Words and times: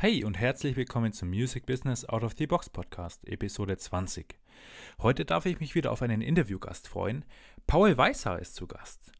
Hey 0.00 0.22
und 0.22 0.38
herzlich 0.38 0.76
willkommen 0.76 1.12
zum 1.12 1.28
Music 1.28 1.66
Business 1.66 2.04
Out 2.04 2.22
of 2.22 2.34
the 2.38 2.46
Box 2.46 2.70
Podcast, 2.70 3.26
Episode 3.26 3.76
20. 3.76 4.38
Heute 5.00 5.24
darf 5.24 5.44
ich 5.44 5.58
mich 5.58 5.74
wieder 5.74 5.90
auf 5.90 6.02
einen 6.02 6.20
Interviewgast 6.20 6.86
freuen. 6.86 7.24
Paul 7.66 7.98
Weißhaar 7.98 8.38
ist 8.38 8.54
zu 8.54 8.68
Gast. 8.68 9.10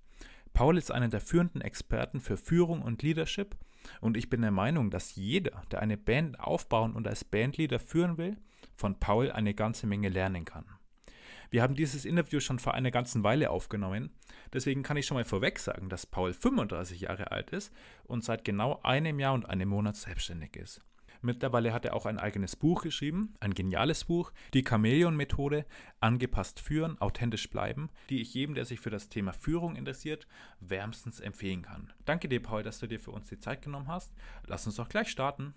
Paul 0.54 0.79
ist 0.79 0.93
einer 0.93 1.09
der 1.09 1.21
führenden 1.21 1.62
Experten 1.62 2.21
für 2.21 2.37
Führung 2.37 2.83
und 2.83 3.03
Leadership 3.03 3.56
und 4.01 4.17
ich 4.17 4.30
bin 4.30 4.41
der 4.41 4.53
Meinung, 4.53 4.93
dass 4.93 5.17
jeder, 5.17 5.62
der 5.72 5.83
eine 5.83 5.96
Band 5.96 6.38
aufbauen 6.38 6.95
und 6.95 7.08
als 7.08 7.24
Bandleader 7.24 7.81
führen 7.81 8.17
will, 8.17 8.37
von 8.76 9.01
Paul 9.01 9.33
eine 9.33 9.54
ganze 9.54 9.88
Menge 9.88 10.10
lernen 10.10 10.45
kann. 10.45 10.65
Wir 11.51 11.62
haben 11.62 11.74
dieses 11.74 12.04
Interview 12.04 12.40
schon 12.40 12.58
vor 12.58 12.74
einer 12.74 12.90
ganzen 12.90 13.24
Weile 13.24 13.51
aufgenommen. 13.51 14.10
Deswegen 14.53 14.83
kann 14.83 14.96
ich 14.96 15.06
schon 15.06 15.17
mal 15.17 15.24
vorweg 15.24 15.58
sagen, 15.58 15.88
dass 15.88 16.06
Paul 16.06 16.32
35 16.32 17.01
Jahre 17.01 17.32
alt 17.32 17.51
ist 17.51 17.73
und 18.05 18.24
seit 18.24 18.45
genau 18.45 18.80
einem 18.82 19.19
Jahr 19.19 19.34
und 19.34 19.48
einem 19.48 19.69
Monat 19.69 19.96
selbstständig 19.96 20.56
ist. 20.56 20.82
Mittlerweile 21.20 21.73
hat 21.73 21.84
er 21.84 21.95
auch 21.95 22.06
ein 22.06 22.19
eigenes 22.19 22.55
Buch 22.55 22.82
geschrieben, 22.82 23.34
ein 23.40 23.54
geniales 23.54 24.04
Buch, 24.04 24.32
die 24.54 24.64
Chamäleon-Methode, 24.64 25.66
angepasst 26.00 26.60
führen, 26.60 27.00
authentisch 27.00 27.51
bleiben, 27.51 27.90
die 28.09 28.20
ich 28.20 28.34
jedem, 28.34 28.54
der 28.54 28.65
sich 28.65 28.78
für 28.78 28.90
das 28.90 29.09
Thema 29.09 29.32
Führung 29.32 29.74
interessiert, 29.74 30.28
wärmstens 30.60 31.18
empfehlen 31.18 31.62
kann. 31.62 31.92
Danke 32.04 32.28
dir, 32.28 32.40
Paul, 32.40 32.62
dass 32.62 32.78
du 32.78 32.87
dir 32.87 33.01
für 33.01 33.10
uns 33.10 33.26
die 33.28 33.40
Zeit 33.40 33.62
genommen 33.62 33.88
hast. 33.88 34.12
Lass 34.46 34.66
uns 34.66 34.76
doch 34.76 34.88
gleich 34.88 35.09
starten. 35.09 35.54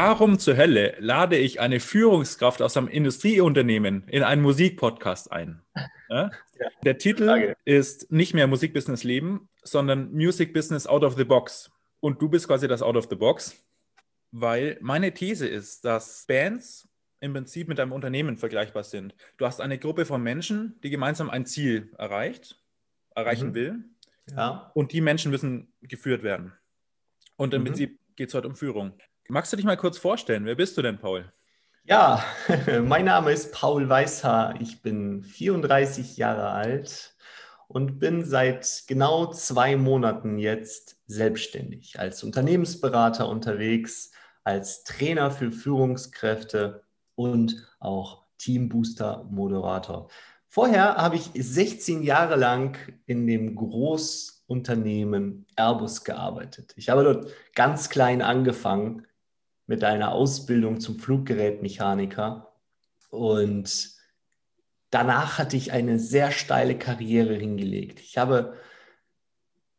Warum 0.00 0.38
zur 0.38 0.56
Hölle 0.56 0.94
lade 1.00 1.36
ich 1.36 1.58
eine 1.58 1.80
Führungskraft 1.80 2.62
aus 2.62 2.76
einem 2.76 2.86
Industrieunternehmen 2.86 4.06
in 4.06 4.22
einen 4.22 4.42
Musikpodcast 4.42 5.32
ein? 5.32 5.60
Ja? 6.08 6.30
Ja. 6.60 6.68
Der 6.84 6.98
Titel 6.98 7.26
Frage. 7.26 7.56
ist 7.64 8.12
nicht 8.12 8.32
mehr 8.32 8.46
Musikbusiness 8.46 9.02
Leben, 9.02 9.48
sondern 9.64 10.12
Music 10.12 10.54
Business 10.54 10.86
Out 10.86 11.02
of 11.02 11.16
the 11.16 11.24
Box. 11.24 11.72
Und 11.98 12.22
du 12.22 12.28
bist 12.28 12.46
quasi 12.46 12.68
das 12.68 12.80
Out 12.80 12.96
of 12.96 13.08
the 13.10 13.16
Box, 13.16 13.60
weil 14.30 14.78
meine 14.80 15.12
These 15.12 15.48
ist, 15.48 15.84
dass 15.84 16.26
Bands 16.28 16.88
im 17.18 17.32
Prinzip 17.32 17.66
mit 17.66 17.80
einem 17.80 17.90
Unternehmen 17.90 18.36
vergleichbar 18.36 18.84
sind. 18.84 19.16
Du 19.36 19.46
hast 19.46 19.60
eine 19.60 19.78
Gruppe 19.78 20.04
von 20.04 20.22
Menschen, 20.22 20.78
die 20.84 20.90
gemeinsam 20.90 21.28
ein 21.28 21.44
Ziel 21.44 21.92
erreicht, 21.98 22.62
erreichen 23.16 23.48
mhm. 23.48 23.54
will. 23.54 23.84
Ja. 24.30 24.70
Und 24.74 24.92
die 24.92 25.00
Menschen 25.00 25.32
müssen 25.32 25.72
geführt 25.80 26.22
werden. 26.22 26.52
Und 27.34 27.52
im 27.52 27.62
mhm. 27.62 27.66
Prinzip 27.66 27.98
geht 28.14 28.28
es 28.28 28.34
heute 28.34 28.46
um 28.46 28.54
Führung. 28.54 28.92
Magst 29.30 29.52
du 29.52 29.58
dich 29.58 29.66
mal 29.66 29.76
kurz 29.76 29.98
vorstellen? 29.98 30.46
Wer 30.46 30.54
bist 30.54 30.78
du 30.78 30.82
denn, 30.82 30.96
Paul? 30.96 31.30
Ja, 31.84 32.24
mein 32.82 33.04
Name 33.04 33.30
ist 33.30 33.52
Paul 33.52 33.86
Weißhaar. 33.86 34.58
Ich 34.58 34.80
bin 34.80 35.22
34 35.22 36.16
Jahre 36.16 36.48
alt 36.48 37.14
und 37.66 37.98
bin 37.98 38.24
seit 38.24 38.84
genau 38.86 39.26
zwei 39.26 39.76
Monaten 39.76 40.38
jetzt 40.38 40.96
selbstständig 41.06 42.00
als 42.00 42.22
Unternehmensberater 42.24 43.28
unterwegs, 43.28 44.12
als 44.44 44.82
Trainer 44.84 45.30
für 45.30 45.52
Führungskräfte 45.52 46.84
und 47.14 47.68
auch 47.80 48.24
Teambooster-Moderator. 48.38 50.08
Vorher 50.46 50.96
habe 50.96 51.16
ich 51.16 51.30
16 51.34 52.02
Jahre 52.02 52.36
lang 52.36 52.78
in 53.04 53.26
dem 53.26 53.54
Großunternehmen 53.56 55.46
Airbus 55.54 56.04
gearbeitet. 56.04 56.72
Ich 56.76 56.88
habe 56.88 57.04
dort 57.04 57.30
ganz 57.54 57.90
klein 57.90 58.22
angefangen 58.22 59.04
mit 59.68 59.84
einer 59.84 60.12
Ausbildung 60.12 60.80
zum 60.80 60.98
Fluggerätmechaniker. 60.98 62.52
Und 63.10 63.90
danach 64.90 65.38
hatte 65.38 65.56
ich 65.56 65.70
eine 65.72 65.98
sehr 66.00 66.32
steile 66.32 66.76
Karriere 66.76 67.34
hingelegt. 67.34 68.00
Ich 68.00 68.18
habe 68.18 68.54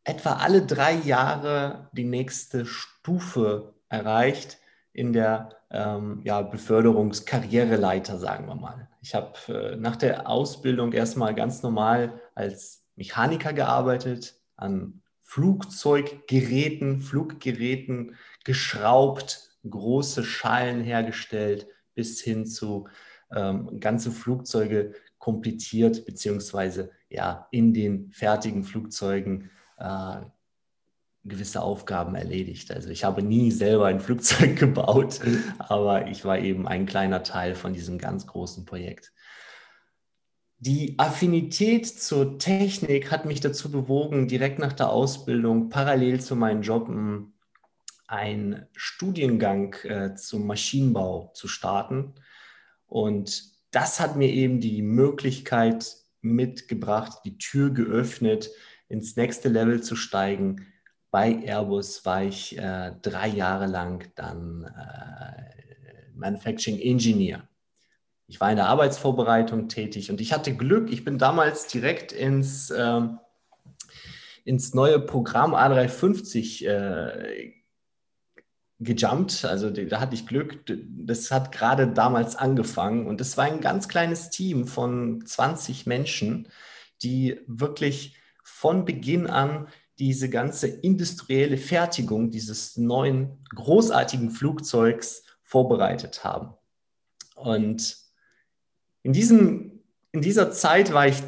etwa 0.03 0.33
alle 0.33 0.65
drei 0.65 0.93
Jahre 0.93 1.89
die 1.91 2.05
nächste 2.05 2.65
Stufe 2.65 3.73
erreicht 3.89 4.59
in 4.93 5.11
der 5.11 5.49
ähm, 5.71 6.21
ja, 6.23 6.41
Beförderungskarriereleiter, 6.43 8.19
sagen 8.19 8.47
wir 8.47 8.55
mal. 8.55 8.87
Ich 9.01 9.15
habe 9.15 9.33
äh, 9.47 9.75
nach 9.75 9.95
der 9.95 10.29
Ausbildung 10.29 10.93
erstmal 10.93 11.33
ganz 11.33 11.63
normal 11.63 12.19
als 12.35 12.85
Mechaniker 12.95 13.53
gearbeitet, 13.53 14.35
an 14.55 15.01
Flugzeuggeräten, 15.23 17.01
Fluggeräten 17.01 18.15
geschraubt, 18.43 19.48
große 19.67 20.23
Schalen 20.23 20.81
hergestellt, 20.81 21.67
bis 21.95 22.21
hin 22.21 22.45
zu 22.45 22.87
ähm, 23.31 23.79
ganze 23.79 24.11
Flugzeuge 24.11 24.93
komplettiert, 25.17 26.05
beziehungsweise 26.05 26.91
ja, 27.09 27.47
in 27.51 27.73
den 27.73 28.11
fertigen 28.11 28.63
Flugzeugen 28.63 29.49
äh, 29.77 30.21
gewisse 31.25 31.61
Aufgaben 31.61 32.15
erledigt. 32.15 32.71
Also 32.71 32.89
ich 32.89 33.03
habe 33.03 33.21
nie 33.21 33.51
selber 33.51 33.87
ein 33.87 33.99
Flugzeug 33.99 34.55
gebaut, 34.59 35.19
aber 35.59 36.07
ich 36.07 36.25
war 36.25 36.39
eben 36.39 36.67
ein 36.67 36.85
kleiner 36.85 37.23
Teil 37.23 37.55
von 37.55 37.73
diesem 37.73 37.97
ganz 37.97 38.25
großen 38.27 38.65
Projekt. 38.65 39.11
Die 40.61 40.99
Affinität 40.99 41.87
zur 41.87 42.37
Technik 42.37 43.11
hat 43.11 43.25
mich 43.25 43.39
dazu 43.39 43.71
bewogen, 43.71 44.27
direkt 44.27 44.59
nach 44.59 44.73
der 44.73 44.89
Ausbildung 44.89 45.69
parallel 45.69 46.19
zu 46.19 46.35
meinem 46.35 46.63
Job 46.63 46.89
einen 48.09 48.65
Studiengang 48.75 49.75
äh, 49.83 50.15
zum 50.15 50.47
Maschinenbau 50.47 51.31
zu 51.35 51.47
starten. 51.47 52.15
Und 52.87 53.43
das 53.69 53.99
hat 53.99 54.15
mir 54.15 54.29
eben 54.29 54.59
die 54.59 54.81
Möglichkeit 54.81 55.95
mitgebracht, 56.21 57.19
die 57.23 57.37
Tür 57.37 57.69
geöffnet, 57.69 58.49
ins 58.87 59.15
nächste 59.15 59.47
Level 59.47 59.83
zu 59.83 59.95
steigen. 59.95 60.65
Bei 61.11 61.35
Airbus 61.43 62.03
war 62.03 62.23
ich 62.23 62.57
äh, 62.57 62.93
drei 63.03 63.27
Jahre 63.27 63.67
lang 63.67 64.11
dann 64.15 64.63
äh, 64.63 66.09
Manufacturing 66.15 66.79
Engineer. 66.79 67.47
Ich 68.25 68.41
war 68.41 68.49
in 68.49 68.57
der 68.57 68.67
Arbeitsvorbereitung 68.67 69.69
tätig 69.69 70.09
und 70.09 70.19
ich 70.19 70.33
hatte 70.33 70.55
Glück. 70.55 70.91
Ich 70.91 71.03
bin 71.03 71.19
damals 71.19 71.67
direkt 71.67 72.11
ins, 72.11 72.71
äh, 72.71 73.01
ins 74.45 74.73
neue 74.73 74.99
Programm 74.99 75.53
A350 75.53 76.67
äh, 76.67 77.58
gejumpt. 78.79 79.45
Also 79.45 79.69
da 79.69 79.99
hatte 79.99 80.15
ich 80.15 80.27
Glück. 80.27 80.63
Das 80.65 81.31
hat 81.31 81.51
gerade 81.51 81.87
damals 81.87 82.35
angefangen 82.35 83.07
und 83.07 83.21
es 83.21 83.37
war 83.37 83.45
ein 83.45 83.61
ganz 83.61 83.87
kleines 83.87 84.29
Team 84.29 84.67
von 84.67 85.25
20 85.25 85.85
Menschen, 85.85 86.47
die 87.03 87.39
wirklich 87.47 88.15
von 88.43 88.85
Beginn 88.85 89.27
an 89.27 89.67
diese 89.99 90.29
ganze 90.29 90.67
industrielle 90.67 91.57
Fertigung 91.57 92.31
dieses 92.31 92.77
neuen 92.77 93.43
großartigen 93.53 94.31
Flugzeugs 94.31 95.23
vorbereitet 95.43 96.23
haben. 96.23 96.53
Und 97.35 97.97
in, 99.03 99.11
diesem, 99.11 99.81
in 100.11 100.21
dieser 100.21 100.51
Zeit 100.51 100.93
war 100.93 101.07
ich 101.07 101.21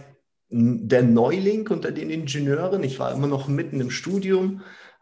der 0.49 1.03
Neuling 1.03 1.67
unter 1.69 1.91
den 1.91 2.09
Ingenieuren. 2.09 2.83
Ich 2.83 2.99
war 2.99 3.13
immer 3.13 3.27
noch 3.27 3.47
mitten 3.47 3.79
im 3.79 3.91
Studium 3.91 4.61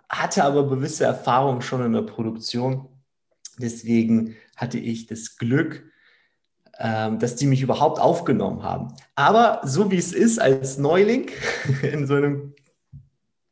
hatte 0.10 0.44
aber 0.44 0.68
gewisse 0.68 1.06
Erfahrungen 1.06 1.62
schon 1.62 1.86
in 1.86 1.94
der 1.94 2.02
Produktion. 2.02 2.88
Deswegen 3.58 4.36
hatte 4.56 4.80
ich 4.80 5.06
das 5.06 5.38
Glück, 5.38 5.84
ähm, 6.80 7.20
dass 7.20 7.36
die 7.36 7.46
mich 7.46 7.62
überhaupt 7.62 8.00
aufgenommen 8.00 8.64
haben. 8.64 8.94
Aber 9.16 9.62
so 9.64 9.92
wie 9.92 9.98
es 9.98 10.14
ist 10.14 10.40
als 10.40 10.78
Neuling 10.78 11.30
in 11.84 12.08
so 12.08 12.16
einem 12.16 12.56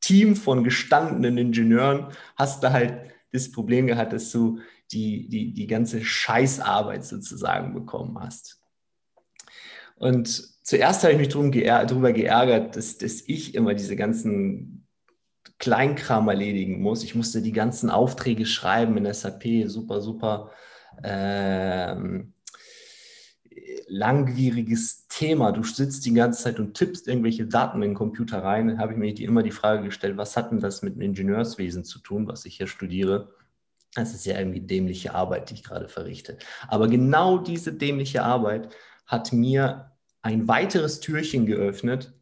Team 0.01 0.35
von 0.35 0.63
gestandenen 0.63 1.37
Ingenieuren, 1.37 2.07
hast 2.35 2.63
du 2.63 2.71
halt 2.71 3.11
das 3.33 3.51
Problem 3.51 3.87
gehabt, 3.87 4.13
dass 4.13 4.31
du 4.31 4.59
die, 4.91 5.27
die, 5.27 5.53
die 5.53 5.67
ganze 5.67 6.03
Scheißarbeit 6.03 7.03
sozusagen 7.05 7.73
bekommen 7.73 8.17
hast. 8.19 8.61
Und 9.97 10.27
zuerst 10.63 11.03
habe 11.03 11.13
ich 11.13 11.19
mich 11.19 11.29
darüber 11.29 12.13
geärgert, 12.13 12.75
dass, 12.75 12.97
dass 12.97 13.21
ich 13.21 13.55
immer 13.55 13.73
diese 13.73 13.95
ganzen 13.95 14.76
Kleinkram 15.59 16.27
erledigen 16.27 16.81
muss. 16.81 17.03
Ich 17.03 17.15
musste 17.15 17.41
die 17.41 17.51
ganzen 17.51 17.89
Aufträge 17.89 18.45
schreiben 18.45 18.97
in 18.97 19.11
SAP, 19.11 19.67
super, 19.67 20.01
super 20.01 20.51
ähm, 21.03 22.33
langwieriges 23.87 25.07
Thema. 25.07 25.51
Du 25.51 25.63
sitzt 25.63 26.05
die 26.05 26.13
ganze 26.13 26.43
Zeit 26.43 26.59
und 26.59 26.75
tippst 26.75 27.07
irgendwelche 27.07 27.47
Daten 27.47 27.81
in 27.81 27.89
den 27.89 27.95
Computer 27.95 28.43
rein. 28.43 28.67
Da 28.67 28.77
habe 28.77 28.93
ich 28.93 28.97
mir 28.97 29.17
immer 29.19 29.43
die 29.43 29.51
Frage 29.51 29.83
gestellt, 29.83 30.17
was 30.17 30.37
hat 30.37 30.51
denn 30.51 30.59
das 30.59 30.81
mit 30.81 30.95
dem 30.95 31.01
Ingenieurswesen 31.01 31.83
zu 31.83 31.99
tun, 31.99 32.27
was 32.27 32.45
ich 32.45 32.57
hier 32.57 32.67
studiere? 32.67 33.33
Das 33.95 34.13
ist 34.13 34.25
ja 34.25 34.37
irgendwie 34.37 34.61
dämliche 34.61 35.15
Arbeit, 35.15 35.49
die 35.49 35.55
ich 35.55 35.63
gerade 35.63 35.87
verrichte. 35.87 36.37
Aber 36.67 36.87
genau 36.87 37.37
diese 37.37 37.73
dämliche 37.73 38.23
Arbeit 38.23 38.69
hat 39.05 39.33
mir 39.33 39.91
ein 40.21 40.47
weiteres 40.47 40.99
Türchen 40.99 41.45
geöffnet, 41.45 42.13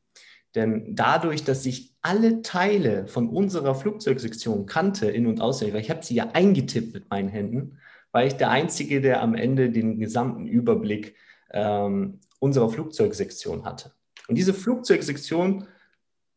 denn 0.56 0.96
dadurch, 0.96 1.44
dass 1.44 1.66
ich 1.66 1.94
alle 2.02 2.42
Teile 2.42 3.08
von 3.08 3.30
unserer 3.30 3.76
Flugzeugsektion 3.76 4.66
kannte, 4.66 5.10
in- 5.10 5.28
und 5.28 5.42
auswendig, 5.42 5.76
weil 5.76 5.82
ich 5.82 5.90
habe 5.90 6.04
sie 6.04 6.16
ja 6.16 6.30
eingetippt 6.34 6.94
mit 6.94 7.10
meinen 7.10 7.30
Händen, 7.30 7.80
war 8.12 8.26
ich 8.26 8.34
der 8.34 8.50
Einzige, 8.50 9.02
der 9.02 9.22
am 9.22 9.36
Ende 9.36 9.70
den 9.70 10.00
gesamten 10.00 10.48
Überblick 10.48 11.16
ähm, 11.52 12.20
unserer 12.40 12.70
Flugzeugsektion 12.70 13.66
hatte. 13.66 13.92
Und 14.28 14.36
diese 14.36 14.54
Flugzeugsektion 14.54 15.68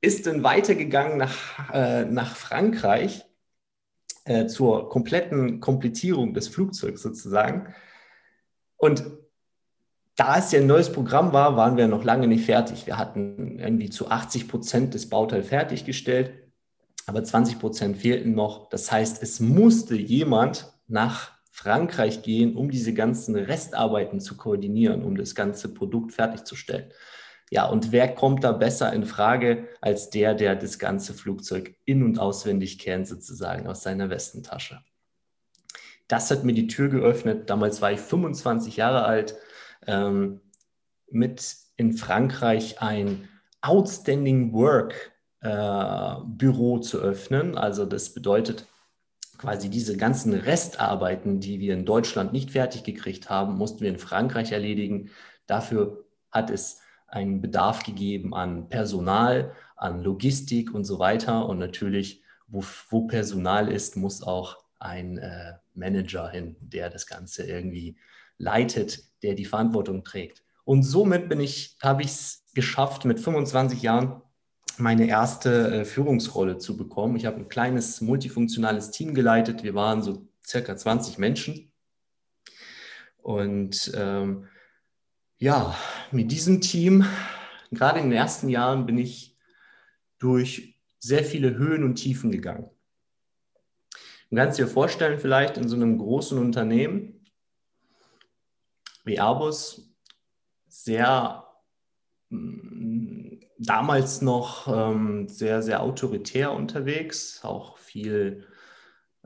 ist 0.01 0.27
dann 0.27 0.43
weitergegangen 0.43 1.19
nach, 1.19 1.73
äh, 1.73 2.05
nach 2.05 2.37
Frankreich 2.37 3.25
äh, 4.25 4.47
zur 4.47 4.89
kompletten 4.89 5.61
Komplettierung 5.61 6.35
des 6.35 6.49
Flugzeugs 6.49 7.03
sozusagen. 7.03 7.75
Und 8.77 9.05
da 10.19 10.37
es 10.37 10.51
ja 10.51 10.59
ein 10.59 10.67
neues 10.67 10.93
Programm 10.93 11.33
war, 11.33 11.57
waren 11.57 11.77
wir 11.77 11.87
noch 11.87 12.03
lange 12.03 12.27
nicht 12.27 12.45
fertig. 12.45 12.89
Wir 12.89 12.99
hatten 12.99 13.61
irgendwie 13.61 13.89
zu 13.89 14.11
80 14.11 14.49
Prozent 14.49 14.95
des 14.95 15.09
Bauteil 15.09 15.45
fertiggestellt, 15.45 16.33
aber 17.07 17.23
20 17.23 17.61
Prozent 17.61 17.99
fehlten 17.99 18.35
noch. 18.35 18.69
Das 18.69 18.91
heißt, 18.91 19.23
es 19.23 19.39
musste 19.39 19.95
jemand 19.95 20.73
nach 20.89 21.31
Frankreich 21.53 22.23
gehen, 22.23 22.57
um 22.57 22.69
diese 22.69 22.93
ganzen 22.95 23.37
Restarbeiten 23.37 24.19
zu 24.21 24.37
koordinieren, 24.37 25.05
um 25.05 25.17
das 25.17 25.37
ganze 25.37 25.73
Produkt 25.73 26.13
fertigzustellen. 26.13 26.91
Ja, 27.51 27.67
und 27.67 27.93
wer 27.93 28.13
kommt 28.13 28.43
da 28.43 28.51
besser 28.51 28.93
in 28.93 29.05
Frage 29.05 29.69
als 29.81 30.11
der, 30.11 30.35
der 30.35 30.57
das 30.57 30.81
ganze 30.81 31.15
Flugzeug 31.15 31.77
in- 31.85 32.03
und 32.03 32.19
auswendig 32.19 32.81
kennt, 32.81 33.07
sozusagen 33.07 33.69
aus 33.69 33.85
seiner 33.85 34.11
Westentasche? 34.11 34.81
Das 36.09 36.29
hat 36.33 36.43
mir 36.43 36.55
die 36.55 36.67
Tür 36.67 36.89
geöffnet. 36.89 37.49
Damals 37.49 37.81
war 37.81 37.93
ich 37.93 38.01
25 38.01 38.77
Jahre 38.77 39.05
alt 39.05 39.37
ähm, 39.89 40.41
mit 41.11 41.57
in 41.77 41.95
Frankreich 41.95 42.81
ein 42.81 43.29
Outstanding 43.63 44.53
Work 44.53 45.13
äh, 45.41 46.15
Büro 46.25 46.79
zu 46.79 46.99
öffnen. 46.99 47.57
Also 47.57 47.85
das 47.87 48.15
bedeutet 48.15 48.67
quasi 49.39 49.71
diese 49.71 49.97
ganzen 49.97 50.35
Restarbeiten, 50.35 51.41
die 51.41 51.61
wir 51.61 51.75
in 51.75 51.85
Deutschland 51.85 52.33
nicht 52.33 52.51
fertig 52.51 52.85
gekriegt 52.85 53.31
haben, 53.31 53.57
mussten 53.57 53.81
wir 53.81 53.89
in 53.89 53.99
Frankreich 53.99 54.53
erledigen. 54.53 55.11
Dafür 55.47 56.05
hat 56.31 56.51
es 56.51 56.81
einen 57.07 57.41
Bedarf 57.41 57.85
gegeben 57.85 58.35
an 58.35 58.69
Personal, 58.69 59.53
an 59.77 60.03
Logistik 60.03 60.75
und 60.75 60.85
so 60.85 60.99
weiter. 60.99 61.49
Und 61.49 61.59
natürlich, 61.59 62.23
wo, 62.49 62.63
wo 62.91 63.07
Personal 63.07 63.71
ist, 63.71 63.97
muss 63.97 64.23
auch 64.23 64.59
ein 64.79 65.19
äh, 65.19 65.55
Manager 65.75 66.29
hin, 66.29 66.57
der 66.61 66.91
das 66.91 67.07
Ganze 67.07 67.47
irgendwie 67.47 67.97
leitet, 68.39 69.08
der 69.23 69.35
die 69.35 69.45
Verantwortung 69.45 70.05
trägt. 70.05 70.43
Und 70.65 70.83
somit 70.83 71.29
bin 71.29 71.41
ich, 71.41 71.77
habe 71.83 72.03
ich 72.03 72.09
es 72.09 72.45
geschafft, 72.55 73.05
mit 73.05 73.21
25 73.21 73.83
Jahren 73.83 74.23
meine 74.77 75.09
erste 75.09 75.81
äh, 75.81 75.85
Führungsrolle 75.85 76.59
zu 76.59 76.77
bekommen. 76.77 77.17
Ich 77.17 77.27
habe 77.27 77.39
ein 77.39 77.49
kleines 77.49 78.01
multifunktionales 78.01 78.91
Team 78.91 79.15
geleitet. 79.15 79.63
Wir 79.63 79.75
waren 79.75 80.03
so 80.03 80.29
circa 80.47 80.77
20 80.77 81.19
Menschen. 81.19 81.73
Und 83.19 83.93
ähm, 83.95 84.47
ja, 85.39 85.75
mit 86.11 86.31
diesem 86.31 86.61
Team, 86.61 87.05
gerade 87.71 88.01
in 88.01 88.11
den 88.11 88.19
ersten 88.19 88.49
Jahren, 88.49 88.87
bin 88.87 88.99
ich 88.99 89.37
durch 90.19 90.81
sehr 90.99 91.25
viele 91.25 91.57
Höhen 91.57 91.85
und 91.85 91.97
Tiefen 91.97 92.31
gegangen. 92.31 92.71
Du 94.31 94.37
kannst 94.37 94.59
dir 94.59 94.67
vorstellen, 94.67 95.19
vielleicht 95.19 95.57
in 95.57 95.69
so 95.69 95.77
einem 95.77 95.97
großen 95.97 96.39
Unternehmen, 96.39 97.18
wie 99.09 99.19
Airbus 99.19 99.93
sehr 100.69 101.45
mm, 102.31 103.41
damals 103.59 104.23
noch 104.23 104.69
ähm, 104.69 105.29
sehr, 105.29 105.63
sehr 105.63 105.83
autoritär 105.83 106.53
unterwegs, 106.53 107.41
auch 107.43 107.79
viel, 107.79 108.47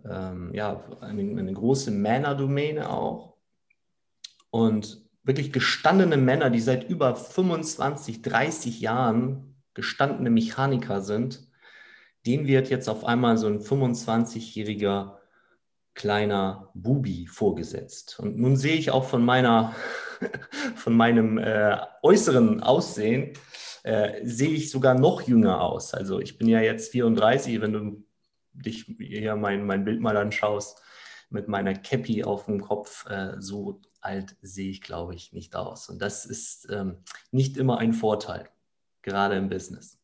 ähm, 0.09 0.55
ja, 0.55 0.83
eine, 1.01 1.23
eine 1.39 1.53
große 1.53 1.91
Männerdomäne 1.91 2.89
auch. 2.89 3.37
Und 4.51 5.03
wirklich 5.23 5.53
gestandene 5.53 6.17
Männer, 6.17 6.51
die 6.51 6.61
seit 6.61 6.89
über 6.89 7.15
25, 7.15 8.23
30 8.23 8.81
Jahren 8.81 9.57
gestandene 9.75 10.31
Mechaniker 10.31 11.01
sind, 11.03 11.47
denen 12.27 12.47
wird 12.47 12.71
jetzt 12.71 12.89
auf 12.89 13.05
einmal 13.05 13.37
so 13.37 13.47
ein 13.47 13.61
25-jähriger 13.61 15.19
kleiner 15.95 16.71
Bubi 16.75 17.27
vorgesetzt. 17.27 18.19
Und 18.19 18.39
nun 18.39 18.57
sehe 18.57 18.77
ich 18.77 18.91
auch 18.91 19.05
von 19.05 19.25
meiner, 19.25 19.75
von 20.75 20.95
meinem 20.95 21.39
äh, 21.39 21.79
äußeren 22.03 22.63
Aussehen, 22.63 23.33
äh, 23.83 24.25
sehe 24.25 24.51
ich 24.51 24.71
sogar 24.71 24.95
noch 24.95 25.23
jünger 25.23 25.61
aus. 25.61 25.95
Also 25.95 26.21
ich 26.21 26.39
bin 26.39 26.49
ja 26.49 26.61
jetzt 26.61 26.93
34, 26.93 27.61
wenn 27.61 27.73
du 27.73 28.05
dich 28.53 28.85
hier 28.99 29.37
mein, 29.37 29.67
mein 29.67 29.85
Bild 29.85 30.01
mal 30.01 30.17
anschaust, 30.17 30.81
mit 31.31 31.49
meiner 31.49 31.75
Cappy 31.75 32.25
auf 32.25 32.45
dem 32.45 32.61
Kopf, 32.61 33.07
äh, 33.07 33.35
so 33.39 33.81
alt 34.01 34.37
sehe 34.43 34.71
ich, 34.71 34.83
glaube 34.83 35.15
ich, 35.15 35.33
nicht 35.33 35.57
aus. 35.57 35.89
Und 35.89 36.01
das 36.03 36.27
ist 36.27 36.69
ähm, 36.71 36.99
nicht 37.31 37.57
immer 37.57 37.79
ein 37.79 37.93
Vorteil, 37.93 38.49
gerade 39.03 39.37
im 39.37 39.49
Business. 39.49 39.99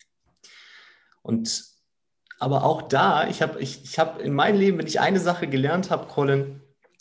Und 1.22 1.77
aber 2.38 2.64
auch 2.64 2.82
da, 2.82 3.28
ich 3.28 3.42
habe 3.42 3.60
ich, 3.60 3.82
ich 3.84 3.98
hab 3.98 4.20
in 4.20 4.32
meinem 4.32 4.58
Leben, 4.58 4.78
wenn 4.78 4.86
ich 4.86 5.00
eine 5.00 5.20
Sache 5.20 5.48
gelernt 5.48 5.90
habe, 5.90 6.06
Colin, 6.06 6.60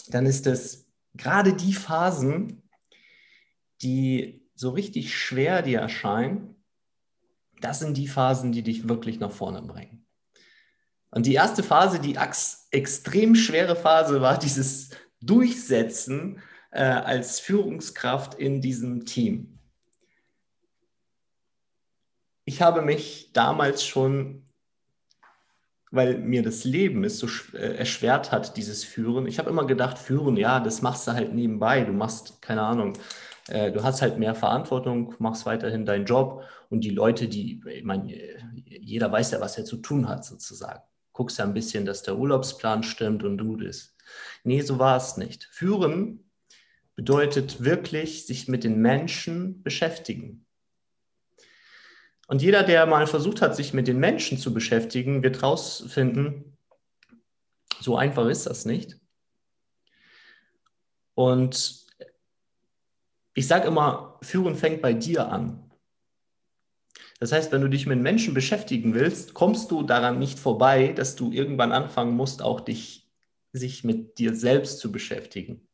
dann 0.10 0.26
ist 0.26 0.48
es 0.48 0.88
gerade 1.14 1.54
die 1.54 1.74
Phasen, 1.74 2.64
die 3.82 4.48
so 4.56 4.72
richtig 4.72 5.16
schwer 5.16 5.62
dir 5.62 5.80
erscheinen, 5.80 6.56
das 7.62 7.80
sind 7.80 7.98
die 7.98 8.08
Phasen, 8.08 8.52
die 8.52 8.64
dich 8.64 8.88
wirklich 8.88 9.20
nach 9.20 9.32
vorne 9.32 9.62
bringen. 9.62 10.06
Und 11.12 11.26
die 11.26 11.34
erste 11.34 11.64
Phase, 11.64 12.00
die 12.00 12.18
extrem 12.72 13.36
schwere 13.36 13.76
Phase, 13.76 14.22
war 14.22 14.38
dieses 14.38 14.90
Durchsetzen 15.22 16.42
äh, 16.72 16.84
als 16.84 17.40
Führungskraft 17.40 18.36
in 18.36 18.62
diesem 18.62 19.06
Team. 19.06 19.60
Ich 22.46 22.62
habe 22.62 22.82
mich 22.82 23.32
damals 23.34 23.86
schon 23.86 24.47
weil 25.92 26.18
mir 26.18 26.44
das 26.44 26.64
Leben 26.64 27.04
es 27.04 27.20
so 27.20 27.28
äh, 27.54 27.78
erschwert 27.78 28.32
hat, 28.32 28.58
dieses 28.58 28.84
Führen. 28.84 29.28
Ich 29.28 29.40
habe 29.40 29.50
immer 29.50 29.66
gedacht, 29.66 29.98
Führen, 29.98 30.38
ja, 30.38 30.60
das 30.60 30.82
machst 30.82 31.08
du 31.08 31.14
halt 31.14 31.34
nebenbei. 31.34 31.84
Du 31.84 31.94
machst, 31.94 32.42
keine 32.42 32.62
Ahnung, 32.62 32.94
äh, 33.48 33.72
du 33.72 33.84
hast 33.84 34.02
halt 34.02 34.18
mehr 34.18 34.36
Verantwortung, 34.36 35.16
machst 35.20 35.46
weiterhin 35.46 35.86
deinen 35.86 36.06
Job 36.06 36.44
und 36.70 36.82
die 36.82 36.90
Leute, 36.90 37.28
die, 37.28 37.62
ich 37.70 37.84
meine, 37.84 38.14
jeder 38.66 39.12
weiß 39.12 39.32
ja, 39.32 39.42
was 39.42 39.58
er 39.58 39.66
zu 39.66 39.78
tun 39.78 40.08
hat, 40.08 40.26
sozusagen. 40.26 40.82
Guckst 41.14 41.40
ja 41.40 41.46
ein 41.46 41.54
bisschen, 41.54 41.86
dass 41.86 42.04
der 42.04 42.18
Urlaubsplan 42.18 42.84
stimmt 42.84 43.24
und 43.24 43.38
du 43.38 43.56
das. 43.56 43.96
Nee, 44.44 44.62
so 44.62 44.80
war 44.80 44.98
es 44.98 45.18
nicht. 45.18 45.46
Führen 45.52 46.30
bedeutet 46.96 47.64
wirklich, 47.64 48.26
sich 48.26 48.48
mit 48.48 48.64
den 48.64 48.82
Menschen 48.82 49.64
beschäftigen. 49.64 50.47
Und 52.28 52.42
jeder, 52.42 52.64
der 52.64 52.86
mal 52.86 53.08
versucht 53.08 53.42
hat, 53.42 53.56
sich 53.56 53.74
mit 53.74 53.88
den 53.88 54.00
Menschen 54.00 54.38
zu 54.38 54.54
beschäftigen, 54.54 55.24
wird 55.24 55.42
herausfinden, 55.42 56.58
so 57.80 57.96
einfach 57.98 58.28
ist 58.28 58.46
das 58.46 58.66
nicht. 58.66 58.98
Und 61.14 61.86
ich 63.34 63.48
sage 63.48 63.68
immer, 63.68 64.20
Führen 64.22 64.56
fängt 64.56 64.82
bei 64.82 64.94
dir 64.94 65.30
an. 65.30 65.72
Das 67.20 67.32
heißt, 67.32 67.52
wenn 67.52 67.62
du 67.62 67.70
dich 67.70 67.88
mit 67.88 68.00
Menschen 68.00 68.34
beschäftigen 68.34 68.94
willst, 68.94 69.34
kommst 69.34 69.72
du 69.72 69.84
daran 69.84 70.20
nicht 70.20 70.38
vorbei, 70.38 70.94
dass 70.94 71.16
du 71.16 71.32
irgendwann 71.32 71.72
anfangen 71.72 72.16
musst, 72.16 72.42
auch 72.42 72.60
dich 72.60 73.10
sich 73.54 73.84
mit 73.84 74.20
dir 74.20 74.36
selbst 74.36 74.80
zu 74.80 74.92
beschäftigen. 74.92 75.68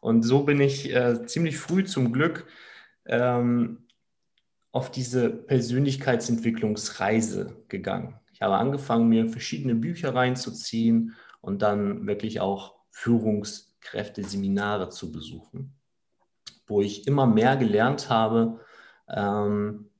Und 0.00 0.22
so 0.22 0.44
bin 0.44 0.60
ich 0.60 0.94
äh, 0.94 1.26
ziemlich 1.26 1.58
früh 1.58 1.84
zum 1.84 2.12
Glück 2.12 2.46
ähm, 3.04 3.87
auf 4.72 4.90
diese 4.90 5.30
Persönlichkeitsentwicklungsreise 5.30 7.56
gegangen. 7.68 8.18
Ich 8.32 8.42
habe 8.42 8.56
angefangen, 8.56 9.08
mir 9.08 9.28
verschiedene 9.28 9.74
Bücher 9.74 10.14
reinzuziehen 10.14 11.14
und 11.40 11.62
dann 11.62 12.06
wirklich 12.06 12.40
auch 12.40 12.76
Führungskräfte-Seminare 12.90 14.90
zu 14.90 15.10
besuchen, 15.10 15.74
wo 16.66 16.80
ich 16.80 17.06
immer 17.06 17.26
mehr 17.26 17.56
gelernt 17.56 18.10
habe, 18.10 18.60
ähm, 19.08 19.90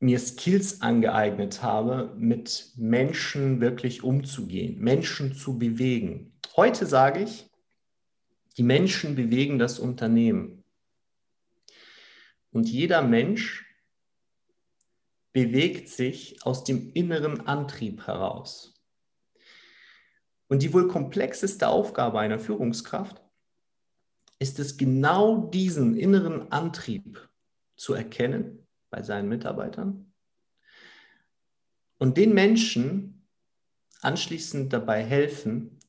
mir 0.00 0.18
Skills 0.18 0.82
angeeignet 0.82 1.62
habe, 1.62 2.12
mit 2.16 2.72
Menschen 2.76 3.60
wirklich 3.60 4.02
umzugehen, 4.02 4.78
Menschen 4.78 5.34
zu 5.34 5.58
bewegen. 5.58 6.32
Heute 6.56 6.86
sage 6.86 7.20
ich, 7.20 7.50
die 8.56 8.62
Menschen 8.62 9.14
bewegen 9.14 9.58
das 9.58 9.78
Unternehmen. 9.78 10.63
Und 12.54 12.68
jeder 12.68 13.02
Mensch 13.02 13.66
bewegt 15.32 15.88
sich 15.88 16.46
aus 16.46 16.62
dem 16.62 16.92
inneren 16.92 17.48
Antrieb 17.48 18.06
heraus. 18.06 18.80
Und 20.46 20.62
die 20.62 20.72
wohl 20.72 20.86
komplexeste 20.86 21.66
Aufgabe 21.66 22.20
einer 22.20 22.38
Führungskraft 22.38 23.20
ist 24.38 24.60
es 24.60 24.76
genau 24.76 25.48
diesen 25.48 25.96
inneren 25.96 26.52
Antrieb 26.52 27.28
zu 27.74 27.92
erkennen 27.92 28.68
bei 28.88 29.02
seinen 29.02 29.28
Mitarbeitern 29.28 30.12
und 31.98 32.16
den 32.16 32.34
Menschen 32.34 33.26
anschließend 34.00 34.72
dabei 34.72 35.02
helfen, 35.02 35.80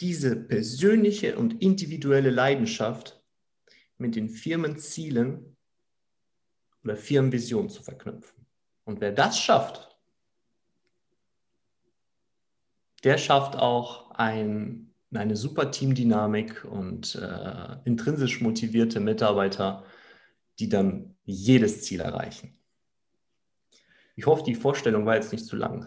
diese 0.00 0.34
persönliche 0.34 1.38
und 1.38 1.62
individuelle 1.62 2.30
Leidenschaft 2.30 3.22
mit 3.98 4.16
den 4.16 4.28
Firmenzielen 4.28 5.51
oder 6.84 6.96
Firmenvision 6.96 7.68
zu 7.68 7.82
verknüpfen. 7.82 8.46
Und 8.84 9.00
wer 9.00 9.12
das 9.12 9.38
schafft, 9.38 9.96
der 13.04 13.18
schafft 13.18 13.56
auch 13.56 14.12
ein, 14.12 14.92
eine 15.12 15.36
super 15.36 15.70
Teamdynamik 15.70 16.64
und 16.64 17.14
äh, 17.16 17.76
intrinsisch 17.84 18.40
motivierte 18.40 19.00
Mitarbeiter, 19.00 19.84
die 20.58 20.68
dann 20.68 21.16
jedes 21.24 21.82
Ziel 21.82 22.00
erreichen. 22.00 22.56
Ich 24.14 24.26
hoffe, 24.26 24.44
die 24.44 24.54
Vorstellung 24.54 25.06
war 25.06 25.16
jetzt 25.16 25.32
nicht 25.32 25.46
zu 25.46 25.56
lang. 25.56 25.86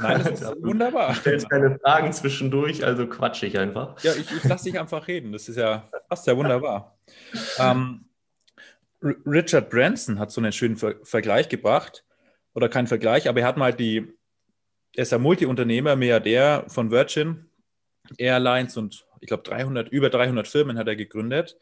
Nein, 0.00 0.22
das 0.22 0.40
ist 0.40 0.46
wunderbar. 0.62 1.08
Du 1.08 1.14
stellst 1.14 1.48
keine 1.48 1.78
Fragen 1.78 2.12
zwischendurch, 2.12 2.84
also 2.84 3.06
quatsch 3.06 3.42
ich 3.42 3.58
einfach. 3.58 3.98
Ja, 4.02 4.12
ich, 4.12 4.30
ich 4.30 4.44
lasse 4.44 4.64
dich 4.64 4.78
einfach 4.78 5.08
reden. 5.08 5.32
Das 5.32 5.48
ist 5.48 5.56
ja 5.56 5.88
fast 6.08 6.26
ja 6.26 6.36
wunderbar. 6.36 6.92
Ähm, 7.58 8.05
Richard 9.02 9.70
Branson 9.70 10.18
hat 10.18 10.30
so 10.30 10.40
einen 10.40 10.52
schönen 10.52 10.76
Ver 10.76 10.96
Vergleich 11.02 11.48
gebracht. 11.48 12.04
Oder 12.54 12.70
kein 12.70 12.86
Vergleich, 12.86 13.28
aber 13.28 13.40
er 13.40 13.46
hat 13.46 13.58
mal 13.58 13.74
die, 13.74 14.16
er 14.94 15.02
ist 15.02 15.12
ja 15.12 15.18
Multiunternehmer, 15.18 15.94
Milliardär 15.94 16.64
von 16.68 16.90
Virgin 16.90 17.50
Airlines 18.16 18.78
und 18.78 19.06
ich 19.20 19.28
glaube 19.28 19.42
300, 19.42 19.90
über 19.90 20.08
300 20.08 20.48
Firmen 20.48 20.78
hat 20.78 20.88
er 20.88 20.96
gegründet. 20.96 21.58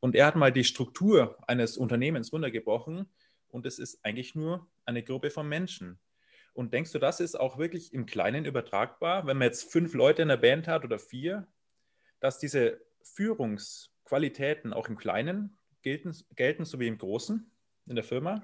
Und 0.00 0.14
er 0.14 0.26
hat 0.26 0.36
mal 0.36 0.52
die 0.52 0.64
Struktur 0.64 1.38
eines 1.46 1.78
Unternehmens 1.78 2.32
runtergebrochen 2.32 3.08
und 3.48 3.64
es 3.64 3.78
ist 3.78 4.04
eigentlich 4.04 4.34
nur 4.34 4.68
eine 4.84 5.02
Gruppe 5.02 5.30
von 5.30 5.48
Menschen. 5.48 5.98
Und 6.52 6.72
denkst 6.72 6.92
du, 6.92 6.98
das 6.98 7.20
ist 7.20 7.38
auch 7.38 7.58
wirklich 7.58 7.92
im 7.92 8.06
Kleinen 8.06 8.44
übertragbar, 8.44 9.26
wenn 9.26 9.38
man 9.38 9.46
jetzt 9.46 9.70
fünf 9.72 9.94
Leute 9.94 10.22
in 10.22 10.28
der 10.28 10.36
Band 10.36 10.68
hat 10.68 10.84
oder 10.84 10.98
vier, 10.98 11.46
dass 12.20 12.38
diese 12.38 12.80
Führungsqualitäten 13.02 14.72
auch 14.72 14.88
im 14.88 14.96
Kleinen 14.96 15.58
gelten, 15.86 16.12
gelten 16.34 16.64
so 16.64 16.80
wie 16.80 16.88
im 16.88 16.98
Großen 16.98 17.48
in 17.86 17.94
der 17.94 18.02
Firma? 18.02 18.42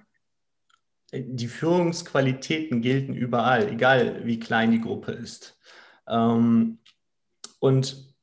Die 1.12 1.48
Führungsqualitäten 1.48 2.80
gelten 2.80 3.14
überall, 3.14 3.68
egal 3.68 4.24
wie 4.24 4.38
klein 4.38 4.70
die 4.70 4.80
Gruppe 4.80 5.10
ist. 5.10 5.58
Ähm, 6.06 6.78
und 7.58 8.14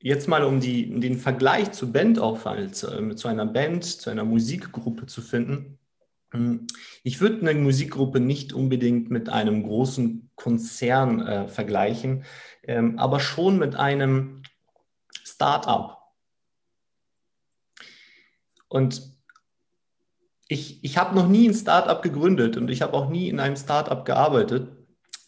jetzt 0.00 0.28
mal, 0.28 0.44
um, 0.44 0.60
die, 0.60 1.00
den 1.00 1.18
Vergleich 1.18 1.72
zu 1.72 1.90
Bandaufwand, 1.90 2.84
äh, 2.84 3.16
zu 3.16 3.26
einer 3.28 3.44
Band, 3.44 3.84
zu 3.84 4.08
einer 4.08 4.24
Musikgruppe 4.24 5.06
zu 5.06 5.20
finden, 5.20 5.78
hm, 6.30 6.68
ich 7.02 7.20
würde 7.20 7.40
eine 7.40 7.60
Musikgruppe 7.60 8.20
nicht 8.20 8.52
unbedingt 8.52 9.10
mit 9.10 9.28
einem 9.28 9.64
großen 9.64 10.30
Konzern 10.36 11.26
äh, 11.26 11.48
vergleichen, 11.48 12.24
ähm, 12.62 13.00
aber 13.00 13.18
schon 13.18 13.58
mit 13.58 13.74
einem 13.74 14.42
Start-up. 15.24 16.03
Und 18.68 19.14
ich, 20.48 20.82
ich 20.84 20.98
habe 20.98 21.14
noch 21.14 21.28
nie 21.28 21.48
ein 21.48 21.54
Start-up 21.54 22.02
gegründet 22.02 22.56
und 22.56 22.70
ich 22.70 22.82
habe 22.82 22.94
auch 22.94 23.08
nie 23.08 23.28
in 23.28 23.40
einem 23.40 23.56
Start-up 23.56 24.04
gearbeitet. 24.04 24.68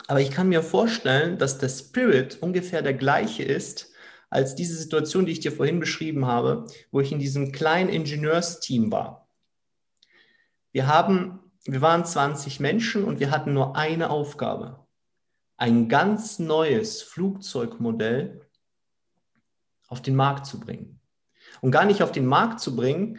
Aber 0.08 0.20
ich 0.20 0.30
kann 0.30 0.48
mir 0.48 0.62
vorstellen, 0.62 1.38
dass 1.38 1.58
der 1.58 1.68
Spirit 1.68 2.38
ungefähr 2.40 2.82
der 2.82 2.94
gleiche 2.94 3.42
ist 3.42 3.92
als 4.30 4.54
diese 4.54 4.76
Situation, 4.76 5.26
die 5.26 5.32
ich 5.32 5.40
dir 5.40 5.52
vorhin 5.52 5.80
beschrieben 5.80 6.26
habe, 6.26 6.66
wo 6.90 7.00
ich 7.00 7.12
in 7.12 7.18
diesem 7.18 7.52
kleinen 7.52 7.88
Ingenieursteam 7.88 8.92
war. 8.92 9.28
Wir 10.72 10.86
haben, 10.86 11.40
wir 11.64 11.80
waren 11.80 12.04
20 12.04 12.60
Menschen 12.60 13.04
und 13.04 13.18
wir 13.18 13.30
hatten 13.30 13.52
nur 13.52 13.76
eine 13.76 14.10
Aufgabe. 14.10 14.86
Ein 15.56 15.88
ganz 15.88 16.38
neues 16.38 17.02
Flugzeugmodell 17.02 18.46
auf 19.88 20.02
den 20.02 20.16
Markt 20.16 20.46
zu 20.46 20.60
bringen. 20.60 20.95
Und 21.60 21.70
gar 21.70 21.84
nicht 21.84 22.02
auf 22.02 22.12
den 22.12 22.26
Markt 22.26 22.60
zu 22.60 22.76
bringen, 22.76 23.18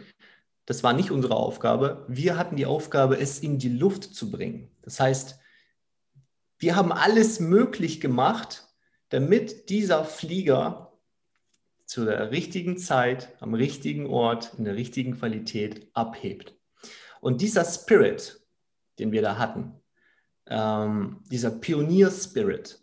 das 0.66 0.82
war 0.82 0.92
nicht 0.92 1.10
unsere 1.10 1.34
Aufgabe. 1.34 2.04
Wir 2.08 2.36
hatten 2.36 2.56
die 2.56 2.66
Aufgabe, 2.66 3.18
es 3.18 3.38
in 3.38 3.58
die 3.58 3.70
Luft 3.70 4.04
zu 4.04 4.30
bringen. 4.30 4.70
Das 4.82 5.00
heißt, 5.00 5.38
wir 6.58 6.76
haben 6.76 6.92
alles 6.92 7.40
möglich 7.40 8.00
gemacht, 8.00 8.68
damit 9.08 9.70
dieser 9.70 10.04
Flieger 10.04 10.92
zu 11.86 12.04
der 12.04 12.30
richtigen 12.30 12.76
Zeit, 12.76 13.34
am 13.40 13.54
richtigen 13.54 14.06
Ort, 14.06 14.52
in 14.58 14.64
der 14.64 14.74
richtigen 14.74 15.18
Qualität 15.18 15.88
abhebt. 15.94 16.54
Und 17.20 17.40
dieser 17.40 17.64
Spirit, 17.64 18.40
den 18.98 19.10
wir 19.10 19.22
da 19.22 19.38
hatten, 19.38 19.80
ähm, 20.46 21.22
dieser 21.30 21.50
Pionier-Spirit, 21.50 22.82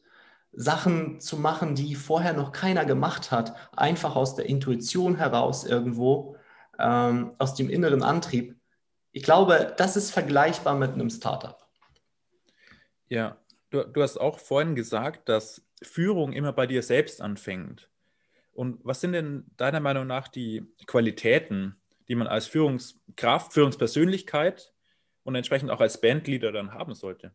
Sachen 0.56 1.20
zu 1.20 1.38
machen, 1.38 1.76
die 1.76 1.96
vorher 1.96 2.34
noch 2.34 2.52
keiner 2.52 2.86
gemacht 2.86 3.32
hat, 3.32 3.56
einfach 3.76 4.16
aus 4.16 4.36
der 4.36 4.46
Intuition 4.46 5.16
heraus 5.16 5.66
irgendwo, 5.66 6.38
ähm, 6.80 7.34
aus 7.38 7.56
dem 7.56 7.70
inneren 7.70 8.04
Antrieb. 8.04 8.56
Ich 9.12 9.24
glaube, 9.24 9.74
das 9.78 9.96
ist 9.96 10.12
vergleichbar 10.12 10.76
mit 10.76 10.92
einem 10.92 11.10
Startup. 11.10 11.58
Ja, 13.08 13.38
du, 13.70 13.84
du 13.84 14.02
hast 14.02 14.18
auch 14.18 14.40
vorhin 14.40 14.76
gesagt, 14.76 15.30
dass 15.30 15.66
Führung 15.82 16.34
immer 16.34 16.54
bei 16.54 16.68
dir 16.68 16.84
selbst 16.84 17.22
anfängt. 17.22 17.90
Und 18.54 18.80
was 18.84 19.02
sind 19.02 19.12
denn 19.12 19.46
deiner 19.58 19.82
Meinung 19.82 20.08
nach 20.08 20.30
die 20.30 20.66
Qualitäten, 20.88 21.76
die 22.08 22.16
man 22.16 22.28
als 22.28 22.48
Führungskraft, 22.48 23.54
Führungspersönlichkeit 23.54 24.74
und 25.24 25.36
entsprechend 25.36 25.72
auch 25.72 25.82
als 25.82 26.00
Bandleader 26.00 26.54
dann 26.54 26.74
haben 26.74 26.94
sollte? 26.94 27.34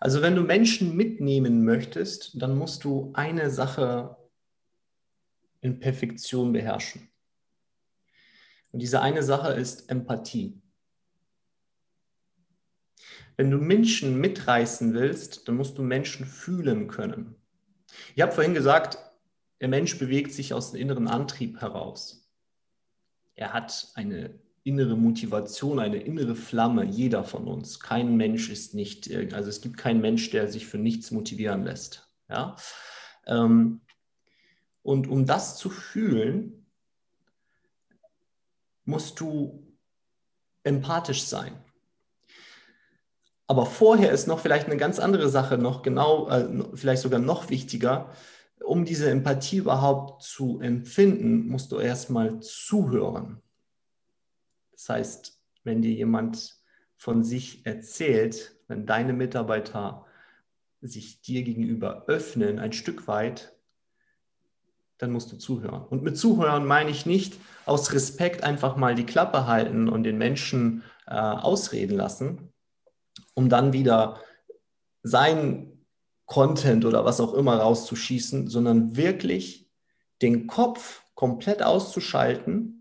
Also 0.00 0.22
wenn 0.22 0.36
du 0.36 0.42
Menschen 0.42 0.96
mitnehmen 0.96 1.64
möchtest, 1.64 2.40
dann 2.40 2.56
musst 2.56 2.84
du 2.84 3.10
eine 3.14 3.50
Sache 3.50 4.16
in 5.60 5.80
Perfektion 5.80 6.52
beherrschen. 6.52 7.08
Und 8.70 8.80
diese 8.80 9.00
eine 9.00 9.22
Sache 9.22 9.52
ist 9.52 9.90
Empathie. 9.90 10.60
Wenn 13.36 13.50
du 13.50 13.58
Menschen 13.58 14.20
mitreißen 14.20 14.94
willst, 14.94 15.48
dann 15.48 15.56
musst 15.56 15.78
du 15.78 15.82
Menschen 15.82 16.26
fühlen 16.26 16.88
können. 16.88 17.36
Ich 18.14 18.22
habe 18.22 18.32
vorhin 18.32 18.54
gesagt, 18.54 18.98
der 19.60 19.68
Mensch 19.68 19.98
bewegt 19.98 20.32
sich 20.32 20.54
aus 20.54 20.72
dem 20.72 20.80
inneren 20.80 21.08
Antrieb 21.08 21.60
heraus 21.60 22.28
er 23.38 23.52
hat 23.52 23.92
eine 23.94 24.34
innere 24.68 24.96
Motivation, 24.96 25.78
eine 25.78 25.98
innere 25.98 26.34
Flamme, 26.34 26.84
jeder 26.84 27.24
von 27.24 27.48
uns. 27.48 27.80
Kein 27.80 28.16
Mensch 28.16 28.50
ist 28.50 28.74
nicht, 28.74 29.12
also 29.32 29.48
es 29.48 29.60
gibt 29.60 29.78
keinen 29.78 30.00
Mensch, 30.00 30.30
der 30.30 30.48
sich 30.48 30.66
für 30.66 30.78
nichts 30.78 31.10
motivieren 31.10 31.64
lässt. 31.64 32.08
Ja? 32.28 32.56
Ähm, 33.26 33.80
und 34.82 35.08
um 35.08 35.26
das 35.26 35.56
zu 35.56 35.70
fühlen, 35.70 36.66
musst 38.84 39.20
du 39.20 39.66
empathisch 40.62 41.24
sein. 41.24 41.52
Aber 43.46 43.64
vorher 43.64 44.12
ist 44.12 44.26
noch 44.26 44.40
vielleicht 44.40 44.66
eine 44.66 44.76
ganz 44.76 44.98
andere 44.98 45.28
Sache 45.28 45.56
noch 45.56 45.82
genau, 45.82 46.28
äh, 46.28 46.76
vielleicht 46.76 47.02
sogar 47.02 47.20
noch 47.20 47.48
wichtiger 47.48 48.10
um 48.64 48.84
diese 48.84 49.10
Empathie 49.10 49.58
überhaupt 49.58 50.22
zu 50.22 50.60
empfinden, 50.60 51.48
musst 51.48 51.72
du 51.72 51.78
erstmal 51.78 52.40
zuhören. 52.40 53.42
Das 54.78 54.88
heißt, 54.90 55.40
wenn 55.64 55.82
dir 55.82 55.92
jemand 55.92 56.54
von 56.96 57.24
sich 57.24 57.66
erzählt, 57.66 58.56
wenn 58.68 58.86
deine 58.86 59.12
Mitarbeiter 59.12 60.06
sich 60.80 61.20
dir 61.20 61.42
gegenüber 61.42 62.04
öffnen, 62.06 62.60
ein 62.60 62.72
Stück 62.72 63.08
weit, 63.08 63.56
dann 64.96 65.10
musst 65.10 65.32
du 65.32 65.36
zuhören. 65.36 65.84
Und 65.88 66.04
mit 66.04 66.16
Zuhören 66.16 66.64
meine 66.64 66.90
ich 66.90 67.06
nicht 67.06 67.34
aus 67.66 67.92
Respekt 67.92 68.44
einfach 68.44 68.76
mal 68.76 68.94
die 68.94 69.06
Klappe 69.06 69.48
halten 69.48 69.88
und 69.88 70.04
den 70.04 70.16
Menschen 70.16 70.84
äh, 71.08 71.14
ausreden 71.14 71.96
lassen, 71.96 72.52
um 73.34 73.48
dann 73.48 73.72
wieder 73.72 74.20
sein 75.02 75.84
Content 76.24 76.84
oder 76.84 77.04
was 77.04 77.20
auch 77.20 77.34
immer 77.34 77.56
rauszuschießen, 77.56 78.46
sondern 78.46 78.96
wirklich 78.96 79.68
den 80.22 80.46
Kopf 80.46 81.02
komplett 81.14 81.64
auszuschalten 81.64 82.77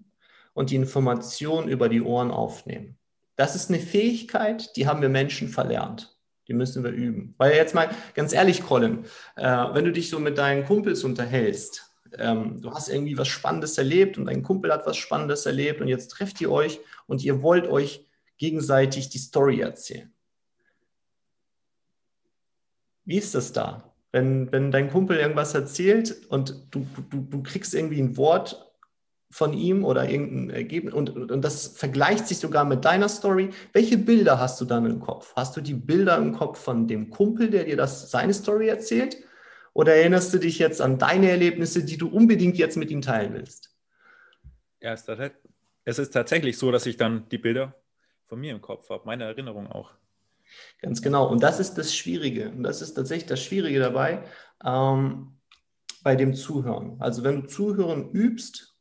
und 0.57 0.71
die 0.71 0.75
Information 0.75 1.69
über 1.69 1.87
die 1.87 2.01
Ohren 2.01 2.31
aufnehmen. 2.31 2.97
Das 3.35 3.55
ist 3.55 3.69
eine 3.69 3.79
Fähigkeit, 3.79 4.75
die 4.75 4.87
haben 4.87 5.03
wir 5.03 5.09
Menschen 5.09 5.49
verlernt. 5.49 6.17
Die 6.47 6.53
müssen 6.53 6.83
wir 6.83 6.89
üben. 6.89 7.35
Weil 7.37 7.53
jetzt 7.53 7.75
mal 7.75 7.91
ganz 8.15 8.33
ehrlich, 8.33 8.63
Colin, 8.63 9.05
äh, 9.35 9.43
wenn 9.45 9.85
du 9.85 9.91
dich 9.91 10.09
so 10.09 10.17
mit 10.17 10.39
deinen 10.39 10.65
Kumpels 10.65 11.03
unterhältst, 11.03 11.93
ähm, 12.17 12.59
du 12.59 12.71
hast 12.71 12.89
irgendwie 12.89 13.19
was 13.19 13.27
Spannendes 13.27 13.77
erlebt 13.77 14.17
und 14.17 14.25
dein 14.25 14.41
Kumpel 14.41 14.73
hat 14.73 14.87
was 14.87 14.97
Spannendes 14.97 15.45
erlebt 15.45 15.79
und 15.79 15.89
jetzt 15.89 16.07
trefft 16.07 16.41
ihr 16.41 16.51
euch 16.51 16.79
und 17.05 17.23
ihr 17.23 17.43
wollt 17.43 17.67
euch 17.67 18.07
gegenseitig 18.39 19.09
die 19.09 19.19
Story 19.19 19.59
erzählen. 19.59 20.11
Wie 23.05 23.17
ist 23.17 23.35
das 23.35 23.53
da? 23.53 23.93
Wenn, 24.11 24.51
wenn 24.51 24.71
dein 24.71 24.89
Kumpel 24.89 25.17
irgendwas 25.17 25.53
erzählt 25.53 26.25
und 26.29 26.65
du, 26.71 26.87
du, 27.11 27.21
du 27.21 27.43
kriegst 27.43 27.75
irgendwie 27.75 28.01
ein 28.01 28.17
Wort 28.17 28.66
von 29.37 29.53
ihm 29.53 29.85
oder 29.85 30.09
irgendein 30.09 30.49
Ergebnis 30.49 30.95
und, 30.95 31.11
und 31.11 31.41
das 31.43 31.67
vergleicht 31.67 32.27
sich 32.27 32.39
sogar 32.39 32.65
mit 32.65 32.83
deiner 32.83 33.07
Story. 33.07 33.51
Welche 33.71 33.99
Bilder 33.99 34.39
hast 34.39 34.59
du 34.59 34.65
dann 34.65 34.87
im 34.87 34.99
Kopf? 34.99 35.31
Hast 35.35 35.55
du 35.55 35.61
die 35.61 35.75
Bilder 35.75 36.17
im 36.17 36.33
Kopf 36.33 36.59
von 36.59 36.87
dem 36.87 37.11
Kumpel, 37.11 37.51
der 37.51 37.65
dir 37.65 37.77
das 37.77 38.09
seine 38.09 38.33
Story 38.33 38.67
erzählt? 38.67 39.17
Oder 39.73 39.95
erinnerst 39.95 40.33
du 40.33 40.39
dich 40.39 40.57
jetzt 40.57 40.81
an 40.81 40.97
deine 40.97 41.29
Erlebnisse, 41.29 41.85
die 41.85 41.97
du 41.97 42.07
unbedingt 42.07 42.57
jetzt 42.57 42.77
mit 42.77 42.89
ihm 42.89 43.03
teilen 43.03 43.35
willst? 43.35 43.69
Ja, 44.81 44.93
es 44.93 45.99
ist 45.99 46.09
tatsächlich 46.09 46.57
so, 46.57 46.71
dass 46.71 46.87
ich 46.87 46.97
dann 46.97 47.29
die 47.29 47.37
Bilder 47.37 47.75
von 48.25 48.39
mir 48.39 48.53
im 48.53 48.61
Kopf 48.61 48.89
habe, 48.89 49.03
meine 49.05 49.25
Erinnerung 49.25 49.67
auch. 49.67 49.91
Ganz 50.81 51.03
genau. 51.03 51.29
Und 51.29 51.43
das 51.43 51.59
ist 51.59 51.75
das 51.75 51.95
Schwierige. 51.95 52.49
Und 52.49 52.63
das 52.63 52.81
ist 52.81 52.95
tatsächlich 52.95 53.27
das 53.27 53.43
Schwierige 53.43 53.77
dabei 53.77 54.23
ähm, 54.65 55.37
bei 56.01 56.15
dem 56.15 56.33
Zuhören. 56.33 56.95
Also 56.99 57.23
wenn 57.23 57.43
du 57.43 57.47
Zuhören 57.47 58.09
übst, 58.09 58.76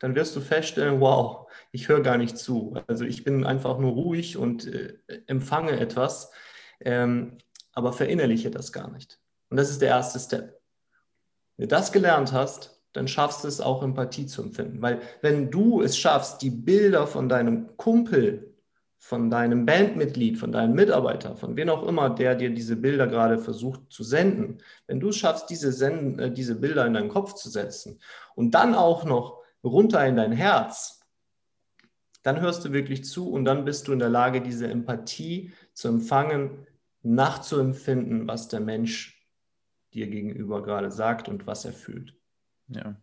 dann 0.00 0.14
wirst 0.14 0.36
du 0.36 0.40
feststellen, 0.40 1.00
wow, 1.00 1.48
ich 1.72 1.88
höre 1.88 2.02
gar 2.02 2.18
nicht 2.18 2.38
zu. 2.38 2.76
Also 2.86 3.04
ich 3.04 3.24
bin 3.24 3.44
einfach 3.44 3.78
nur 3.78 3.92
ruhig 3.92 4.36
und 4.36 4.66
äh, 4.66 4.98
empfange 5.26 5.78
etwas, 5.78 6.30
ähm, 6.80 7.38
aber 7.72 7.92
verinnerliche 7.92 8.50
das 8.50 8.72
gar 8.72 8.90
nicht. 8.90 9.18
Und 9.50 9.56
das 9.56 9.70
ist 9.70 9.82
der 9.82 9.88
erste 9.88 10.18
Step. 10.18 10.60
Wenn 11.56 11.68
du 11.68 11.74
das 11.74 11.92
gelernt 11.92 12.32
hast, 12.32 12.80
dann 12.92 13.08
schaffst 13.08 13.44
du 13.44 13.48
es 13.48 13.60
auch 13.60 13.82
Empathie 13.82 14.26
zu 14.26 14.42
empfinden. 14.42 14.80
Weil 14.80 15.00
wenn 15.20 15.50
du 15.50 15.82
es 15.82 15.96
schaffst, 15.96 16.42
die 16.42 16.50
Bilder 16.50 17.06
von 17.06 17.28
deinem 17.28 17.76
Kumpel, 17.76 18.54
von 18.98 19.30
deinem 19.30 19.64
Bandmitglied, 19.64 20.38
von 20.38 20.50
deinem 20.50 20.74
Mitarbeiter, 20.74 21.36
von 21.36 21.56
wem 21.56 21.68
auch 21.68 21.86
immer, 21.86 22.10
der 22.10 22.34
dir 22.34 22.50
diese 22.50 22.76
Bilder 22.76 23.06
gerade 23.06 23.38
versucht 23.38 23.80
zu 23.90 24.02
senden, 24.02 24.58
wenn 24.86 24.98
du 24.98 25.10
es 25.10 25.16
schaffst, 25.16 25.50
diese, 25.50 25.72
senden, 25.72 26.18
äh, 26.18 26.32
diese 26.32 26.56
Bilder 26.56 26.86
in 26.86 26.94
deinen 26.94 27.08
Kopf 27.08 27.34
zu 27.34 27.48
setzen 27.48 28.00
und 28.34 28.52
dann 28.52 28.74
auch 28.74 29.04
noch 29.04 29.38
runter 29.64 30.06
in 30.06 30.16
dein 30.16 30.32
Herz, 30.32 31.00
dann 32.22 32.40
hörst 32.40 32.64
du 32.64 32.72
wirklich 32.72 33.04
zu 33.04 33.30
und 33.30 33.44
dann 33.44 33.64
bist 33.64 33.88
du 33.88 33.92
in 33.92 33.98
der 33.98 34.08
Lage, 34.08 34.42
diese 34.42 34.68
Empathie 34.68 35.52
zu 35.72 35.88
empfangen, 35.88 36.66
nachzuempfinden, 37.02 38.26
was 38.26 38.48
der 38.48 38.60
Mensch 38.60 39.26
dir 39.94 40.08
gegenüber 40.08 40.62
gerade 40.62 40.90
sagt 40.90 41.28
und 41.28 41.46
was 41.46 41.64
er 41.64 41.72
fühlt. 41.72 42.14
Ja. 42.68 43.00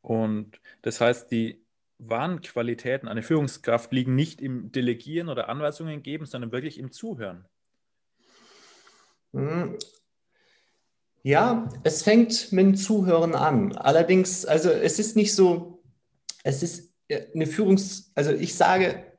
Und 0.00 0.60
das 0.82 1.00
heißt, 1.00 1.30
die 1.30 1.64
wahren 1.98 2.40
Qualitäten 2.40 3.08
einer 3.08 3.22
Führungskraft 3.22 3.92
liegen 3.92 4.14
nicht 4.14 4.40
im 4.40 4.72
Delegieren 4.72 5.28
oder 5.28 5.48
Anweisungen 5.48 6.02
geben, 6.02 6.26
sondern 6.26 6.52
wirklich 6.52 6.78
im 6.78 6.92
Zuhören. 6.92 7.46
Ja, 11.22 11.68
es 11.82 12.02
fängt 12.02 12.50
mit 12.52 12.64
dem 12.64 12.76
Zuhören 12.76 13.34
an. 13.34 13.76
Allerdings, 13.76 14.46
also 14.46 14.70
es 14.70 14.98
ist 14.98 15.16
nicht 15.16 15.34
so, 15.34 15.82
es 16.44 16.62
ist 16.62 16.94
eine 17.08 17.46
Führungs-, 17.46 18.10
also 18.14 18.32
ich 18.32 18.54
sage, 18.54 19.18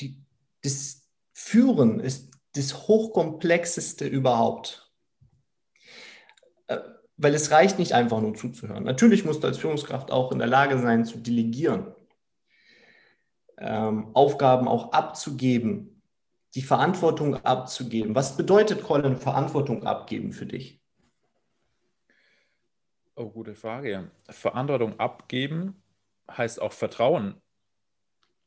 die, 0.00 0.22
das 0.62 1.08
Führen 1.32 2.00
ist 2.00 2.30
das 2.54 2.86
Hochkomplexeste 2.86 4.06
überhaupt. 4.06 4.92
Äh, 6.68 6.78
weil 7.16 7.34
es 7.34 7.50
reicht 7.50 7.78
nicht 7.78 7.92
einfach 7.92 8.20
nur 8.20 8.34
zuzuhören. 8.34 8.84
Natürlich 8.84 9.24
musst 9.24 9.42
du 9.42 9.46
als 9.48 9.58
Führungskraft 9.58 10.10
auch 10.10 10.32
in 10.32 10.38
der 10.38 10.48
Lage 10.48 10.78
sein 10.78 11.04
zu 11.04 11.18
delegieren, 11.18 11.94
ähm, 13.58 14.14
Aufgaben 14.14 14.68
auch 14.68 14.92
abzugeben, 14.92 16.02
die 16.54 16.62
Verantwortung 16.62 17.36
abzugeben. 17.36 18.14
Was 18.14 18.36
bedeutet, 18.36 18.82
Colin, 18.82 19.16
Verantwortung 19.16 19.84
abgeben 19.84 20.32
für 20.32 20.46
dich? 20.46 20.81
Oh, 23.14 23.28
gute 23.28 23.54
Frage. 23.54 24.10
Verantwortung 24.28 24.98
abgeben 24.98 25.82
heißt 26.30 26.60
auch 26.62 26.72
Vertrauen 26.72 27.40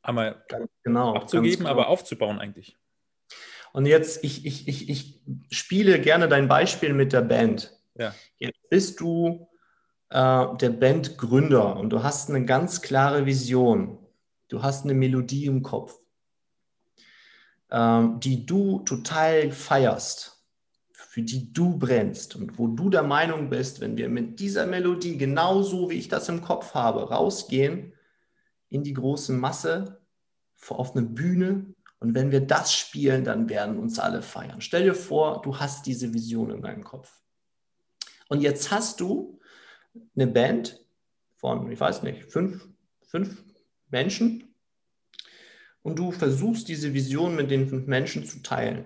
einmal 0.06 0.44
genau, 0.82 1.14
abzugeben, 1.14 1.58
genau. 1.58 1.70
aber 1.70 1.88
aufzubauen 1.88 2.38
eigentlich. 2.38 2.76
Und 3.72 3.86
jetzt, 3.86 4.24
ich, 4.24 4.46
ich, 4.46 4.68
ich, 4.68 4.88
ich 4.88 5.20
spiele 5.50 6.00
gerne 6.00 6.28
dein 6.28 6.48
Beispiel 6.48 6.94
mit 6.94 7.12
der 7.12 7.22
Band. 7.22 7.72
Ja. 7.94 8.14
Jetzt 8.38 8.70
bist 8.70 9.00
du 9.00 9.48
äh, 10.10 10.46
der 10.56 10.70
Bandgründer 10.70 11.76
und 11.76 11.90
du 11.90 12.02
hast 12.02 12.30
eine 12.30 12.44
ganz 12.44 12.80
klare 12.80 13.26
Vision. 13.26 13.98
Du 14.48 14.62
hast 14.62 14.84
eine 14.84 14.94
Melodie 14.94 15.46
im 15.46 15.62
Kopf, 15.62 15.98
ähm, 17.70 18.20
die 18.20 18.46
du 18.46 18.80
total 18.80 19.50
feierst, 19.50 20.35
für 21.16 21.22
die 21.22 21.50
du 21.50 21.78
brennst 21.78 22.36
und 22.36 22.58
wo 22.58 22.66
du 22.66 22.90
der 22.90 23.02
Meinung 23.02 23.48
bist, 23.48 23.80
wenn 23.80 23.96
wir 23.96 24.10
mit 24.10 24.38
dieser 24.38 24.66
Melodie 24.66 25.16
genauso 25.16 25.88
wie 25.88 25.94
ich 25.94 26.08
das 26.08 26.28
im 26.28 26.42
Kopf 26.42 26.74
habe, 26.74 27.08
rausgehen 27.08 27.94
in 28.68 28.82
die 28.82 28.92
große 28.92 29.32
Masse, 29.32 29.98
auf 30.68 30.94
eine 30.94 31.06
Bühne 31.06 31.74
und 32.00 32.14
wenn 32.14 32.32
wir 32.32 32.42
das 32.42 32.74
spielen, 32.74 33.24
dann 33.24 33.48
werden 33.48 33.78
uns 33.78 33.98
alle 33.98 34.20
feiern. 34.20 34.60
Stell 34.60 34.84
dir 34.84 34.94
vor, 34.94 35.40
du 35.40 35.58
hast 35.58 35.86
diese 35.86 36.12
Vision 36.12 36.50
in 36.50 36.60
deinem 36.60 36.84
Kopf. 36.84 37.22
Und 38.28 38.42
jetzt 38.42 38.70
hast 38.70 39.00
du 39.00 39.40
eine 40.14 40.26
Band 40.26 40.84
von, 41.36 41.72
ich 41.72 41.80
weiß 41.80 42.02
nicht, 42.02 42.30
fünf, 42.30 42.68
fünf 43.06 43.42
Menschen 43.88 44.54
und 45.80 45.98
du 45.98 46.12
versuchst 46.12 46.68
diese 46.68 46.92
Vision 46.92 47.36
mit 47.36 47.50
den 47.50 47.70
fünf 47.70 47.86
Menschen 47.86 48.26
zu 48.26 48.42
teilen. 48.42 48.84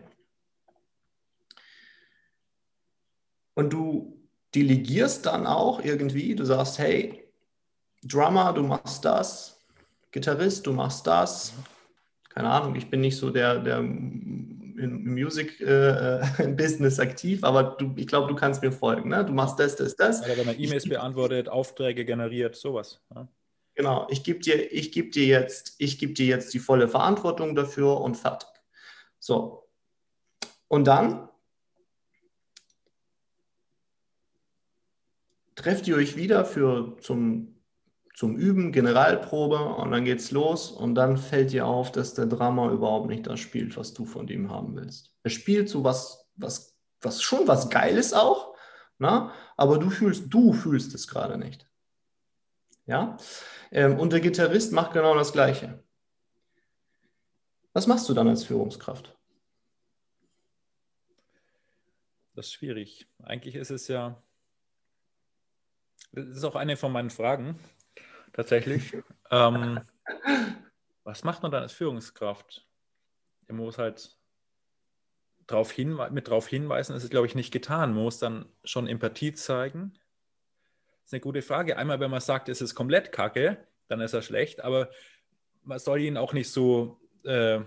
Und 3.61 3.75
du 3.75 4.19
delegierst 4.55 5.27
dann 5.27 5.47
auch 5.47 5.85
irgendwie, 5.85 6.35
du 6.35 6.47
sagst, 6.47 6.79
hey, 6.79 7.31
Drummer, 8.03 8.55
du 8.55 8.63
machst 8.63 9.05
das, 9.05 9.61
Gitarrist, 10.13 10.67
du 10.67 10.73
machst 10.73 11.07
das. 11.07 11.53
Keine 12.31 12.49
Ahnung, 12.49 12.75
ich 12.75 12.89
bin 12.89 13.03
nicht 13.03 13.19
so 13.19 13.29
der, 13.29 13.59
der 13.59 13.77
im 13.81 15.13
Music-Business 15.13 16.99
äh, 16.99 17.03
aktiv, 17.07 17.45
aber 17.45 17.77
du, 17.79 17.93
ich 17.97 18.07
glaube, 18.07 18.29
du 18.29 18.35
kannst 18.35 18.63
mir 18.63 18.73
folgen. 18.73 19.11
Ne? 19.11 19.27
Du 19.27 19.35
machst 19.35 19.61
das, 19.61 19.77
das, 19.77 19.95
das. 19.95 20.25
Oder 20.25 20.39
wenn 20.39 20.47
man 20.47 20.59
E-Mails 20.59 20.89
beantwortet, 20.89 21.51
Aufträge 21.51 22.07
generiert, 22.07 22.57
sowas. 22.57 23.03
Ja? 23.15 23.29
Genau, 23.75 24.07
ich 24.09 24.25
gebe 24.25 24.39
dir, 24.41 24.69
geb 24.71 25.13
dir, 25.13 25.27
jetzt, 25.27 25.79
geb 25.79 26.15
dir 26.15 26.27
jetzt 26.27 26.55
die 26.55 26.61
volle 26.61 26.89
Verantwortung 26.89 27.55
dafür 27.55 28.01
und 28.01 28.17
fertig. 28.17 28.49
So. 29.19 29.69
Und 30.69 30.87
dann 30.87 31.30
trefft 35.61 35.87
ihr 35.89 35.97
euch 35.97 36.17
wieder 36.17 36.45
für 36.45 36.97
zum, 37.01 37.61
zum 38.15 38.37
Üben, 38.37 38.73
Generalprobe 38.73 39.59
und 39.59 39.91
dann 39.91 40.05
geht's 40.05 40.31
los 40.31 40.71
und 40.71 40.95
dann 40.95 41.19
fällt 41.19 41.53
dir 41.53 41.67
auf, 41.67 41.93
dass 41.93 42.15
der 42.15 42.27
Drama 42.27 42.73
überhaupt 42.73 43.09
nicht 43.09 43.27
das 43.27 43.41
spielt, 43.41 43.77
was 43.77 43.93
du 43.93 44.07
von 44.07 44.27
ihm 44.29 44.51
haben 44.51 44.75
willst. 44.75 45.15
Er 45.23 45.31
spielt 45.31 45.69
so 45.69 45.85
was, 45.85 46.27
was, 46.37 46.79
was 47.03 47.23
schon 47.23 47.47
was 47.47 47.69
Geiles 47.69 48.15
auch, 48.15 48.55
na? 48.99 49.21
Ne? 49.21 49.33
aber 49.57 49.79
du 49.79 49.91
fühlst, 49.91 50.33
du 50.33 50.55
fühlst 50.55 50.95
es 50.95 51.07
gerade 51.07 51.37
nicht. 51.37 51.71
Ja? 52.87 53.19
Ähm, 53.71 53.99
und 53.99 54.13
der 54.13 54.21
Gitarrist 54.21 54.73
macht 54.73 54.95
genau 54.95 55.15
das 55.15 55.33
Gleiche. 55.33 55.85
Was 57.75 57.87
machst 57.87 58.09
du 58.09 58.15
dann 58.15 58.29
als 58.29 58.45
Führungskraft? 58.45 59.17
Das 62.35 62.47
ist 62.47 62.53
schwierig. 62.55 63.07
Eigentlich 63.23 63.55
ist 63.55 63.71
es 63.71 63.87
ja, 63.89 64.23
das 66.13 66.27
ist 66.27 66.45
auch 66.45 66.57
eine 66.57 66.77
von 66.77 66.93
meinen 66.93 67.11
Fragen, 67.11 67.59
tatsächlich. 68.33 68.97
ähm, 69.31 69.81
was 71.05 71.25
macht 71.25 71.43
man 71.43 71.53
dann 71.53 71.63
als 71.63 71.73
Führungskraft? 71.73 72.67
Man 73.49 73.59
muss 73.59 73.79
halt 73.79 74.17
drauf 75.47 75.77
mit 75.77 76.29
darauf 76.29 76.47
hinweisen, 76.47 76.95
ist 76.95 77.05
es, 77.05 77.11
glaube 77.11 77.27
ich, 77.27 77.35
nicht 77.35 77.53
getan. 77.53 77.95
Man 77.95 78.05
muss 78.05 78.19
dann 78.19 78.47
schon 78.65 78.87
Empathie 78.87 79.33
zeigen. 79.33 79.93
Das 79.95 81.07
ist 81.07 81.15
eine 81.15 81.21
gute 81.21 81.43
Frage. 81.43 81.77
Einmal, 81.77 81.99
wenn 81.99 82.11
man 82.11 82.21
sagt, 82.21 82.49
es 82.49 82.61
ist 82.61 82.75
komplett 82.75 83.11
kacke, 83.11 83.67
dann 83.89 84.01
ist 84.01 84.13
er 84.13 84.23
schlecht, 84.23 84.63
aber 84.63 84.91
man 85.65 85.79
soll 85.79 86.01
ihn 86.01 86.17
auch 86.17 86.33
nicht 86.33 86.51
so 86.51 87.01
äh, 87.25 87.61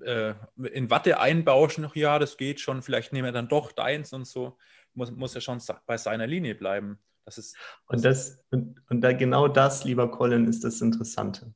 äh, 0.00 0.34
in 0.72 0.90
Watte 0.90 1.20
einbauschen, 1.20 1.90
ja, 1.94 2.18
das 2.18 2.36
geht 2.36 2.60
schon, 2.60 2.82
vielleicht 2.82 3.12
nehmen 3.12 3.26
wir 3.26 3.32
dann 3.32 3.48
doch 3.48 3.72
deins 3.72 4.12
und 4.12 4.26
so. 4.26 4.56
Muss, 4.96 5.12
muss 5.12 5.34
er 5.34 5.40
schon 5.40 5.62
bei 5.86 5.96
seiner 5.96 6.26
Linie 6.26 6.54
bleiben. 6.54 6.98
Das 7.24 7.38
ist, 7.38 7.56
und 7.86 8.04
das, 8.04 8.44
und, 8.50 8.82
und 8.88 9.00
da 9.02 9.12
genau 9.12 9.46
das, 9.46 9.84
lieber 9.84 10.10
Colin, 10.10 10.46
ist 10.46 10.64
das 10.64 10.80
Interessante. 10.80 11.54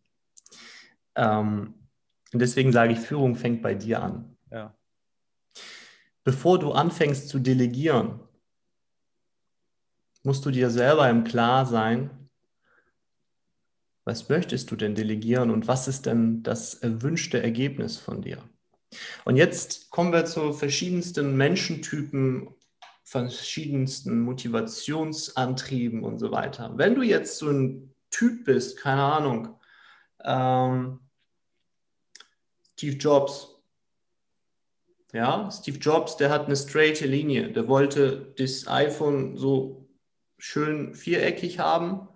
Ähm, 1.15 1.75
und 2.33 2.39
deswegen 2.39 2.73
sage 2.73 2.93
ich, 2.93 3.01
Führung 3.01 3.35
fängt 3.35 3.63
bei 3.63 3.75
dir 3.75 4.03
an. 4.03 4.37
Ja. 4.51 4.77
Bevor 6.23 6.59
du 6.59 6.73
anfängst 6.73 7.29
zu 7.29 7.39
delegieren, 7.39 8.21
musst 10.23 10.45
du 10.45 10.51
dir 10.51 10.71
selber 10.71 11.09
im 11.09 11.25
Klar 11.25 11.67
sein, 11.67 12.11
was 14.05 14.29
möchtest 14.29 14.71
du 14.71 14.77
denn 14.77 14.95
delegieren 14.95 15.51
und 15.51 15.69
was 15.69 15.89
ist 15.89 16.07
denn 16.07 16.43
das 16.43 16.75
erwünschte 16.75 17.43
Ergebnis 17.43 17.97
von 17.97 18.23
dir? 18.23 18.43
Und 19.25 19.37
jetzt 19.37 19.91
kommen 19.91 20.13
wir 20.13 20.25
zu 20.25 20.53
verschiedensten 20.53 21.37
Menschentypen 21.37 22.49
verschiedensten 23.11 24.21
Motivationsantrieben 24.21 26.05
und 26.05 26.21
so 26.21 26.31
weiter. 26.31 26.71
Wenn 26.77 26.95
du 26.95 27.03
jetzt 27.03 27.39
so 27.39 27.51
ein 27.51 27.93
Typ 28.09 28.45
bist, 28.45 28.79
keine 28.79 29.03
Ahnung, 29.03 29.59
ähm, 30.23 31.01
Steve 32.75 32.97
Jobs, 32.99 33.57
ja, 35.13 35.51
Steve 35.51 35.79
Jobs, 35.79 36.19
der 36.19 36.31
hat 36.31 36.47
eine 36.47 36.55
straighte 36.55 37.09
Linie, 37.09 37.51
der 37.51 37.67
wollte 37.67 38.33
das 38.39 38.69
iPhone 38.69 39.37
so 39.37 39.89
schön 40.39 40.95
viereckig 40.95 41.59
haben 41.59 42.07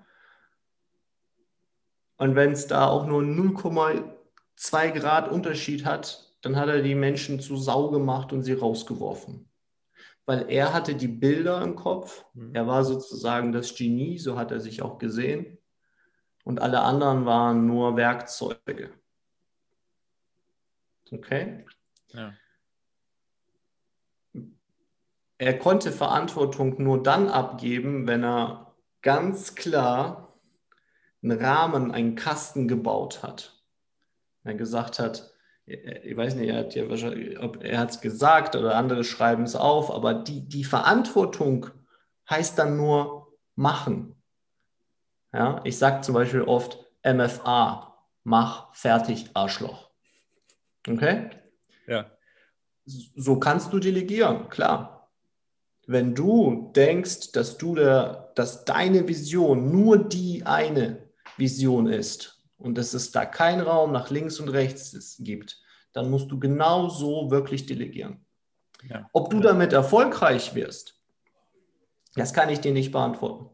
Und 2.19 2.37
wenn 2.37 2.53
es 2.53 2.69
da 2.69 2.87
auch 2.87 3.07
nur 3.07 3.23
0,2 3.23 4.93
Grad 4.93 5.29
Unterschied 5.29 5.85
hat, 5.85 6.37
dann 6.43 6.55
hat 6.55 6.69
er 6.69 6.83
die 6.83 6.95
Menschen 6.95 7.41
zu 7.41 7.57
Sau 7.57 7.91
gemacht 7.91 8.33
und 8.33 8.45
sie 8.45 8.53
rausgeworfen. 8.53 9.51
Weil 10.27 10.51
er 10.51 10.73
hatte 10.73 10.95
die 10.95 11.09
Bilder 11.09 11.61
im 11.63 11.77
Kopf. 11.77 12.25
Mhm. 12.35 12.55
Er 12.55 12.67
war 12.67 12.85
sozusagen 12.85 13.53
das 13.53 13.75
Genie, 13.75 14.19
so 14.19 14.39
hat 14.39 14.51
er 14.51 14.61
sich 14.61 14.83
auch 14.83 14.99
gesehen. 14.99 15.59
Und 16.45 16.61
alle 16.61 16.81
anderen 16.81 17.27
waren 17.27 17.67
nur 17.67 17.97
Werkzeuge. 17.97 18.91
Okay? 21.11 21.65
Ja. 22.09 22.35
Er 25.37 25.59
konnte 25.59 25.93
Verantwortung 25.93 26.83
nur 26.83 27.03
dann 27.03 27.29
abgeben, 27.29 28.07
wenn 28.07 28.25
er 28.25 28.75
ganz 29.03 29.55
klar 29.55 30.39
einen 31.23 31.39
Rahmen, 31.39 31.91
einen 31.91 32.15
Kasten 32.15 32.69
gebaut 32.69 33.23
hat. 33.23 33.63
Er 34.45 34.55
gesagt 34.55 34.99
hat, 34.99 35.34
ich 35.67 36.17
weiß 36.17 36.35
nicht, 36.35 36.49
er 36.49 36.59
hat 36.59 36.75
ja 36.75 36.89
wahrscheinlich, 36.89 37.39
ob 37.41 37.63
er 37.63 37.79
hat 37.79 37.91
es 37.91 38.01
gesagt 38.01 38.55
oder 38.55 38.77
andere 38.77 39.03
schreiben 39.03 39.45
es 39.45 39.57
auf, 39.57 39.91
aber 39.91 40.15
die, 40.15 40.47
die 40.47 40.65
Verantwortung 40.65 41.69
heißt 42.29 42.59
dann 42.59 42.77
nur 42.77 43.33
machen. 43.55 44.15
Ja, 45.33 45.61
ich 45.65 45.79
sage 45.79 46.03
zum 46.03 46.15
Beispiel 46.15 46.43
oft 46.43 46.79
MFA, 47.03 47.99
mach 48.25 48.75
fertig, 48.75 49.31
Arschloch. 49.35 49.91
Okay? 50.87 51.31
Ja. 51.87 52.11
So 52.85 53.39
kannst 53.39 53.73
du 53.73 53.79
delegieren, 53.79 54.51
klar. 54.51 55.11
Wenn 55.87 56.15
du 56.15 56.73
denkst, 56.75 57.33
dass 57.33 57.59
du 57.59 57.75
der, 57.75 58.33
dass 58.37 58.65
deine 58.65 59.09
Vision 59.09 59.71
nur 59.71 59.99
die 59.99 60.45
eine 60.45 61.09
Vision 61.37 61.89
ist 61.89 62.34
und 62.65 62.79
dass 62.79 62.95
es 62.95 63.13
da 63.13 63.27
keinen 63.27 63.61
Raum 63.61 63.93
nach 63.93 64.09
links 64.11 64.41
und 64.41 64.49
rechts 64.49 65.17
gibt, 65.21 65.61
dann 65.93 66.11
musst 66.11 66.31
du 66.31 66.39
genau 66.39 66.89
so 66.89 67.31
wirklich 67.31 67.67
delegieren. 67.67 68.25
Ja. 68.89 69.09
Ob 69.13 69.31
du 69.31 69.41
damit 69.41 69.75
erfolgreich 69.75 70.55
wirst, 70.55 70.99
das 72.15 72.33
kann 72.33 72.49
ich 72.49 72.61
dir 72.61 72.73
nicht 72.73 72.91
beantworten. 72.91 73.51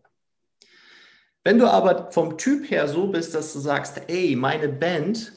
Wenn 1.43 1.59
du 1.59 1.67
aber 1.67 2.13
vom 2.13 2.39
Typ 2.39 2.71
her 2.71 2.87
so 2.87 3.09
bist, 3.09 3.35
dass 3.35 3.53
du 3.53 3.59
sagst, 3.59 4.01
ey, 4.07 4.37
meine 4.37 4.69
Band, 4.69 5.33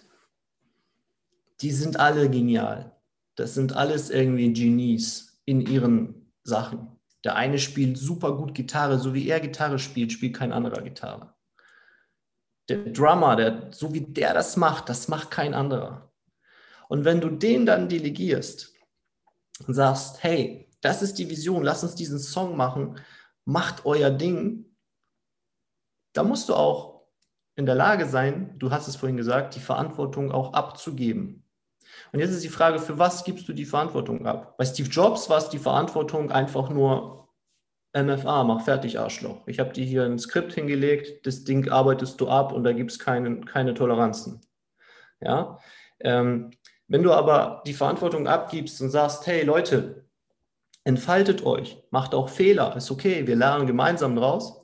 die 1.61 1.71
sind 1.71 1.99
alle 1.99 2.29
genial. 2.29 2.95
Das 3.35 3.55
sind 3.55 3.75
alles 3.75 4.11
irgendwie 4.11 4.53
Genies 4.53 5.41
in 5.45 5.61
ihren 5.61 6.31
Sachen. 6.43 6.99
Der 7.23 7.35
eine 7.35 7.57
spielt 7.57 7.97
super 7.97 8.37
gut 8.37 8.53
Gitarre, 8.53 8.99
so 8.99 9.13
wie 9.13 9.27
er 9.27 9.39
Gitarre 9.39 9.79
spielt, 9.79 10.11
spielt 10.11 10.35
kein 10.35 10.51
anderer 10.51 10.81
Gitarre 10.83 11.32
der 12.69 12.77
Drummer, 12.91 13.35
der, 13.35 13.71
so 13.71 13.93
wie 13.93 14.01
der 14.01 14.33
das 14.33 14.57
macht, 14.57 14.89
das 14.89 15.07
macht 15.07 15.31
kein 15.31 15.53
anderer. 15.53 16.11
Und 16.87 17.05
wenn 17.05 17.21
du 17.21 17.29
den 17.29 17.65
dann 17.65 17.89
delegierst 17.89 18.73
und 19.67 19.73
sagst, 19.73 20.23
hey, 20.23 20.69
das 20.81 21.01
ist 21.01 21.15
die 21.15 21.29
Vision, 21.29 21.63
lass 21.63 21.83
uns 21.83 21.95
diesen 21.95 22.19
Song 22.19 22.57
machen, 22.57 22.99
macht 23.45 23.85
euer 23.85 24.09
Ding, 24.09 24.65
da 26.13 26.23
musst 26.23 26.49
du 26.49 26.55
auch 26.55 27.07
in 27.55 27.65
der 27.65 27.75
Lage 27.75 28.07
sein, 28.07 28.57
du 28.59 28.71
hast 28.71 28.87
es 28.87 28.95
vorhin 28.95 29.17
gesagt, 29.17 29.55
die 29.55 29.59
Verantwortung 29.59 30.31
auch 30.31 30.53
abzugeben. 30.53 31.43
Und 32.11 32.19
jetzt 32.19 32.31
ist 32.31 32.43
die 32.43 32.49
Frage, 32.49 32.79
für 32.79 32.97
was 32.97 33.23
gibst 33.23 33.47
du 33.47 33.53
die 33.53 33.65
Verantwortung 33.65 34.25
ab? 34.25 34.57
Bei 34.57 34.65
Steve 34.65 34.89
Jobs 34.89 35.29
war 35.29 35.37
es 35.37 35.49
die 35.49 35.59
Verantwortung 35.59 36.31
einfach 36.31 36.69
nur 36.69 37.22
MFA, 37.93 38.43
mach 38.43 38.63
fertig, 38.63 38.99
Arschloch. 38.99 39.47
Ich 39.47 39.59
habe 39.59 39.71
dir 39.71 39.85
hier 39.85 40.03
ein 40.03 40.17
Skript 40.17 40.53
hingelegt, 40.53 41.25
das 41.27 41.43
Ding 41.43 41.69
arbeitest 41.69 42.19
du 42.19 42.27
ab 42.27 42.51
und 42.51 42.63
da 42.63 42.73
gibt 42.73 42.91
es 42.91 42.99
keine, 42.99 43.41
keine 43.41 43.75
Toleranzen. 43.75 44.41
Ja? 45.21 45.59
Ähm, 45.99 46.51
wenn 46.87 47.03
du 47.03 47.11
aber 47.11 47.61
die 47.67 47.73
Verantwortung 47.73 48.27
abgibst 48.27 48.81
und 48.81 48.89
sagst, 48.89 49.27
hey 49.27 49.43
Leute, 49.43 50.05
entfaltet 50.83 51.45
euch, 51.45 51.81
macht 51.91 52.15
auch 52.15 52.29
Fehler, 52.29 52.75
ist 52.75 52.91
okay, 52.91 53.27
wir 53.27 53.35
lernen 53.35 53.67
gemeinsam 53.67 54.15
draus, 54.15 54.63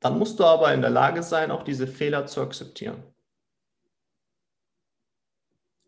dann 0.00 0.18
musst 0.18 0.40
du 0.40 0.44
aber 0.44 0.74
in 0.74 0.80
der 0.80 0.90
Lage 0.90 1.22
sein, 1.22 1.52
auch 1.52 1.62
diese 1.62 1.86
Fehler 1.86 2.26
zu 2.26 2.40
akzeptieren. 2.42 3.02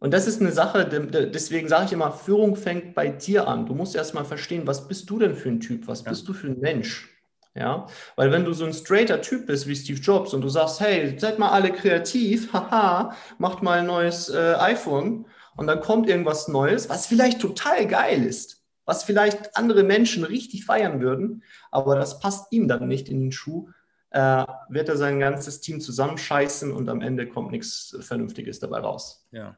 Und 0.05 0.12
das 0.12 0.27
ist 0.27 0.38
eine 0.43 0.53
Sache, 0.53 0.85
deswegen 0.85 1.67
sage 1.67 1.87
ich 1.87 1.93
immer, 1.95 2.12
Führung 2.12 2.57
fängt 2.57 2.95
bei 2.95 3.09
dir 3.09 3.49
an. 3.49 3.64
Du 3.64 3.75
musst 3.75 3.97
erstmal 3.97 4.27
verstehen, 4.27 4.67
was 4.67 4.87
bist 4.87 5.09
du 5.09 5.19
denn 5.19 5.35
für 5.35 5.49
ein 5.49 5.61
Typ? 5.61 5.88
Was 5.88 6.05
ja. 6.05 6.11
bist 6.11 6.29
du 6.29 6.35
für 6.35 6.49
ein 6.49 6.61
Mensch? 6.61 7.09
Ja, 7.55 7.87
weil 8.14 8.31
wenn 8.31 8.45
du 8.45 8.53
so 8.53 8.67
ein 8.67 8.75
straighter 8.75 9.23
Typ 9.23 9.47
bist 9.47 9.67
wie 9.67 9.75
Steve 9.75 9.99
Jobs 9.99 10.35
und 10.35 10.43
du 10.43 10.51
sagst, 10.51 10.81
hey, 10.81 11.19
seid 11.19 11.38
mal 11.38 11.53
alle 11.53 11.73
kreativ, 11.73 12.53
haha, 12.53 13.17
macht 13.38 13.62
mal 13.62 13.79
ein 13.79 13.87
neues 13.87 14.29
äh, 14.29 14.57
iPhone 14.59 15.25
und 15.57 15.69
dann 15.69 15.81
kommt 15.81 16.07
irgendwas 16.07 16.49
Neues, 16.49 16.90
was 16.90 17.07
vielleicht 17.07 17.40
total 17.40 17.87
geil 17.87 18.27
ist, 18.27 18.62
was 18.85 19.05
vielleicht 19.05 19.57
andere 19.57 19.85
Menschen 19.85 20.25
richtig 20.25 20.67
feiern 20.67 21.01
würden, 21.01 21.43
aber 21.71 21.97
das 21.97 22.21
passt 22.21 22.53
ihm 22.53 22.69
dann 22.69 22.88
nicht 22.88 23.09
in 23.09 23.21
den 23.21 23.33
Schuh, 23.33 23.71
äh, 24.11 24.45
wird 24.69 24.90
er 24.90 24.99
sein 24.99 25.19
ganzes 25.19 25.62
Team 25.62 25.81
zusammenscheißen 25.81 26.73
und 26.73 26.90
am 26.90 27.01
Ende 27.01 27.27
kommt 27.27 27.53
nichts 27.53 27.97
Vernünftiges 28.03 28.59
dabei 28.59 28.81
raus. 28.81 29.27
Ja. 29.31 29.57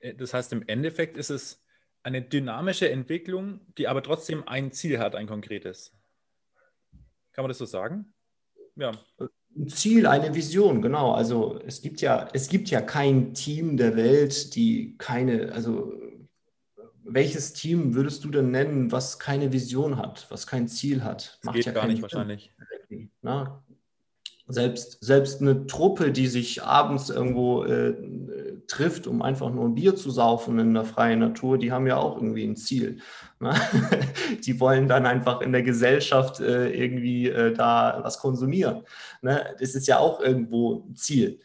Äh, 0.00 0.14
das 0.14 0.34
heißt, 0.34 0.52
im 0.52 0.66
Endeffekt 0.66 1.16
ist 1.16 1.30
es 1.30 1.62
eine 2.02 2.22
dynamische 2.22 2.88
Entwicklung, 2.88 3.60
die 3.78 3.88
aber 3.88 4.02
trotzdem 4.02 4.46
ein 4.46 4.72
Ziel 4.72 4.98
hat, 4.98 5.14
ein 5.14 5.26
konkretes. 5.26 5.92
Kann 7.32 7.42
man 7.42 7.48
das 7.48 7.58
so 7.58 7.64
sagen? 7.64 8.14
Ja. 8.76 8.92
Ein 9.56 9.68
Ziel, 9.68 10.06
eine 10.06 10.34
Vision, 10.34 10.82
genau. 10.82 11.12
Also 11.12 11.60
es 11.66 11.82
gibt 11.82 12.00
ja, 12.00 12.28
es 12.32 12.48
gibt 12.48 12.68
ja 12.68 12.80
kein 12.80 13.34
Team 13.34 13.76
der 13.76 13.96
Welt, 13.96 14.54
die 14.54 14.96
keine, 14.98 15.52
also 15.52 15.92
welches 17.02 17.52
Team 17.52 17.94
würdest 17.94 18.24
du 18.24 18.30
denn 18.30 18.50
nennen, 18.50 18.92
was 18.92 19.18
keine 19.18 19.52
Vision 19.52 19.96
hat, 19.96 20.26
was 20.30 20.46
kein 20.46 20.68
Ziel 20.68 21.04
hat? 21.04 21.38
Macht 21.42 21.56
geht 21.56 21.66
ja 21.66 21.72
gar 21.72 21.86
nicht 21.86 21.96
Sinn. 21.96 22.02
wahrscheinlich. 22.02 22.52
Na, 23.22 23.64
selbst, 24.48 24.98
selbst 25.04 25.40
eine 25.40 25.66
Truppe, 25.66 26.12
die 26.12 26.28
sich 26.28 26.62
abends 26.62 27.10
irgendwo 27.10 27.64
äh, 27.64 27.90
trifft, 28.66 29.06
um 29.06 29.22
einfach 29.22 29.50
nur 29.50 29.64
ein 29.64 29.74
Bier 29.74 29.96
zu 29.96 30.10
saufen 30.10 30.58
in 30.58 30.74
der 30.74 30.84
freien 30.84 31.20
Natur, 31.20 31.58
die 31.58 31.72
haben 31.72 31.86
ja 31.86 31.96
auch 31.96 32.16
irgendwie 32.16 32.44
ein 32.44 32.56
Ziel. 32.56 33.00
Ne? 33.40 33.54
Die 34.44 34.58
wollen 34.60 34.88
dann 34.88 35.06
einfach 35.06 35.40
in 35.40 35.52
der 35.52 35.62
Gesellschaft 35.62 36.40
äh, 36.40 36.70
irgendwie 36.70 37.28
äh, 37.28 37.52
da 37.52 38.00
was 38.02 38.18
konsumieren. 38.18 38.84
Ne? 39.22 39.54
Das 39.58 39.74
ist 39.74 39.86
ja 39.86 39.98
auch 39.98 40.20
irgendwo 40.20 40.86
ein 40.88 40.96
Ziel. 40.96 41.40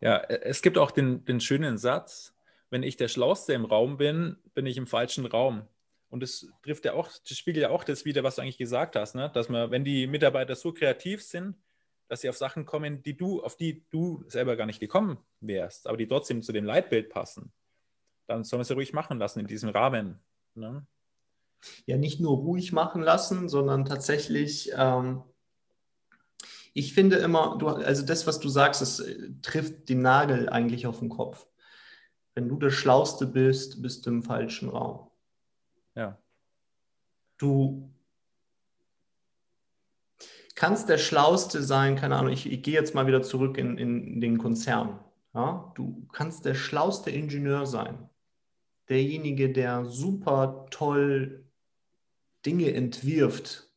Ja, 0.00 0.16
äh, 0.16 0.40
es 0.42 0.60
gibt 0.62 0.78
auch 0.78 0.90
den, 0.90 1.24
den 1.24 1.40
schönen 1.40 1.78
Satz, 1.78 2.34
wenn 2.70 2.82
ich 2.82 2.96
der 2.96 3.08
Schlauste 3.08 3.52
im 3.52 3.64
Raum 3.64 3.96
bin, 3.96 4.36
bin 4.54 4.66
ich 4.66 4.76
im 4.76 4.86
falschen 4.86 5.26
Raum. 5.26 5.62
Und 6.10 6.22
das 6.22 6.46
trifft 6.62 6.84
ja 6.84 6.94
auch, 6.94 7.08
das 7.08 7.38
spiegelt 7.38 7.62
ja 7.62 7.70
auch 7.70 7.84
das 7.84 8.04
wieder, 8.04 8.22
was 8.22 8.36
du 8.36 8.42
eigentlich 8.42 8.58
gesagt 8.58 8.96
hast, 8.96 9.14
ne? 9.14 9.30
dass 9.32 9.48
man, 9.48 9.70
wenn 9.70 9.84
die 9.84 10.06
Mitarbeiter 10.06 10.56
so 10.56 10.72
kreativ 10.72 11.22
sind, 11.22 11.56
dass 12.12 12.20
sie 12.20 12.28
auf 12.28 12.36
Sachen 12.36 12.66
kommen, 12.66 13.02
die 13.02 13.16
du, 13.16 13.42
auf 13.42 13.56
die 13.56 13.86
du 13.88 14.22
selber 14.28 14.54
gar 14.54 14.66
nicht 14.66 14.80
gekommen 14.80 15.16
wärst, 15.40 15.86
aber 15.86 15.96
die 15.96 16.06
trotzdem 16.06 16.42
zu 16.42 16.52
dem 16.52 16.66
Leitbild 16.66 17.08
passen, 17.08 17.54
dann 18.26 18.44
soll 18.44 18.58
man 18.58 18.66
sie 18.66 18.74
ruhig 18.74 18.92
machen 18.92 19.18
lassen 19.18 19.40
in 19.40 19.46
diesem 19.46 19.70
Rahmen. 19.70 20.20
Ne? 20.54 20.86
Ja, 21.86 21.96
nicht 21.96 22.20
nur 22.20 22.36
ruhig 22.36 22.70
machen 22.70 23.00
lassen, 23.00 23.48
sondern 23.48 23.86
tatsächlich, 23.86 24.70
ähm, 24.76 25.22
ich 26.74 26.92
finde 26.92 27.16
immer, 27.16 27.56
du, 27.56 27.68
also 27.68 28.04
das, 28.04 28.26
was 28.26 28.40
du 28.40 28.50
sagst, 28.50 28.82
das 28.82 29.00
äh, 29.00 29.30
trifft 29.40 29.88
den 29.88 30.02
Nagel 30.02 30.50
eigentlich 30.50 30.86
auf 30.86 30.98
den 30.98 31.08
Kopf. 31.08 31.46
Wenn 32.34 32.46
du 32.46 32.58
der 32.58 32.68
Schlauste 32.70 33.26
bist, 33.26 33.80
bist 33.80 34.04
du 34.04 34.10
im 34.10 34.22
falschen 34.22 34.68
Raum. 34.68 35.10
Ja. 35.94 36.18
Du 37.38 37.90
kannst 40.54 40.88
der 40.88 40.98
Schlauste 40.98 41.62
sein, 41.62 41.96
keine 41.96 42.16
Ahnung, 42.16 42.32
ich, 42.32 42.50
ich 42.50 42.62
gehe 42.62 42.74
jetzt 42.74 42.94
mal 42.94 43.06
wieder 43.06 43.22
zurück 43.22 43.58
in, 43.58 43.78
in 43.78 44.20
den 44.20 44.38
Konzern. 44.38 44.98
Ja? 45.34 45.72
Du 45.74 46.06
kannst 46.12 46.44
der 46.44 46.54
schlauste 46.54 47.10
Ingenieur 47.10 47.66
sein. 47.66 48.08
Derjenige, 48.88 49.52
der 49.52 49.84
super 49.84 50.66
toll 50.70 51.44
Dinge 52.44 52.74
entwirft. 52.74 53.68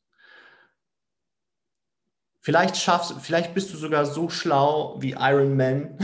Vielleicht 2.41 2.77
schaffst, 2.77 3.13
vielleicht 3.21 3.53
bist 3.53 3.73
du 3.73 3.77
sogar 3.77 4.05
so 4.05 4.29
schlau 4.29 5.01
wie 5.01 5.15
Iron 5.17 5.55
Man, 5.55 5.97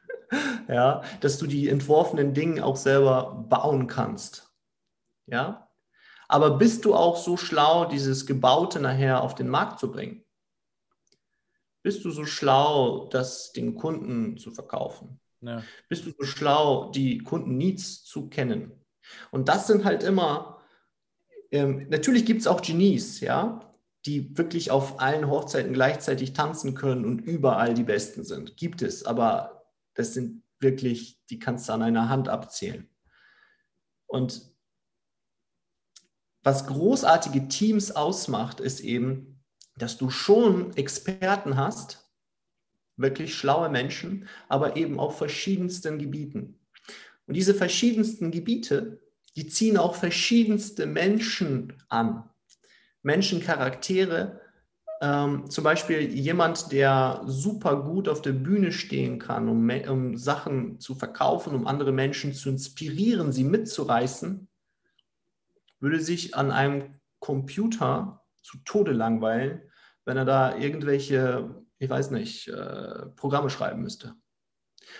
ja, 0.68 1.02
dass 1.20 1.38
du 1.38 1.46
die 1.46 1.68
entworfenen 1.68 2.32
Dinge 2.32 2.64
auch 2.64 2.76
selber 2.76 3.44
bauen 3.48 3.86
kannst. 3.86 4.50
Ja? 5.26 5.65
Aber 6.28 6.58
bist 6.58 6.84
du 6.84 6.94
auch 6.94 7.16
so 7.16 7.36
schlau, 7.36 7.84
dieses 7.84 8.26
Gebaute 8.26 8.80
nachher 8.80 9.22
auf 9.22 9.34
den 9.34 9.48
Markt 9.48 9.78
zu 9.78 9.90
bringen? 9.90 10.24
Bist 11.82 12.04
du 12.04 12.10
so 12.10 12.24
schlau, 12.24 13.08
das 13.10 13.52
den 13.52 13.76
Kunden 13.76 14.38
zu 14.38 14.50
verkaufen? 14.50 15.20
Ja. 15.40 15.62
Bist 15.88 16.04
du 16.06 16.10
so 16.18 16.24
schlau, 16.24 16.90
die 16.90 17.18
Kunden-Needs 17.18 18.04
zu 18.04 18.28
kennen? 18.28 18.72
Und 19.30 19.48
das 19.48 19.68
sind 19.68 19.84
halt 19.84 20.02
immer, 20.02 20.60
ähm, 21.52 21.86
natürlich 21.88 22.24
gibt 22.24 22.40
es 22.40 22.46
auch 22.48 22.60
Genies, 22.60 23.20
ja, 23.20 23.60
die 24.04 24.36
wirklich 24.36 24.70
auf 24.70 25.00
allen 25.00 25.28
Hochzeiten 25.28 25.72
gleichzeitig 25.72 26.32
tanzen 26.32 26.74
können 26.74 27.04
und 27.04 27.20
überall 27.20 27.74
die 27.74 27.84
Besten 27.84 28.24
sind. 28.24 28.56
Gibt 28.56 28.82
es, 28.82 29.04
aber 29.04 29.64
das 29.94 30.14
sind 30.14 30.42
wirklich, 30.58 31.20
die 31.30 31.38
kannst 31.38 31.68
du 31.68 31.72
an 31.72 31.82
einer 31.82 32.08
Hand 32.08 32.28
abzählen. 32.28 32.88
Und 34.06 34.55
was 36.46 36.68
großartige 36.68 37.48
Teams 37.48 37.90
ausmacht, 37.90 38.60
ist 38.60 38.78
eben, 38.78 39.42
dass 39.78 39.98
du 39.98 40.10
schon 40.10 40.76
Experten 40.76 41.56
hast, 41.56 42.08
wirklich 42.96 43.34
schlaue 43.34 43.68
Menschen, 43.68 44.28
aber 44.48 44.76
eben 44.76 45.00
auf 45.00 45.18
verschiedensten 45.18 45.98
Gebieten. 45.98 46.60
Und 47.26 47.34
diese 47.34 47.52
verschiedensten 47.52 48.30
Gebiete, 48.30 49.00
die 49.34 49.48
ziehen 49.48 49.76
auch 49.76 49.96
verschiedenste 49.96 50.86
Menschen 50.86 51.72
an. 51.88 52.30
Menschencharaktere, 53.02 54.40
ähm, 55.00 55.50
zum 55.50 55.64
Beispiel 55.64 56.14
jemand, 56.14 56.70
der 56.70 57.22
super 57.26 57.82
gut 57.82 58.08
auf 58.08 58.22
der 58.22 58.34
Bühne 58.34 58.70
stehen 58.70 59.18
kann, 59.18 59.48
um, 59.48 59.68
um 59.88 60.16
Sachen 60.16 60.78
zu 60.78 60.94
verkaufen, 60.94 61.56
um 61.56 61.66
andere 61.66 61.90
Menschen 61.90 62.34
zu 62.34 62.50
inspirieren, 62.50 63.32
sie 63.32 63.42
mitzureißen, 63.42 64.46
würde 65.80 66.00
sich 66.00 66.34
an 66.34 66.50
einem 66.50 66.92
Computer 67.18 68.24
zu 68.42 68.58
Tode 68.64 68.92
langweilen, 68.92 69.62
wenn 70.04 70.16
er 70.16 70.24
da 70.24 70.56
irgendwelche, 70.56 71.64
ich 71.78 71.90
weiß 71.90 72.10
nicht, 72.12 72.48
äh, 72.48 73.06
Programme 73.16 73.50
schreiben 73.50 73.82
müsste. 73.82 74.14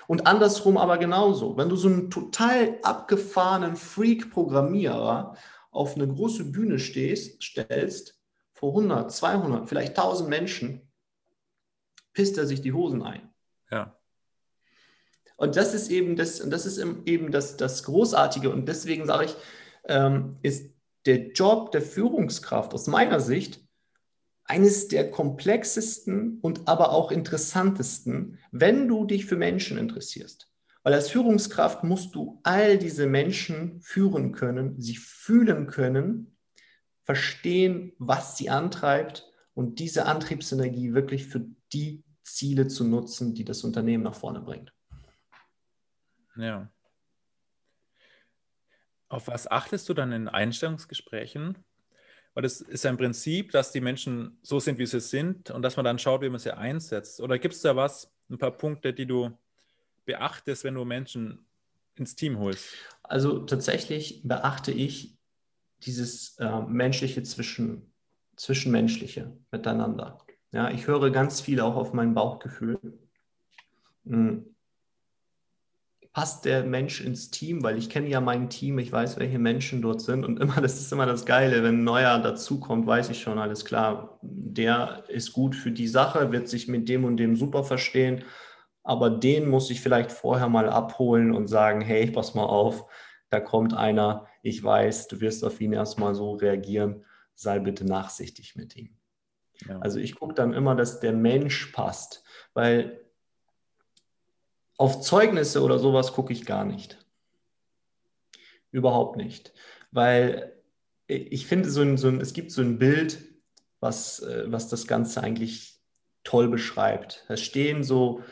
Und 0.06 0.26
andersrum 0.26 0.76
aber 0.76 0.98
genauso. 0.98 1.56
Wenn 1.56 1.68
du 1.68 1.76
so 1.76 1.88
einen 1.88 2.10
total 2.10 2.78
abgefahrenen 2.82 3.76
Freak-Programmierer 3.76 5.36
auf 5.70 5.94
eine 5.94 6.08
große 6.08 6.50
Bühne 6.50 6.78
stehst, 6.78 7.42
stellst, 7.42 8.18
vor 8.52 8.70
100, 8.70 9.12
200, 9.12 9.68
vielleicht 9.68 9.90
1000 9.98 10.28
Menschen, 10.28 10.90
pisst 12.14 12.38
er 12.38 12.46
sich 12.46 12.62
die 12.62 12.72
Hosen 12.72 13.02
ein. 13.02 13.30
Ja. 13.70 13.96
Und 15.36 15.56
das 15.56 15.74
ist 15.74 15.90
eben 15.90 16.16
das, 16.16 16.40
und 16.40 16.50
das 16.50 16.64
ist 16.64 16.78
eben 16.78 17.30
das, 17.30 17.58
das 17.58 17.82
Großartige. 17.82 18.48
Und 18.48 18.66
deswegen 18.66 19.04
sage 19.04 19.26
ich, 19.26 19.36
ähm, 19.88 20.36
ist 20.42 20.70
der 21.06 21.28
Job 21.32 21.72
der 21.72 21.82
Führungskraft 21.82 22.74
aus 22.74 22.86
meiner 22.86 23.20
Sicht 23.20 23.60
eines 24.44 24.88
der 24.88 25.10
komplexesten 25.10 26.38
und 26.40 26.68
aber 26.68 26.92
auch 26.92 27.10
interessantesten, 27.10 28.38
wenn 28.52 28.88
du 28.88 29.04
dich 29.04 29.26
für 29.26 29.36
Menschen 29.36 29.78
interessierst. 29.78 30.50
Weil 30.82 30.94
als 30.94 31.10
Führungskraft 31.10 31.82
musst 31.82 32.14
du 32.14 32.40
all 32.44 32.78
diese 32.78 33.06
Menschen 33.06 33.80
führen 33.80 34.30
können, 34.32 34.80
sie 34.80 34.96
fühlen 34.96 35.66
können, 35.66 36.36
verstehen, 37.02 37.92
was 37.98 38.36
sie 38.36 38.50
antreibt 38.50 39.28
und 39.54 39.80
diese 39.80 40.06
Antriebsenergie 40.06 40.94
wirklich 40.94 41.26
für 41.26 41.46
die 41.72 42.04
Ziele 42.22 42.68
zu 42.68 42.84
nutzen, 42.84 43.34
die 43.34 43.44
das 43.44 43.64
Unternehmen 43.64 44.04
nach 44.04 44.14
vorne 44.14 44.40
bringt. 44.40 44.72
Ja. 46.36 46.70
Auf 49.08 49.28
was 49.28 49.48
achtest 49.50 49.88
du 49.88 49.94
dann 49.94 50.12
in 50.12 50.28
Einstellungsgesprächen? 50.28 51.58
Weil 52.34 52.42
das 52.42 52.60
ist 52.60 52.84
im 52.84 52.96
Prinzip, 52.96 53.52
dass 53.52 53.72
die 53.72 53.80
Menschen 53.80 54.38
so 54.42 54.60
sind, 54.60 54.78
wie 54.78 54.86
sie 54.86 55.00
sind 55.00 55.50
und 55.50 55.62
dass 55.62 55.76
man 55.76 55.84
dann 55.84 55.98
schaut, 55.98 56.22
wie 56.22 56.28
man 56.28 56.38
sie 56.38 56.54
einsetzt. 56.54 57.20
Oder 57.20 57.38
gibt 57.38 57.54
es 57.54 57.62
da 57.62 57.76
was, 57.76 58.12
ein 58.28 58.38
paar 58.38 58.50
Punkte, 58.50 58.92
die 58.92 59.06
du 59.06 59.30
beachtest, 60.04 60.64
wenn 60.64 60.74
du 60.74 60.84
Menschen 60.84 61.46
ins 61.94 62.14
Team 62.14 62.38
holst? 62.38 62.74
Also 63.02 63.38
tatsächlich 63.40 64.22
beachte 64.24 64.72
ich 64.72 65.16
dieses 65.78 66.36
äh, 66.38 66.60
menschliche 66.62 67.22
Zwischen, 67.22 67.92
Zwischenmenschliche 68.36 69.36
miteinander. 69.50 70.18
Ja, 70.52 70.70
ich 70.70 70.86
höre 70.86 71.10
ganz 71.10 71.40
viel 71.40 71.60
auch 71.60 71.76
auf 71.76 71.92
mein 71.92 72.12
Bauchgefühl. 72.12 72.78
Hm 74.04 74.55
passt 76.16 76.46
der 76.46 76.64
Mensch 76.64 77.02
ins 77.02 77.30
Team, 77.30 77.62
weil 77.62 77.76
ich 77.76 77.90
kenne 77.90 78.08
ja 78.08 78.22
mein 78.22 78.48
Team, 78.48 78.78
ich 78.78 78.90
weiß, 78.90 79.18
welche 79.18 79.38
Menschen 79.38 79.82
dort 79.82 80.00
sind 80.00 80.24
und 80.24 80.40
immer, 80.40 80.54
das 80.62 80.80
ist 80.80 80.90
immer 80.90 81.04
das 81.04 81.26
Geile, 81.26 81.62
wenn 81.62 81.80
ein 81.80 81.84
neuer 81.84 82.18
dazukommt, 82.18 82.86
weiß 82.86 83.10
ich 83.10 83.20
schon, 83.20 83.38
alles 83.38 83.66
klar, 83.66 84.18
der 84.22 85.04
ist 85.08 85.34
gut 85.34 85.54
für 85.54 85.70
die 85.70 85.86
Sache, 85.86 86.32
wird 86.32 86.48
sich 86.48 86.68
mit 86.68 86.88
dem 86.88 87.04
und 87.04 87.18
dem 87.18 87.36
super 87.36 87.64
verstehen, 87.64 88.24
aber 88.82 89.10
den 89.10 89.46
muss 89.46 89.68
ich 89.68 89.82
vielleicht 89.82 90.10
vorher 90.10 90.48
mal 90.48 90.70
abholen 90.70 91.34
und 91.34 91.48
sagen, 91.48 91.82
hey, 91.82 92.10
pass 92.10 92.34
mal 92.34 92.46
auf, 92.46 92.86
da 93.28 93.38
kommt 93.38 93.74
einer, 93.74 94.26
ich 94.42 94.64
weiß, 94.64 95.08
du 95.08 95.20
wirst 95.20 95.44
auf 95.44 95.60
ihn 95.60 95.74
erstmal 95.74 96.14
so 96.14 96.32
reagieren, 96.32 97.04
sei 97.34 97.58
bitte 97.58 97.84
nachsichtig 97.84 98.56
mit 98.56 98.74
ihm. 98.74 98.96
Ja. 99.68 99.80
Also 99.80 99.98
ich 99.98 100.14
gucke 100.14 100.32
dann 100.32 100.54
immer, 100.54 100.76
dass 100.76 100.98
der 100.98 101.12
Mensch 101.12 101.66
passt, 101.74 102.24
weil 102.54 103.05
auf 104.76 105.00
Zeugnisse 105.00 105.62
oder 105.62 105.78
sowas 105.78 106.12
gucke 106.12 106.32
ich 106.32 106.44
gar 106.44 106.64
nicht. 106.64 106.98
Überhaupt 108.70 109.16
nicht. 109.16 109.52
Weil 109.90 110.52
ich 111.06 111.46
finde, 111.46 111.70
so 111.70 111.82
ein, 111.82 111.96
so 111.96 112.08
ein, 112.08 112.20
es 112.20 112.32
gibt 112.32 112.50
so 112.50 112.62
ein 112.62 112.78
Bild, 112.78 113.18
was, 113.80 114.20
äh, 114.20 114.44
was 114.46 114.68
das 114.68 114.86
Ganze 114.86 115.22
eigentlich 115.22 115.80
toll 116.24 116.48
beschreibt. 116.48 117.24
Es 117.28 117.40
stehen 117.40 117.84
so 117.84 118.22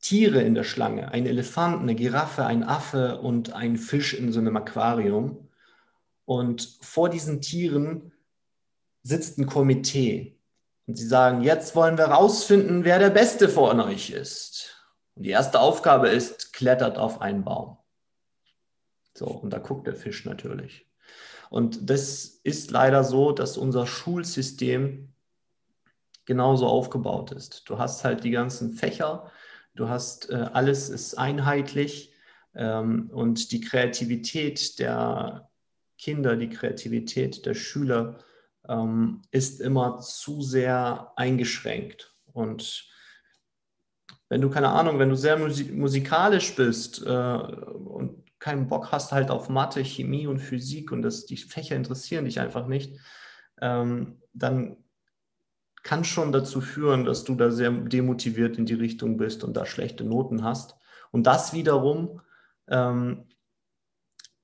Tiere 0.00 0.42
in 0.42 0.54
der 0.54 0.64
Schlange, 0.64 1.12
ein 1.12 1.26
Elefant, 1.26 1.80
eine 1.80 1.94
Giraffe, 1.94 2.44
ein 2.44 2.64
Affe 2.64 3.20
und 3.20 3.52
ein 3.52 3.76
Fisch 3.76 4.14
in 4.14 4.32
so 4.32 4.40
einem 4.40 4.56
Aquarium. 4.56 5.48
Und 6.24 6.78
vor 6.80 7.08
diesen 7.08 7.40
Tieren 7.40 8.12
sitzt 9.02 9.38
ein 9.38 9.46
Komitee. 9.46 10.36
Und 10.86 10.96
sie 10.96 11.06
sagen, 11.06 11.42
jetzt 11.42 11.74
wollen 11.74 11.98
wir 11.98 12.06
rausfinden, 12.06 12.84
wer 12.84 12.98
der 12.98 13.10
Beste 13.10 13.48
von 13.48 13.80
euch 13.80 14.10
ist. 14.10 14.75
Und 15.16 15.24
die 15.24 15.30
erste 15.30 15.60
Aufgabe 15.60 16.08
ist, 16.08 16.52
klettert 16.52 16.98
auf 16.98 17.20
einen 17.20 17.42
Baum. 17.42 17.78
So, 19.14 19.26
und 19.26 19.50
da 19.50 19.58
guckt 19.58 19.86
der 19.86 19.96
Fisch 19.96 20.24
natürlich. 20.26 20.86
Und 21.48 21.88
das 21.90 22.24
ist 22.42 22.70
leider 22.70 23.02
so, 23.02 23.32
dass 23.32 23.56
unser 23.56 23.86
Schulsystem 23.86 25.12
genauso 26.26 26.66
aufgebaut 26.66 27.32
ist. 27.32 27.68
Du 27.68 27.78
hast 27.78 28.04
halt 28.04 28.24
die 28.24 28.30
ganzen 28.30 28.72
Fächer, 28.72 29.30
du 29.74 29.88
hast 29.88 30.28
äh, 30.28 30.48
alles 30.52 30.90
ist 30.90 31.14
einheitlich 31.14 32.12
ähm, 32.54 33.10
und 33.12 33.52
die 33.52 33.60
Kreativität 33.60 34.78
der 34.78 35.48
Kinder, 35.98 36.36
die 36.36 36.50
Kreativität 36.50 37.46
der 37.46 37.54
Schüler 37.54 38.18
ähm, 38.68 39.22
ist 39.30 39.60
immer 39.60 40.00
zu 40.00 40.42
sehr 40.42 41.12
eingeschränkt. 41.16 42.14
Und 42.32 42.88
wenn 44.28 44.40
du, 44.40 44.50
keine 44.50 44.70
Ahnung, 44.70 44.98
wenn 44.98 45.08
du 45.08 45.16
sehr 45.16 45.38
musik 45.38 45.74
musikalisch 45.74 46.54
bist 46.56 47.04
äh, 47.06 47.10
und 47.10 48.24
keinen 48.38 48.68
Bock 48.68 48.92
hast 48.92 49.12
halt 49.12 49.30
auf 49.30 49.48
Mathe, 49.48 49.84
Chemie 49.84 50.26
und 50.26 50.38
Physik 50.38 50.92
und 50.92 51.02
das, 51.02 51.26
die 51.26 51.36
Fächer 51.36 51.76
interessieren 51.76 52.24
dich 52.24 52.40
einfach 52.40 52.66
nicht, 52.66 52.98
ähm, 53.60 54.20
dann 54.32 54.76
kann 55.82 56.04
schon 56.04 56.32
dazu 56.32 56.60
führen, 56.60 57.04
dass 57.04 57.24
du 57.24 57.36
da 57.36 57.50
sehr 57.50 57.70
demotiviert 57.70 58.58
in 58.58 58.66
die 58.66 58.74
Richtung 58.74 59.16
bist 59.16 59.44
und 59.44 59.56
da 59.56 59.64
schlechte 59.66 60.04
Noten 60.04 60.42
hast. 60.42 60.74
Und 61.12 61.26
das 61.26 61.52
wiederum 61.52 62.20
ähm, 62.68 63.28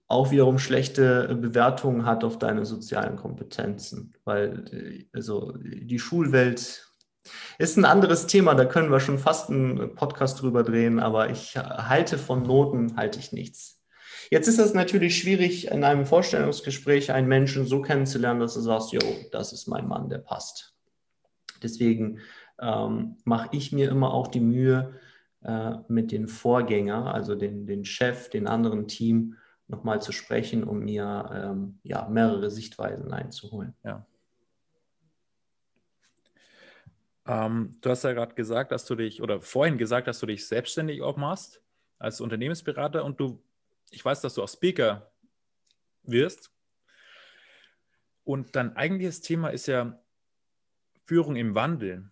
auch 0.07 0.31
wiederum 0.31 0.59
schlechte 0.59 1.35
Bewertungen 1.35 2.05
hat 2.05 2.23
auf 2.23 2.38
deine 2.38 2.66
sozialen 2.66 3.16
Kompetenzen, 3.16 4.14
weil 4.25 4.64
äh, 4.73 5.07
also 5.12 5.53
die 5.57 5.99
Schulwelt 5.99 6.91
ist 7.59 7.77
ein 7.77 7.85
anderes 7.85 8.27
Thema, 8.27 8.55
da 8.55 8.65
können 8.65 8.91
wir 8.91 9.01
schon 9.01 9.19
fast 9.19 9.51
einen 9.51 9.95
Podcast 9.95 10.43
drüber 10.43 10.63
drehen, 10.63 11.01
aber 11.01 11.31
ich 11.31 11.57
halte 11.57 12.19
von 12.19 12.43
Noten, 12.43 12.97
halte 12.97 13.19
ich 13.19 13.33
nichts. 13.33 13.81
Jetzt 14.31 14.49
ist 14.49 14.59
es 14.59 14.75
natürlich 14.75 15.19
schwierig, 15.19 15.71
in 15.71 15.85
einem 15.85 16.07
Vorstellungsgespräch 16.07 17.13
einen 17.13 17.29
Menschen 17.29 17.67
so 17.67 17.83
kennenzulernen, 17.83 18.41
dass 18.41 18.55
du 18.55 18.61
sagst, 18.61 18.93
jo, 18.93 19.01
das 19.31 19.53
ist 19.53 19.67
mein 19.67 19.87
Mann, 19.87 20.09
der 20.09 20.19
passt. 20.19 20.75
Deswegen 21.63 22.21
ähm, 22.61 23.17
mache 23.25 23.51
ich 23.53 23.73
mir 23.73 23.91
immer 23.91 24.15
auch 24.15 24.29
die 24.29 24.41
Mühe, 24.41 24.95
äh, 25.45 25.75
mit 25.89 26.13
den 26.13 26.29
Vorgänger, 26.29 27.13
also 27.13 27.35
den, 27.35 27.67
den 27.67 27.85
Chef, 27.85 28.31
den 28.31 28.47
anderen 28.47 28.87
Team, 28.87 29.37
nochmal 29.67 30.01
zu 30.01 30.13
sprechen, 30.13 30.65
um 30.65 30.81
mir 30.81 31.31
ähm, 31.35 31.79
ja, 31.83 32.09
mehrere 32.09 32.51
Sichtweisen 32.51 33.13
einzuholen. 33.13 33.75
Ja. 33.85 34.07
Ähm, 37.27 37.77
du 37.81 37.91
hast 37.91 38.05
ja 38.05 38.13
gerade 38.13 38.35
gesagt, 38.35 38.73
dass 38.73 38.85
du 38.85 38.95
dich, 38.95 39.23
oder 39.23 39.41
vorhin 39.41 39.79
gesagt, 39.79 40.09
dass 40.09 40.19
du 40.21 40.27
dich 40.27 40.47
selbstständig 40.47 41.03
auch 41.03 41.17
machst 41.17 41.63
als 41.99 42.21
Unternehmensberater 42.21 43.05
und 43.05 43.21
du, 43.21 43.43
ich 43.91 44.05
weiß, 44.05 44.21
dass 44.21 44.35
du 44.35 44.43
auch 44.43 44.49
Speaker 44.49 45.13
wirst. 46.03 46.51
Und 48.25 48.57
dein 48.57 48.77
eigentliches 48.77 49.21
Thema 49.21 49.49
ist 49.49 49.67
ja 49.67 50.01
Führung 51.05 51.37
im 51.37 51.55
Wandel. 51.55 52.11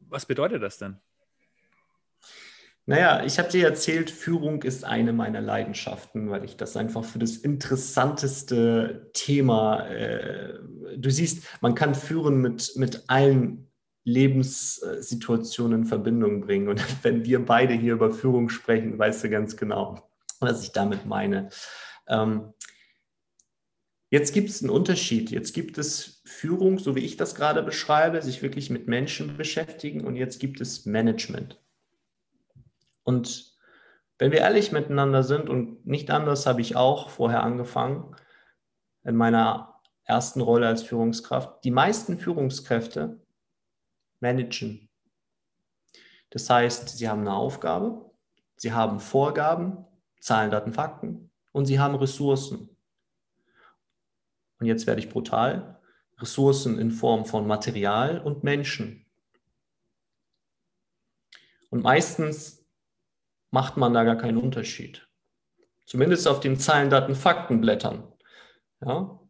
Was 0.00 0.26
bedeutet 0.26 0.62
das 0.62 0.78
denn? 0.78 0.98
Naja, 2.88 3.24
ich 3.24 3.40
habe 3.40 3.48
dir 3.48 3.66
erzählt, 3.66 4.10
Führung 4.10 4.62
ist 4.62 4.84
eine 4.84 5.12
meiner 5.12 5.40
Leidenschaften, 5.40 6.30
weil 6.30 6.44
ich 6.44 6.56
das 6.56 6.76
einfach 6.76 7.04
für 7.04 7.18
das 7.18 7.36
interessanteste 7.36 9.10
Thema 9.12 9.88
äh, 9.88 10.56
du 10.96 11.10
siehst, 11.10 11.44
man 11.60 11.74
kann 11.74 11.94
Führen 11.94 12.40
mit, 12.40 12.72
mit 12.76 13.04
allen 13.08 13.70
Lebenssituationen 14.04 15.82
in 15.82 15.86
Verbindung 15.86 16.40
bringen. 16.40 16.68
Und 16.68 16.82
wenn 17.04 17.24
wir 17.24 17.44
beide 17.44 17.74
hier 17.74 17.94
über 17.94 18.10
Führung 18.12 18.48
sprechen, 18.48 18.98
weißt 18.98 19.24
du 19.24 19.30
ganz 19.30 19.56
genau, 19.56 20.10
was 20.40 20.62
ich 20.62 20.72
damit 20.72 21.06
meine. 21.06 21.50
Ähm, 22.08 22.52
jetzt 24.10 24.32
gibt 24.32 24.50
es 24.50 24.62
einen 24.62 24.70
Unterschied. 24.70 25.30
Jetzt 25.30 25.54
gibt 25.54 25.76
es 25.76 26.22
Führung, 26.24 26.78
so 26.78 26.94
wie 26.94 27.04
ich 27.04 27.16
das 27.16 27.34
gerade 27.34 27.62
beschreibe, 27.62 28.22
sich 28.22 28.42
wirklich 28.42 28.70
mit 28.70 28.86
Menschen 28.86 29.36
beschäftigen 29.36 30.04
und 30.04 30.16
jetzt 30.16 30.38
gibt 30.38 30.60
es 30.60 30.86
Management. 30.86 31.60
Und 33.02 33.56
wenn 34.18 34.32
wir 34.32 34.38
ehrlich 34.38 34.72
miteinander 34.72 35.22
sind 35.22 35.48
und 35.48 35.86
nicht 35.86 36.10
anders 36.10 36.46
habe 36.46 36.60
ich 36.60 36.76
auch 36.76 37.10
vorher 37.10 37.42
angefangen 37.42 38.16
in 39.04 39.14
meiner 39.16 39.75
ersten 40.06 40.40
Rolle 40.40 40.68
als 40.68 40.82
Führungskraft, 40.82 41.62
die 41.64 41.70
meisten 41.70 42.18
Führungskräfte 42.18 43.20
managen. 44.20 44.88
Das 46.30 46.48
heißt, 46.48 46.96
sie 46.96 47.08
haben 47.08 47.20
eine 47.20 47.34
Aufgabe, 47.34 48.10
sie 48.56 48.72
haben 48.72 49.00
Vorgaben, 49.00 49.84
Zahlen, 50.20 50.50
Daten, 50.50 50.72
Fakten 50.72 51.30
und 51.52 51.66
sie 51.66 51.78
haben 51.78 51.94
Ressourcen. 51.96 52.70
Und 54.58 54.66
jetzt 54.66 54.86
werde 54.86 55.00
ich 55.00 55.10
brutal. 55.10 55.80
Ressourcen 56.18 56.78
in 56.78 56.90
Form 56.90 57.26
von 57.26 57.46
Material 57.46 58.20
und 58.20 58.42
Menschen. 58.42 59.04
Und 61.68 61.82
meistens 61.82 62.64
macht 63.50 63.76
man 63.76 63.92
da 63.92 64.04
gar 64.04 64.16
keinen 64.16 64.38
Unterschied. 64.38 65.06
Zumindest 65.84 66.26
auf 66.26 66.40
den 66.40 66.58
Zahlen, 66.58 66.90
Daten, 66.90 67.14
Fakten 67.14 67.60
Blättern. 67.60 68.12
Ja? 68.80 69.20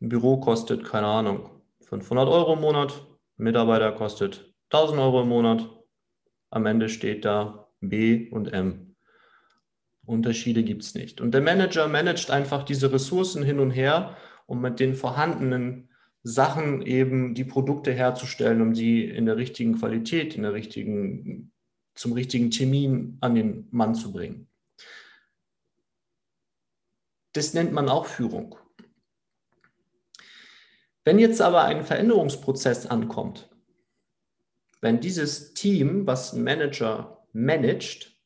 Ein 0.00 0.08
Büro 0.08 0.38
kostet, 0.38 0.84
keine 0.84 1.06
Ahnung, 1.06 1.50
500 1.82 2.28
Euro 2.28 2.54
im 2.54 2.60
Monat. 2.60 3.06
Mitarbeiter 3.36 3.92
kostet 3.92 4.54
1000 4.70 4.98
Euro 4.98 5.22
im 5.22 5.28
Monat. 5.28 5.68
Am 6.50 6.66
Ende 6.66 6.88
steht 6.88 7.24
da 7.24 7.68
B 7.80 8.30
und 8.30 8.52
M. 8.52 8.96
Unterschiede 10.06 10.64
gibt 10.64 10.82
es 10.82 10.94
nicht. 10.94 11.20
Und 11.20 11.32
der 11.32 11.40
Manager 11.40 11.86
managt 11.86 12.30
einfach 12.30 12.64
diese 12.64 12.92
Ressourcen 12.92 13.42
hin 13.42 13.60
und 13.60 13.70
her, 13.70 14.16
um 14.46 14.60
mit 14.60 14.80
den 14.80 14.94
vorhandenen 14.94 15.90
Sachen 16.22 16.82
eben 16.82 17.34
die 17.34 17.44
Produkte 17.44 17.92
herzustellen, 17.92 18.60
um 18.60 18.74
sie 18.74 19.04
in 19.04 19.26
der 19.26 19.36
richtigen 19.36 19.78
Qualität, 19.78 20.34
in 20.34 20.42
der 20.42 20.52
richtigen, 20.52 21.52
zum 21.94 22.12
richtigen 22.12 22.50
Termin 22.50 23.18
an 23.20 23.34
den 23.34 23.68
Mann 23.70 23.94
zu 23.94 24.12
bringen. 24.12 24.48
Das 27.32 27.54
nennt 27.54 27.72
man 27.72 27.88
auch 27.88 28.06
Führung. 28.06 28.56
Wenn 31.10 31.18
jetzt 31.18 31.42
aber 31.42 31.64
ein 31.64 31.82
Veränderungsprozess 31.82 32.86
ankommt, 32.86 33.50
wenn 34.80 35.00
dieses 35.00 35.54
Team, 35.54 36.06
was 36.06 36.32
ein 36.32 36.44
Manager 36.44 37.24
managt, 37.32 38.16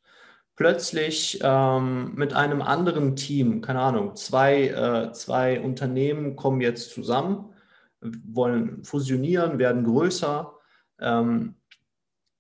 plötzlich 0.55 1.41
ähm, 1.43 2.15
mit 2.15 2.35
einem 2.35 2.61
anderen 2.61 3.17
Team, 3.17 3.63
keine 3.63 3.81
Ahnung, 3.81 4.17
zwei, 4.17 4.69
äh, 4.69 5.13
zwei 5.13 5.63
Unternehmen 5.63 6.37
kommen 6.37 6.61
jetzt 6.61 6.91
zusammen, 6.91 7.55
wollen 8.03 8.85
fusionieren, 8.85 9.59
werden 9.59 9.85
größer 9.85 10.53
ähm, 11.01 11.55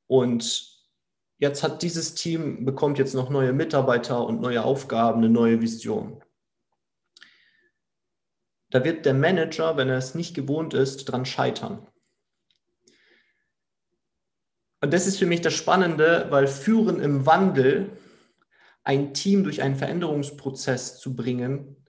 und 0.09 0.77
jetzt 1.39 1.63
hat 1.63 1.81
dieses 1.81 2.17
Team, 2.17 2.67
bekommt 2.67 2.99
jetzt 2.99 3.15
noch 3.15 3.31
neue 3.31 3.55
Mitarbeiter 3.55 4.27
und 4.27 4.43
neue 4.43 4.63
Aufgaben, 4.63 5.21
eine 5.21 5.31
neue 5.31 5.63
Vision. 5.63 6.23
Da 8.75 8.83
wird 8.83 9.07
der 9.07 9.15
Manager, 9.15 9.77
wenn 9.77 9.89
er 9.89 9.99
es 9.99 10.17
nicht 10.17 10.35
gewohnt 10.35 10.75
ist, 10.75 11.05
dran 11.05 11.25
scheitern. 11.25 11.87
Und 14.81 14.93
das 14.93 15.07
ist 15.07 15.17
für 15.17 15.27
mich 15.27 15.43
das 15.43 15.55
Spannende, 15.55 16.27
weil 16.31 16.49
Führen 16.49 16.99
im 16.99 17.25
Wandel, 17.25 17.97
ein 18.83 19.15
Team 19.15 19.45
durch 19.45 19.63
einen 19.63 19.77
Veränderungsprozess 19.77 20.99
zu 20.99 21.15
bringen, 21.15 21.87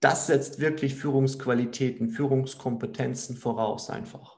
das 0.00 0.26
setzt 0.26 0.60
wirklich 0.60 0.96
Führungsqualitäten, 0.96 2.10
Führungskompetenzen 2.10 3.38
voraus 3.38 3.88
einfach. 3.88 4.36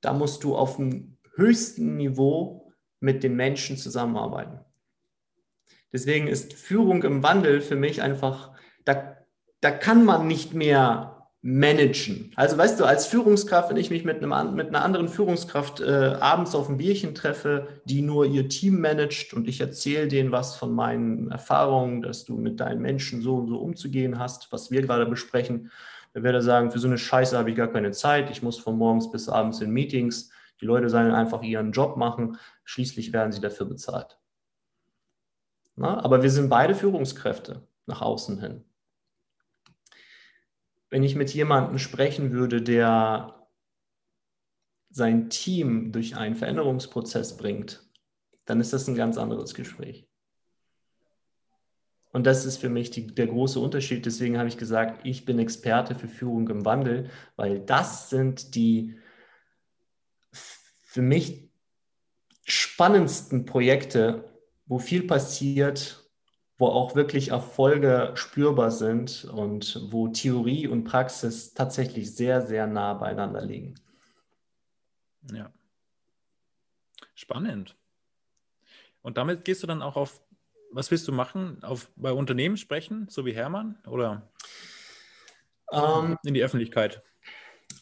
Da 0.00 0.12
musst 0.12 0.44
du 0.44 0.54
auf 0.54 0.76
dem 0.76 1.18
höchsten 1.34 1.96
Niveau 1.96 2.72
mit 3.00 3.24
den 3.24 3.34
Menschen 3.34 3.76
zusammenarbeiten. 3.76 4.60
Deswegen 5.92 6.28
ist 6.28 6.52
Führung 6.52 7.02
im 7.02 7.24
Wandel 7.24 7.60
für 7.60 7.74
mich 7.74 8.00
einfach, 8.00 8.56
da 8.84 9.19
da 9.60 9.70
kann 9.70 10.04
man 10.04 10.26
nicht 10.26 10.54
mehr 10.54 11.20
managen. 11.42 12.32
Also 12.36 12.58
weißt 12.58 12.78
du, 12.78 12.84
als 12.84 13.06
Führungskraft, 13.06 13.70
wenn 13.70 13.78
ich 13.78 13.90
mich 13.90 14.04
mit, 14.04 14.22
einem, 14.22 14.54
mit 14.54 14.68
einer 14.68 14.84
anderen 14.84 15.08
Führungskraft 15.08 15.80
äh, 15.80 16.16
abends 16.20 16.54
auf 16.54 16.68
ein 16.68 16.76
Bierchen 16.76 17.14
treffe, 17.14 17.80
die 17.86 18.02
nur 18.02 18.26
ihr 18.26 18.48
Team 18.48 18.80
managt 18.80 19.32
und 19.32 19.48
ich 19.48 19.60
erzähle 19.60 20.08
denen 20.08 20.32
was 20.32 20.56
von 20.56 20.72
meinen 20.72 21.30
Erfahrungen, 21.30 22.02
dass 22.02 22.26
du 22.26 22.36
mit 22.36 22.60
deinen 22.60 22.82
Menschen 22.82 23.22
so 23.22 23.36
und 23.36 23.48
so 23.48 23.58
umzugehen 23.58 24.18
hast, 24.18 24.52
was 24.52 24.70
wir 24.70 24.82
gerade 24.82 25.06
besprechen, 25.06 25.70
dann 26.12 26.24
werde 26.24 26.38
er 26.38 26.42
sagen, 26.42 26.72
für 26.72 26.78
so 26.78 26.88
eine 26.88 26.98
Scheiße 26.98 27.38
habe 27.38 27.50
ich 27.50 27.56
gar 27.56 27.72
keine 27.72 27.92
Zeit, 27.92 28.30
ich 28.30 28.42
muss 28.42 28.58
von 28.58 28.76
morgens 28.76 29.10
bis 29.10 29.28
abends 29.28 29.60
in 29.60 29.70
Meetings, 29.70 30.30
die 30.60 30.66
Leute 30.66 30.90
sollen 30.90 31.12
einfach 31.12 31.42
ihren 31.42 31.72
Job 31.72 31.96
machen, 31.96 32.36
schließlich 32.64 33.14
werden 33.14 33.32
sie 33.32 33.40
dafür 33.40 33.64
bezahlt. 33.64 34.18
Na, 35.76 36.04
aber 36.04 36.22
wir 36.22 36.30
sind 36.30 36.50
beide 36.50 36.74
Führungskräfte 36.74 37.62
nach 37.86 38.02
außen 38.02 38.40
hin 38.40 38.64
wenn 40.90 41.04
ich 41.04 41.14
mit 41.14 41.32
jemandem 41.32 41.78
sprechen 41.78 42.32
würde, 42.32 42.60
der 42.60 43.46
sein 44.90 45.30
Team 45.30 45.92
durch 45.92 46.16
einen 46.16 46.34
Veränderungsprozess 46.34 47.36
bringt, 47.36 47.88
dann 48.44 48.60
ist 48.60 48.72
das 48.72 48.88
ein 48.88 48.96
ganz 48.96 49.16
anderes 49.16 49.54
Gespräch. 49.54 50.08
Und 52.12 52.26
das 52.26 52.44
ist 52.44 52.56
für 52.56 52.68
mich 52.68 52.90
die, 52.90 53.06
der 53.06 53.28
große 53.28 53.60
Unterschied. 53.60 54.04
Deswegen 54.04 54.36
habe 54.36 54.48
ich 54.48 54.56
gesagt, 54.56 55.06
ich 55.06 55.24
bin 55.24 55.38
Experte 55.38 55.94
für 55.94 56.08
Führung 56.08 56.48
im 56.48 56.64
Wandel, 56.64 57.08
weil 57.36 57.60
das 57.60 58.10
sind 58.10 58.56
die 58.56 58.98
für 60.32 61.02
mich 61.02 61.48
spannendsten 62.44 63.46
Projekte, 63.46 64.24
wo 64.66 64.80
viel 64.80 65.06
passiert, 65.06 65.99
wo 66.60 66.66
auch 66.66 66.94
wirklich 66.94 67.30
Erfolge 67.30 68.12
spürbar 68.14 68.70
sind 68.70 69.24
und 69.24 69.80
wo 69.90 70.08
Theorie 70.08 70.66
und 70.68 70.84
Praxis 70.84 71.54
tatsächlich 71.54 72.14
sehr, 72.14 72.42
sehr 72.42 72.66
nah 72.66 72.92
beieinander 72.92 73.40
liegen. 73.40 73.76
Ja. 75.32 75.50
Spannend. 77.14 77.76
Und 79.00 79.16
damit 79.16 79.46
gehst 79.46 79.62
du 79.62 79.66
dann 79.66 79.80
auch 79.80 79.96
auf, 79.96 80.22
was 80.70 80.90
willst 80.90 81.08
du 81.08 81.12
machen? 81.12 81.64
Auf, 81.64 81.90
bei 81.96 82.12
Unternehmen 82.12 82.58
sprechen, 82.58 83.06
so 83.08 83.24
wie 83.24 83.32
Hermann? 83.32 83.78
Oder 83.86 84.30
ähm, 85.72 86.18
in 86.24 86.34
die 86.34 86.44
Öffentlichkeit? 86.44 87.02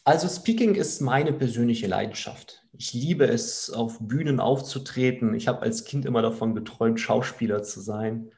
Also 0.05 0.29
Speaking 0.29 0.75
ist 0.75 1.01
meine 1.01 1.33
persönliche 1.33 1.87
Leidenschaft. 1.87 2.65
Ich 2.71 2.93
liebe 2.93 3.25
es, 3.25 3.69
auf 3.69 3.97
Bühnen 3.99 4.39
aufzutreten. 4.39 5.33
Ich 5.33 5.49
habe 5.49 5.63
als 5.63 5.83
Kind 5.83 6.05
immer 6.05 6.21
davon 6.21 6.55
geträumt, 6.55 7.01
Schauspieler 7.01 7.61
zu 7.61 7.81
sein. 7.81 8.31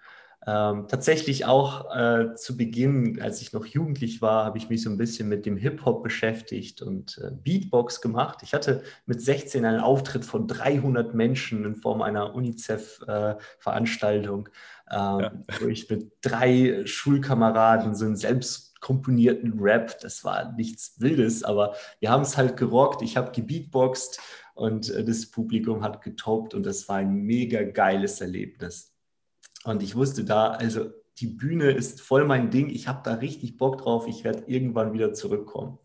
Ähm, 0.48 0.88
tatsächlich 0.88 1.46
auch 1.46 1.96
äh, 1.96 2.34
zu 2.34 2.58
Beginn, 2.58 3.22
als 3.22 3.44
ich 3.44 3.54
noch 3.54 3.68
jugendlich 3.68 4.24
war, 4.24 4.46
habe 4.46 4.58
ich 4.58 4.70
mich 4.70 4.82
so 4.82 4.90
ein 4.90 4.98
bisschen 4.98 5.30
mit 5.30 5.46
dem 5.46 5.56
Hip-Hop 5.56 6.02
beschäftigt 6.02 6.82
und 6.82 7.22
äh, 7.24 7.30
Beatbox 7.32 8.02
gemacht. 8.02 8.40
Ich 8.42 8.56
hatte 8.56 8.82
mit 9.06 9.22
16 9.22 9.64
einen 9.66 9.82
Auftritt 9.82 10.26
von 10.26 10.48
300 10.48 11.14
Menschen 11.14 11.64
in 11.64 11.76
Form 11.76 12.02
einer 12.02 12.34
UNICEF-Veranstaltung, 12.34 14.50
äh, 14.90 14.96
ja. 14.96 15.32
wo 15.60 15.68
ich 15.68 15.88
mit 15.92 16.12
drei 16.22 16.82
Schulkameraden 16.86 17.94
so 17.94 18.06
einen 18.06 18.16
selbst 18.16 18.72
komponierten 18.82 19.60
Rap, 19.60 20.00
das 20.02 20.24
war 20.24 20.54
nichts 20.54 21.00
Wildes, 21.00 21.44
aber 21.44 21.76
wir 22.00 22.10
haben 22.10 22.24
es 22.24 22.36
halt 22.36 22.58
gerockt. 22.58 23.04
Ich 23.04 23.16
habe 23.16 23.32
gebeatboxt 23.32 24.20
und 24.56 24.90
äh, 24.90 25.04
das 25.04 25.30
Publikum 25.30 25.84
hat 25.84 26.02
getobt 26.02 26.56
und 26.56 26.66
das 26.66 26.90
war 26.90 26.96
ein 26.98 27.14
mega 27.14 27.62
geiles 27.62 28.22
Erlebnis. 28.22 28.91
Und 29.64 29.84
ich 29.84 29.96
wusste 29.96 30.24
da, 30.24 30.52
also 30.52 30.92
die 31.20 31.28
Bühne 31.28 31.72
ist 31.72 32.02
voll 32.02 32.26
mein 32.26 32.50
Ding, 32.50 32.70
ich 32.70 32.88
habe 32.88 33.02
da 33.04 33.16
richtig 33.16 33.58
Bock 33.58 33.80
drauf, 33.80 34.08
ich 34.08 34.24
werde 34.24 34.44
irgendwann 34.48 34.94
wieder 34.94 35.14
zurückkommen. 35.14 35.78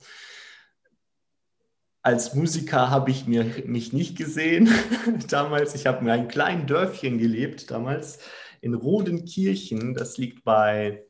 Als 2.02 2.34
Musiker 2.34 2.90
habe 2.90 3.10
ich 3.10 3.26
mir, 3.26 3.44
mich 3.66 3.92
nicht 3.92 4.16
gesehen 4.16 4.70
damals. 5.28 5.74
Ich 5.74 5.86
habe 5.86 6.04
in 6.04 6.10
einem 6.10 6.28
kleinen 6.28 6.66
Dörfchen 6.66 7.18
gelebt 7.18 7.70
damals 7.70 8.20
in 8.60 8.74
Rodenkirchen. 8.74 9.94
Das 9.94 10.16
liegt 10.16 10.44
bei, 10.44 11.04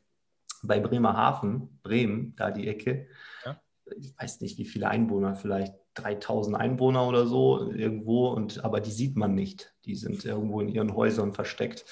bei 0.63 0.79
Bremerhaven, 0.79 1.79
Bremen, 1.83 2.35
da 2.35 2.49
die 2.49 2.67
Ecke. 2.67 3.07
Ja. 3.45 3.61
Ich 3.95 4.15
weiß 4.17 4.41
nicht, 4.41 4.57
wie 4.57 4.65
viele 4.65 4.89
Einwohner, 4.89 5.35
vielleicht 5.35 5.75
3000 6.01 6.55
Einwohner 6.55 7.07
oder 7.07 7.27
so 7.27 7.71
irgendwo, 7.71 8.29
und, 8.29 8.63
aber 8.63 8.79
die 8.79 8.91
sieht 8.91 9.15
man 9.15 9.35
nicht. 9.35 9.73
Die 9.85 9.95
sind 9.95 10.25
irgendwo 10.25 10.61
in 10.61 10.69
ihren 10.69 10.93
Häusern 10.95 11.33
versteckt. 11.33 11.85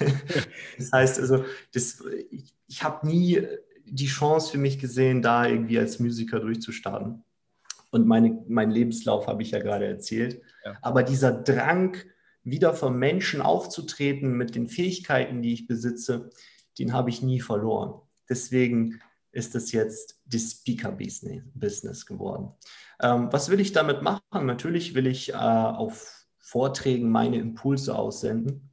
das 0.78 0.92
heißt 0.92 1.20
also, 1.20 1.44
das, 1.72 2.02
ich, 2.30 2.54
ich 2.66 2.82
habe 2.82 3.06
nie 3.06 3.46
die 3.84 4.06
Chance 4.06 4.50
für 4.50 4.58
mich 4.58 4.78
gesehen, 4.78 5.22
da 5.22 5.46
irgendwie 5.46 5.78
als 5.78 5.98
Musiker 5.98 6.40
durchzustarten. 6.40 7.22
Und 7.90 8.06
meine, 8.06 8.42
meinen 8.48 8.72
Lebenslauf 8.72 9.26
habe 9.26 9.42
ich 9.42 9.52
ja 9.52 9.60
gerade 9.60 9.86
erzählt. 9.86 10.42
Ja. 10.64 10.76
Aber 10.82 11.02
dieser 11.02 11.32
Drang, 11.32 11.96
wieder 12.46 12.74
vom 12.74 12.96
Menschen 12.96 13.42
aufzutreten 13.42 14.36
mit 14.36 14.54
den 14.54 14.68
Fähigkeiten, 14.68 15.42
die 15.42 15.52
ich 15.52 15.66
besitze, 15.66 16.30
den 16.78 16.92
habe 16.92 17.10
ich 17.10 17.20
nie 17.20 17.40
verloren. 17.40 18.00
Deswegen 18.28 19.00
ist 19.36 19.54
es 19.54 19.70
jetzt 19.72 20.18
das 20.24 20.50
Speaker-Business 20.50 22.06
geworden. 22.06 22.54
Ähm, 23.00 23.30
was 23.30 23.50
will 23.50 23.60
ich 23.60 23.72
damit 23.72 24.00
machen? 24.00 24.46
Natürlich 24.46 24.94
will 24.94 25.06
ich 25.06 25.34
äh, 25.34 25.36
auf 25.36 26.26
Vorträgen 26.38 27.10
meine 27.10 27.38
Impulse 27.38 27.96
aussenden. 27.96 28.70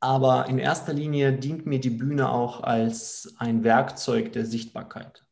Aber 0.00 0.46
in 0.46 0.58
erster 0.58 0.92
Linie 0.92 1.32
dient 1.32 1.64
mir 1.64 1.80
die 1.80 1.90
Bühne 1.90 2.30
auch 2.30 2.62
als 2.62 3.34
ein 3.38 3.64
Werkzeug 3.64 4.32
der 4.32 4.44
Sichtbarkeit. 4.44 5.24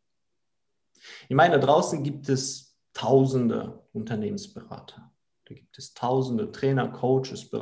Ich 1.28 1.36
meine, 1.36 1.60
da 1.60 1.66
draußen 1.66 2.02
gibt 2.02 2.30
es 2.30 2.76
tausende 2.94 3.86
Unternehmensberater. 3.92 5.12
Da 5.44 5.54
gibt 5.54 5.76
es 5.76 5.92
tausende 5.92 6.50
Trainer, 6.50 6.88
Coaches, 6.88 7.52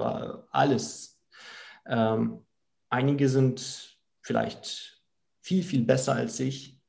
alles. 0.51 1.21
Ähm, 1.87 2.47
einige 2.89 3.29
sind 3.29 3.99
vielleicht 4.23 4.95
viel, 5.45 5.62
viel 5.62 5.84
besser 5.84 6.14
als 6.14 6.40
ich. 6.40 6.80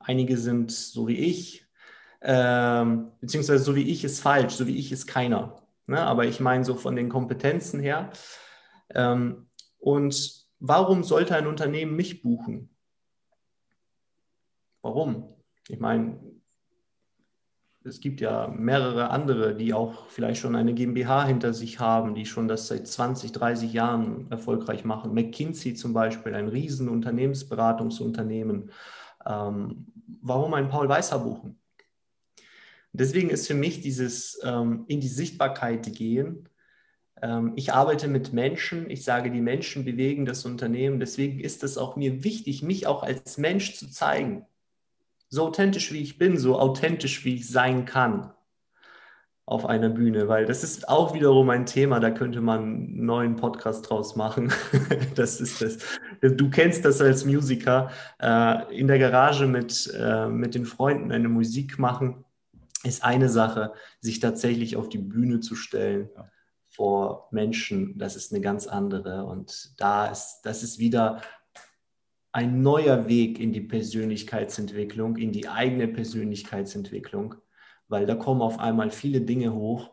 Einige 0.00 0.36
sind 0.38 0.72
so 0.72 1.06
wie 1.06 1.18
ich, 1.18 1.64
ähm, 2.20 3.12
beziehungsweise 3.20 3.62
so 3.62 3.76
wie 3.76 3.88
ich 3.88 4.02
ist 4.02 4.20
falsch, 4.20 4.54
so 4.54 4.66
wie 4.66 4.76
ich 4.76 4.90
ist 4.90 5.06
keiner. 5.06 5.62
Ne? 5.86 6.00
Aber 6.00 6.24
ich 6.24 6.40
meine 6.40 6.64
so 6.64 6.74
von 6.74 6.96
den 6.96 7.08
Kompetenzen 7.08 7.78
her. 7.78 8.10
Ähm, 8.90 9.48
und 9.78 10.48
warum 10.58 11.04
sollte 11.04 11.36
ein 11.36 11.46
Unternehmen 11.46 11.94
mich 11.94 12.22
buchen? 12.22 12.74
Warum? 14.82 15.36
Ich 15.68 15.78
meine, 15.78 16.18
es 17.86 18.00
gibt 18.00 18.20
ja 18.20 18.48
mehrere 18.48 19.10
andere, 19.10 19.54
die 19.54 19.72
auch 19.72 20.08
vielleicht 20.08 20.40
schon 20.40 20.56
eine 20.56 20.74
GmbH 20.74 21.26
hinter 21.26 21.54
sich 21.54 21.78
haben, 21.78 22.14
die 22.14 22.26
schon 22.26 22.48
das 22.48 22.66
seit 22.66 22.86
20, 22.86 23.32
30 23.32 23.72
Jahren 23.72 24.26
erfolgreich 24.30 24.84
machen. 24.84 25.14
McKinsey 25.14 25.74
zum 25.74 25.92
Beispiel, 25.92 26.34
ein 26.34 26.48
riesen 26.48 26.88
Unternehmensberatungsunternehmen. 26.88 28.70
Ähm, 29.24 29.86
warum 30.20 30.54
ein 30.54 30.68
Paul 30.68 30.88
Weißer 30.88 31.20
buchen? 31.20 31.58
Deswegen 32.92 33.30
ist 33.30 33.46
für 33.46 33.54
mich 33.54 33.82
dieses 33.82 34.40
ähm, 34.42 34.84
in 34.88 35.00
die 35.00 35.08
Sichtbarkeit 35.08 35.92
gehen. 35.94 36.48
Ähm, 37.22 37.52
ich 37.54 37.72
arbeite 37.72 38.08
mit 38.08 38.32
Menschen, 38.32 38.90
ich 38.90 39.04
sage, 39.04 39.30
die 39.30 39.40
Menschen 39.40 39.84
bewegen 39.84 40.26
das 40.26 40.44
Unternehmen. 40.44 40.98
Deswegen 40.98 41.38
ist 41.38 41.62
es 41.62 41.78
auch 41.78 41.96
mir 41.96 42.24
wichtig, 42.24 42.62
mich 42.62 42.86
auch 42.86 43.02
als 43.02 43.38
Mensch 43.38 43.76
zu 43.76 43.90
zeigen 43.90 44.46
so 45.28 45.46
authentisch 45.46 45.92
wie 45.92 46.00
ich 46.00 46.18
bin, 46.18 46.38
so 46.38 46.58
authentisch 46.58 47.24
wie 47.24 47.34
ich 47.36 47.48
sein 47.48 47.84
kann 47.84 48.32
auf 49.46 49.64
einer 49.64 49.88
Bühne, 49.88 50.26
weil 50.26 50.44
das 50.44 50.64
ist 50.64 50.88
auch 50.88 51.14
wiederum 51.14 51.50
ein 51.50 51.66
Thema, 51.66 52.00
da 52.00 52.10
könnte 52.10 52.40
man 52.40 52.62
einen 52.62 53.06
neuen 53.06 53.36
Podcast 53.36 53.88
draus 53.88 54.16
machen. 54.16 54.52
das 55.14 55.40
ist 55.40 55.62
das. 55.62 55.78
Du 56.20 56.50
kennst 56.50 56.84
das 56.84 57.00
als 57.00 57.24
Musiker. 57.24 57.90
Äh, 58.20 58.76
in 58.76 58.88
der 58.88 58.98
Garage 58.98 59.46
mit, 59.46 59.92
äh, 59.96 60.26
mit 60.26 60.56
den 60.56 60.66
Freunden 60.66 61.12
eine 61.12 61.28
Musik 61.28 61.78
machen, 61.78 62.24
ist 62.82 63.04
eine 63.04 63.28
Sache, 63.28 63.72
sich 64.00 64.18
tatsächlich 64.18 64.76
auf 64.76 64.88
die 64.88 64.98
Bühne 64.98 65.38
zu 65.38 65.54
stellen 65.54 66.10
vor 66.68 67.28
Menschen, 67.30 67.96
das 67.96 68.16
ist 68.16 68.32
eine 68.32 68.42
ganz 68.42 68.66
andere. 68.66 69.24
Und 69.24 69.80
da 69.80 70.08
ist, 70.08 70.40
das 70.42 70.64
ist 70.64 70.78
wieder 70.78 71.22
ein 72.36 72.60
neuer 72.60 73.08
Weg 73.08 73.40
in 73.40 73.54
die 73.54 73.62
Persönlichkeitsentwicklung, 73.62 75.16
in 75.16 75.32
die 75.32 75.48
eigene 75.48 75.88
Persönlichkeitsentwicklung, 75.88 77.34
weil 77.88 78.04
da 78.04 78.14
kommen 78.14 78.42
auf 78.42 78.58
einmal 78.58 78.90
viele 78.90 79.22
Dinge 79.22 79.54
hoch, 79.54 79.90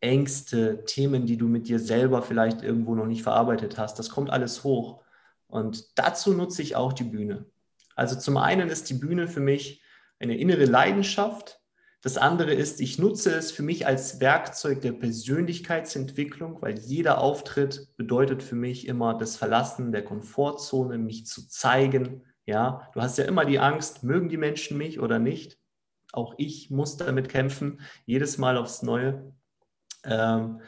Ängste, 0.00 0.84
Themen, 0.84 1.24
die 1.24 1.36
du 1.36 1.46
mit 1.46 1.68
dir 1.68 1.78
selber 1.78 2.22
vielleicht 2.22 2.64
irgendwo 2.64 2.96
noch 2.96 3.06
nicht 3.06 3.22
verarbeitet 3.22 3.78
hast, 3.78 4.00
das 4.00 4.10
kommt 4.10 4.30
alles 4.30 4.64
hoch. 4.64 5.00
Und 5.46 5.96
dazu 5.96 6.34
nutze 6.34 6.62
ich 6.62 6.74
auch 6.74 6.92
die 6.92 7.04
Bühne. 7.04 7.46
Also 7.94 8.18
zum 8.18 8.36
einen 8.36 8.68
ist 8.68 8.90
die 8.90 8.94
Bühne 8.94 9.28
für 9.28 9.38
mich 9.38 9.84
eine 10.18 10.36
innere 10.36 10.64
Leidenschaft, 10.64 11.60
das 12.06 12.18
andere 12.18 12.54
ist, 12.54 12.80
ich 12.80 13.00
nutze 13.00 13.34
es 13.34 13.50
für 13.50 13.64
mich 13.64 13.84
als 13.84 14.20
Werkzeug 14.20 14.80
der 14.80 14.92
Persönlichkeitsentwicklung, 14.92 16.62
weil 16.62 16.78
jeder 16.78 17.18
Auftritt 17.18 17.88
bedeutet 17.96 18.44
für 18.44 18.54
mich 18.54 18.86
immer 18.86 19.18
das 19.18 19.36
Verlassen 19.36 19.90
der 19.90 20.04
Komfortzone, 20.04 20.98
mich 20.98 21.26
zu 21.26 21.48
zeigen. 21.48 22.22
Ja, 22.44 22.88
du 22.94 23.02
hast 23.02 23.18
ja 23.18 23.24
immer 23.24 23.44
die 23.44 23.58
Angst, 23.58 24.04
mögen 24.04 24.28
die 24.28 24.36
Menschen 24.36 24.78
mich 24.78 25.00
oder 25.00 25.18
nicht? 25.18 25.58
Auch 26.12 26.34
ich 26.38 26.70
muss 26.70 26.96
damit 26.96 27.28
kämpfen, 27.28 27.80
jedes 28.04 28.38
Mal 28.38 28.56
aufs 28.56 28.82
Neue. 28.82 29.34
Ähm, 30.04 30.60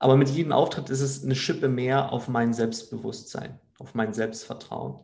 aber 0.00 0.16
mit 0.16 0.30
jedem 0.30 0.50
Auftritt 0.50 0.90
ist 0.90 1.00
es 1.00 1.22
eine 1.22 1.36
Schippe 1.36 1.68
mehr 1.68 2.10
auf 2.10 2.26
mein 2.26 2.52
Selbstbewusstsein, 2.52 3.60
auf 3.78 3.94
mein 3.94 4.12
Selbstvertrauen 4.12 4.98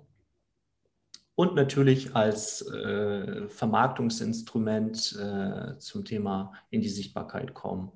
und 1.41 1.55
natürlich 1.55 2.15
als 2.15 2.61
äh, 2.69 3.49
Vermarktungsinstrument 3.49 5.17
äh, 5.19 5.79
zum 5.79 6.05
Thema 6.05 6.53
in 6.69 6.83
die 6.83 6.91
Sichtbarkeit 6.91 7.55
kommen, 7.55 7.93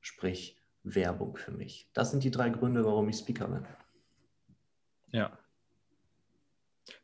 sprich 0.00 0.56
Werbung 0.82 1.36
für 1.36 1.50
mich. 1.50 1.90
Das 1.92 2.10
sind 2.10 2.24
die 2.24 2.30
drei 2.30 2.48
Gründe, 2.48 2.86
warum 2.86 3.10
ich 3.10 3.16
Speaker 3.16 3.48
bin. 3.48 3.66
Ja. 5.12 5.38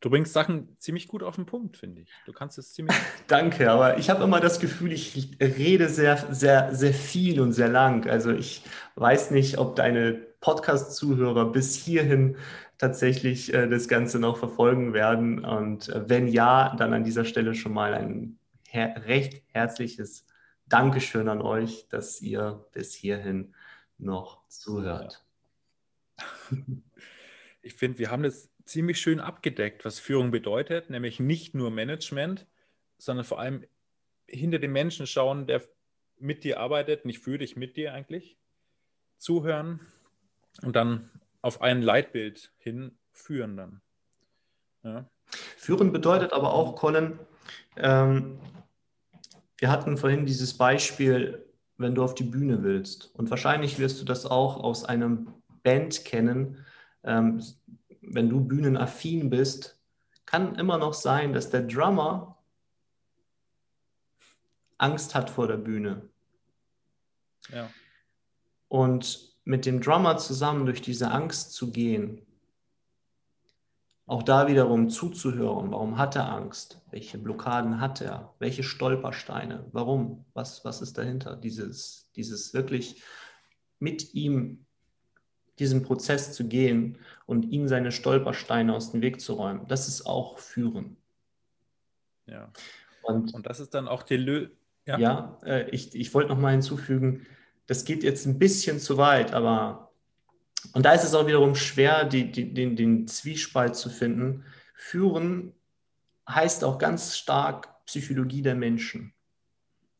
Du 0.00 0.08
bringst 0.08 0.32
Sachen 0.32 0.78
ziemlich 0.78 1.08
gut 1.08 1.22
auf 1.22 1.36
den 1.36 1.44
Punkt, 1.44 1.76
finde 1.76 2.00
ich. 2.00 2.08
Du 2.24 2.32
kannst 2.32 2.56
es 2.56 2.72
ziemlich. 2.72 2.96
Danke, 3.26 3.70
aber 3.70 3.98
ich 3.98 4.08
habe 4.08 4.24
immer 4.24 4.40
das 4.40 4.60
Gefühl, 4.60 4.92
ich 4.92 5.36
rede 5.42 5.90
sehr, 5.90 6.32
sehr, 6.32 6.74
sehr 6.74 6.94
viel 6.94 7.38
und 7.38 7.52
sehr 7.52 7.68
lang. 7.68 8.08
Also 8.08 8.30
ich 8.30 8.62
weiß 8.94 9.30
nicht, 9.30 9.58
ob 9.58 9.76
deine 9.76 10.31
Podcast-Zuhörer 10.42 11.50
bis 11.50 11.74
hierhin 11.74 12.36
tatsächlich 12.76 13.54
äh, 13.54 13.68
das 13.68 13.88
Ganze 13.88 14.18
noch 14.18 14.36
verfolgen 14.36 14.92
werden. 14.92 15.42
Und 15.44 15.88
äh, 15.88 16.08
wenn 16.08 16.28
ja, 16.28 16.76
dann 16.76 16.92
an 16.92 17.04
dieser 17.04 17.24
Stelle 17.24 17.54
schon 17.54 17.72
mal 17.72 17.94
ein 17.94 18.38
her 18.68 19.02
recht 19.06 19.42
herzliches 19.52 20.26
Dankeschön 20.66 21.28
an 21.28 21.40
euch, 21.40 21.86
dass 21.88 22.20
ihr 22.20 22.66
bis 22.72 22.92
hierhin 22.94 23.54
noch 23.96 24.46
zuhört. 24.48 25.24
Ich 27.64 27.74
finde, 27.74 28.00
wir 28.00 28.10
haben 28.10 28.24
das 28.24 28.50
ziemlich 28.64 29.00
schön 29.00 29.20
abgedeckt, 29.20 29.84
was 29.84 30.00
Führung 30.00 30.32
bedeutet, 30.32 30.90
nämlich 30.90 31.20
nicht 31.20 31.54
nur 31.54 31.70
Management, 31.70 32.44
sondern 32.98 33.24
vor 33.24 33.38
allem 33.38 33.64
hinter 34.26 34.58
dem 34.58 34.72
Menschen 34.72 35.06
schauen, 35.06 35.46
der 35.46 35.62
mit 36.18 36.42
dir 36.42 36.58
arbeitet, 36.58 37.04
nicht 37.04 37.20
für 37.20 37.38
dich, 37.38 37.54
mit 37.54 37.76
dir 37.76 37.94
eigentlich, 37.94 38.36
zuhören 39.16 39.78
und 40.60 40.76
dann 40.76 41.10
auf 41.40 41.60
ein 41.60 41.82
Leitbild 41.82 42.52
hin 42.58 42.96
führen 43.12 43.56
dann. 43.56 43.80
Ja. 44.82 45.08
Führen 45.56 45.92
bedeutet 45.92 46.32
aber 46.32 46.52
auch, 46.52 46.76
Colin, 46.76 47.18
ähm, 47.76 48.38
wir 49.58 49.70
hatten 49.70 49.96
vorhin 49.96 50.26
dieses 50.26 50.56
Beispiel, 50.56 51.44
wenn 51.76 51.94
du 51.94 52.02
auf 52.02 52.14
die 52.14 52.24
Bühne 52.24 52.62
willst. 52.62 53.14
Und 53.14 53.30
wahrscheinlich 53.30 53.78
wirst 53.78 54.00
du 54.00 54.04
das 54.04 54.26
auch 54.26 54.62
aus 54.62 54.84
einem 54.84 55.32
Band 55.62 56.04
kennen. 56.04 56.64
Ähm, 57.04 57.42
wenn 58.00 58.28
du 58.28 58.40
bühnenaffin 58.40 59.30
bist, 59.30 59.80
kann 60.26 60.56
immer 60.56 60.78
noch 60.78 60.94
sein, 60.94 61.32
dass 61.32 61.50
der 61.50 61.62
Drummer 61.62 62.38
Angst 64.78 65.14
hat 65.14 65.30
vor 65.30 65.46
der 65.46 65.56
Bühne. 65.56 66.08
Ja. 67.48 67.70
Und 68.68 69.31
mit 69.44 69.66
dem 69.66 69.80
Drummer 69.80 70.16
zusammen 70.18 70.66
durch 70.66 70.82
diese 70.82 71.10
Angst 71.10 71.52
zu 71.52 71.72
gehen, 71.72 72.22
auch 74.06 74.22
da 74.22 74.48
wiederum 74.48 74.90
zuzuhören, 74.90 75.70
warum 75.70 75.96
hat 75.96 76.16
er 76.16 76.30
Angst? 76.30 76.80
Welche 76.90 77.18
Blockaden 77.18 77.80
hat 77.80 78.00
er? 78.00 78.34
Welche 78.38 78.62
Stolpersteine? 78.62 79.64
Warum? 79.72 80.24
Was, 80.34 80.64
was 80.64 80.82
ist 80.82 80.98
dahinter? 80.98 81.36
Dieses, 81.36 82.10
dieses 82.16 82.52
wirklich 82.52 83.02
mit 83.78 84.12
ihm 84.14 84.66
diesen 85.58 85.82
Prozess 85.82 86.32
zu 86.32 86.48
gehen 86.48 86.98
und 87.26 87.44
ihm 87.44 87.68
seine 87.68 87.92
Stolpersteine 87.92 88.74
aus 88.74 88.90
dem 88.90 89.02
Weg 89.02 89.20
zu 89.20 89.34
räumen, 89.34 89.66
das 89.68 89.86
ist 89.86 90.06
auch 90.06 90.38
Führen. 90.38 90.96
Ja. 92.26 92.50
Und, 93.02 93.34
und 93.34 93.46
das 93.46 93.60
ist 93.60 93.74
dann 93.74 93.88
auch 93.88 94.02
die 94.02 94.16
Lösung. 94.16 94.50
Ja, 94.84 94.98
ja 94.98 95.38
äh, 95.44 95.70
ich, 95.70 95.94
ich 95.94 96.12
wollte 96.12 96.30
noch 96.30 96.38
mal 96.38 96.52
hinzufügen, 96.52 97.26
das 97.66 97.84
geht 97.84 98.02
jetzt 98.02 98.26
ein 98.26 98.38
bisschen 98.38 98.78
zu 98.78 98.96
weit, 98.96 99.32
aber 99.32 99.92
und 100.74 100.86
da 100.86 100.92
ist 100.92 101.04
es 101.04 101.14
auch 101.14 101.26
wiederum 101.26 101.54
schwer, 101.54 102.04
die, 102.04 102.30
die, 102.30 102.54
den, 102.54 102.76
den 102.76 103.06
Zwiespalt 103.06 103.74
zu 103.74 103.90
finden. 103.90 104.44
Führen 104.74 105.52
heißt 106.28 106.64
auch 106.64 106.78
ganz 106.78 107.16
stark 107.16 107.84
Psychologie 107.84 108.42
der 108.42 108.54
Menschen. 108.54 109.12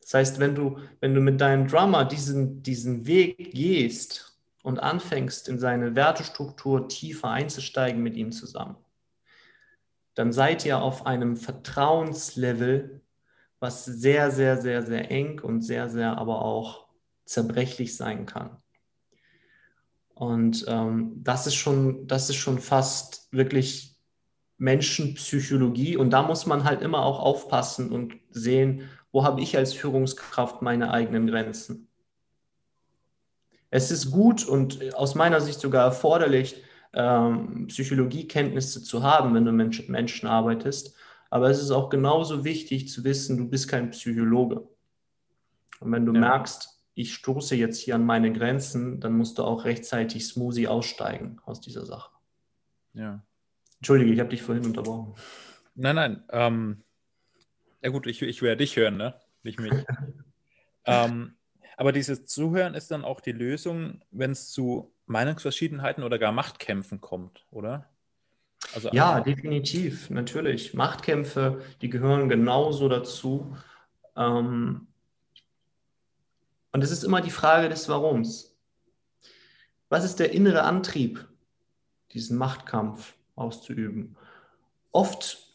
Das 0.01 0.13
heißt, 0.13 0.39
wenn 0.39 0.55
du, 0.55 0.79
wenn 0.99 1.13
du 1.13 1.21
mit 1.21 1.39
deinem 1.39 1.67
Drummer 1.67 2.05
diesen, 2.05 2.63
diesen 2.63 3.05
Weg 3.05 3.51
gehst 3.53 4.37
und 4.63 4.79
anfängst, 4.79 5.47
in 5.47 5.59
seine 5.59 5.95
Wertestruktur 5.95 6.87
tiefer 6.87 7.29
einzusteigen 7.29 8.01
mit 8.01 8.15
ihm 8.15 8.31
zusammen, 8.31 8.77
dann 10.15 10.31
seid 10.31 10.65
ihr 10.65 10.81
auf 10.81 11.05
einem 11.05 11.37
Vertrauenslevel, 11.37 13.01
was 13.59 13.85
sehr, 13.85 14.31
sehr, 14.31 14.61
sehr, 14.61 14.83
sehr 14.83 15.09
eng 15.09 15.39
und 15.39 15.61
sehr, 15.61 15.89
sehr 15.89 16.17
aber 16.17 16.41
auch 16.41 16.82
zerbrechlich 17.25 17.95
sein 17.95 18.25
kann. 18.25 18.57
Und 20.13 20.65
ähm, 20.67 21.13
das, 21.23 21.47
ist 21.47 21.55
schon, 21.55 22.07
das 22.07 22.29
ist 22.29 22.35
schon 22.35 22.59
fast 22.59 23.27
wirklich 23.31 23.97
Menschenpsychologie. 24.57 25.97
Und 25.97 26.11
da 26.11 26.23
muss 26.23 26.45
man 26.45 26.63
halt 26.63 26.81
immer 26.81 27.03
auch 27.03 27.19
aufpassen 27.19 27.91
und 27.91 28.15
sehen, 28.29 28.89
wo 29.11 29.23
habe 29.23 29.41
ich 29.41 29.57
als 29.57 29.73
Führungskraft 29.73 30.61
meine 30.61 30.91
eigenen 30.91 31.27
Grenzen. 31.27 31.89
Es 33.69 33.89
ist 33.89 34.11
gut 34.11 34.45
und 34.45 34.93
aus 34.93 35.15
meiner 35.15 35.41
Sicht 35.41 35.59
sogar 35.59 35.85
erforderlich, 35.85 36.61
ähm, 36.93 37.65
Psychologiekenntnisse 37.67 38.83
zu 38.83 39.01
haben, 39.01 39.33
wenn 39.33 39.45
du 39.45 39.51
mit 39.51 39.89
Menschen 39.89 40.27
arbeitest. 40.27 40.95
Aber 41.31 41.49
es 41.49 41.59
ist 41.59 41.71
auch 41.71 41.89
genauso 41.89 42.43
wichtig 42.45 42.89
zu 42.89 43.03
wissen, 43.03 43.37
du 43.37 43.49
bist 43.49 43.67
kein 43.67 43.89
Psychologe. 43.89 44.67
Und 45.79 45.91
wenn 45.91 46.05
du 46.05 46.13
ja. 46.13 46.19
merkst, 46.19 46.72
ich 46.95 47.13
stoße 47.13 47.55
jetzt 47.55 47.79
hier 47.79 47.95
an 47.95 48.05
meine 48.05 48.31
Grenzen, 48.31 48.99
dann 48.99 49.13
musst 49.13 49.37
du 49.37 49.43
auch 49.43 49.65
rechtzeitig 49.65 50.27
smoothie 50.27 50.67
aussteigen 50.67 51.39
aus 51.45 51.59
dieser 51.59 51.85
Sache. 51.85 52.11
Ja. 52.93 53.23
Entschuldige, 53.77 54.13
ich 54.13 54.19
habe 54.19 54.29
dich 54.29 54.43
vorhin 54.43 54.65
unterbrochen. 54.65 55.15
Nein, 55.75 55.95
nein. 55.95 56.23
Ähm, 56.29 56.83
ja 57.81 57.89
gut, 57.89 58.07
ich, 58.07 58.21
ich 58.21 58.41
werde 58.41 58.57
dich 58.57 58.75
hören, 58.75 58.97
ne? 58.97 59.15
Nicht 59.41 59.59
mich. 59.59 59.73
ähm, 60.85 61.35
aber 61.75 61.91
dieses 61.91 62.25
Zuhören 62.25 62.75
ist 62.75 62.91
dann 62.91 63.03
auch 63.03 63.19
die 63.19 63.31
Lösung, 63.31 64.01
wenn 64.11 64.31
es 64.31 64.51
zu 64.51 64.93
Meinungsverschiedenheiten 65.07 66.03
oder 66.03 66.19
gar 66.19 66.31
Machtkämpfen 66.31 67.01
kommt, 67.01 67.45
oder? 67.49 67.89
Also 68.73 68.89
ja, 68.91 69.19
definitiv, 69.19 70.09
natürlich. 70.09 70.73
Machtkämpfe, 70.73 71.61
die 71.81 71.89
gehören 71.89 72.29
genauso 72.29 72.87
dazu. 72.87 73.57
Ähm, 74.15 74.87
und 76.73 76.83
es 76.83 76.91
ist 76.91 77.03
immer 77.03 77.21
die 77.21 77.31
Frage 77.31 77.69
des 77.69 77.87
Warums. 77.87 78.57
Was 79.89 80.03
ist 80.03 80.19
der 80.19 80.31
innere 80.31 80.63
Antrieb, 80.63 81.27
diesen 82.11 82.37
Machtkampf 82.37 83.13
auszuüben? 83.35 84.17
Oft 84.91 85.47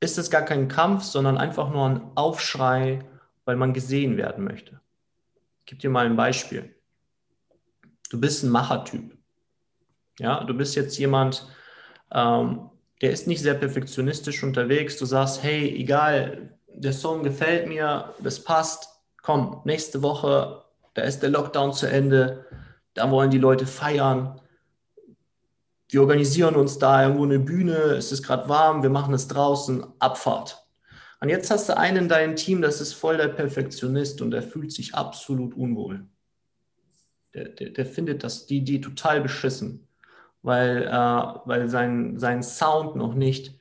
ist 0.00 0.18
es 0.18 0.30
gar 0.30 0.42
kein 0.42 0.68
Kampf, 0.68 1.04
sondern 1.04 1.38
einfach 1.38 1.70
nur 1.70 1.88
ein 1.88 2.10
Aufschrei, 2.16 2.98
weil 3.44 3.56
man 3.56 3.72
gesehen 3.72 4.16
werden 4.16 4.44
möchte. 4.44 4.80
Ich 5.60 5.66
gebe 5.66 5.80
dir 5.80 5.90
mal 5.90 6.06
ein 6.06 6.16
Beispiel. 6.16 6.74
Du 8.10 8.20
bist 8.20 8.42
ein 8.42 8.50
Machertyp. 8.50 9.16
Ja, 10.18 10.44
du 10.44 10.54
bist 10.54 10.74
jetzt 10.74 10.98
jemand, 10.98 11.46
ähm, 12.12 12.70
der 13.02 13.10
ist 13.10 13.26
nicht 13.26 13.42
sehr 13.42 13.54
perfektionistisch 13.54 14.42
unterwegs. 14.42 14.96
Du 14.96 15.06
sagst, 15.06 15.42
hey, 15.42 15.68
egal, 15.76 16.58
der 16.68 16.92
Song 16.92 17.22
gefällt 17.22 17.68
mir, 17.68 18.14
das 18.20 18.42
passt. 18.42 18.95
Komm, 19.26 19.60
nächste 19.64 20.02
Woche, 20.02 20.62
da 20.94 21.02
ist 21.02 21.18
der 21.18 21.30
Lockdown 21.30 21.72
zu 21.72 21.90
Ende, 21.90 22.46
da 22.94 23.10
wollen 23.10 23.28
die 23.28 23.38
Leute 23.38 23.66
feiern. 23.66 24.40
Wir 25.88 26.02
organisieren 26.02 26.54
uns 26.54 26.78
da 26.78 27.02
irgendwo 27.02 27.24
eine 27.24 27.40
Bühne, 27.40 27.74
es 27.74 28.12
ist 28.12 28.22
gerade 28.22 28.48
warm, 28.48 28.84
wir 28.84 28.90
machen 28.90 29.12
es 29.14 29.26
draußen, 29.26 29.84
Abfahrt. 29.98 30.64
Und 31.20 31.28
jetzt 31.28 31.50
hast 31.50 31.68
du 31.68 31.76
einen 31.76 32.04
in 32.04 32.08
deinem 32.08 32.36
Team, 32.36 32.62
das 32.62 32.80
ist 32.80 32.92
voll 32.92 33.16
der 33.16 33.26
Perfektionist 33.26 34.22
und 34.22 34.30
der 34.30 34.44
fühlt 34.44 34.70
sich 34.70 34.94
absolut 34.94 35.56
unwohl. 35.56 36.06
Der, 37.34 37.48
der, 37.48 37.70
der 37.70 37.84
findet 37.84 38.22
das, 38.22 38.46
die 38.46 38.58
Idee 38.58 38.78
total 38.80 39.22
beschissen, 39.22 39.88
weil, 40.42 40.84
äh, 40.84 40.90
weil 41.46 41.68
sein, 41.68 42.16
sein 42.20 42.44
Sound 42.44 42.94
noch 42.94 43.14
nicht 43.14 43.58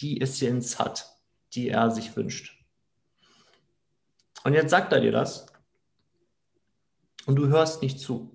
die 0.00 0.20
Essenz 0.20 0.80
hat, 0.80 1.20
die 1.52 1.68
er 1.68 1.92
sich 1.92 2.16
wünscht. 2.16 2.63
Und 4.44 4.54
jetzt 4.54 4.70
sagt 4.70 4.92
er 4.92 5.00
dir 5.00 5.12
das 5.12 5.46
und 7.26 7.36
du 7.36 7.48
hörst 7.48 7.82
nicht 7.82 7.98
zu. 7.98 8.34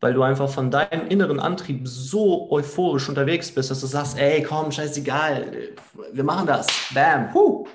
weil 0.00 0.14
du 0.14 0.22
einfach 0.22 0.48
von 0.48 0.70
deinem 0.70 1.06
inneren 1.08 1.38
Antrieb 1.38 1.86
so 1.86 2.50
euphorisch 2.50 3.08
unterwegs 3.08 3.52
bist, 3.52 3.70
dass 3.70 3.80
du 3.80 3.86
sagst, 3.86 4.18
ey, 4.18 4.42
komm, 4.42 4.72
scheißegal, 4.72 5.74
wir 6.12 6.24
machen 6.24 6.46
das. 6.46 6.66
Bam, 6.94 7.32
huh. 7.34 7.66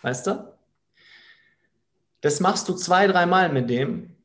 Weißt 0.00 0.26
du? 0.26 0.54
Das 2.22 2.40
machst 2.40 2.68
du 2.68 2.74
zwei, 2.74 3.06
dreimal 3.06 3.50
mit 3.50 3.68
dem 3.68 4.16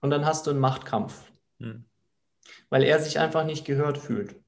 und 0.00 0.10
dann 0.10 0.24
hast 0.24 0.46
du 0.46 0.52
einen 0.52 0.60
Machtkampf. 0.60 1.32
Hm. 1.58 1.84
Weil 2.70 2.84
er 2.84 3.00
sich 3.00 3.18
einfach 3.18 3.44
nicht 3.44 3.64
gehört 3.64 3.98
fühlt. 3.98 4.41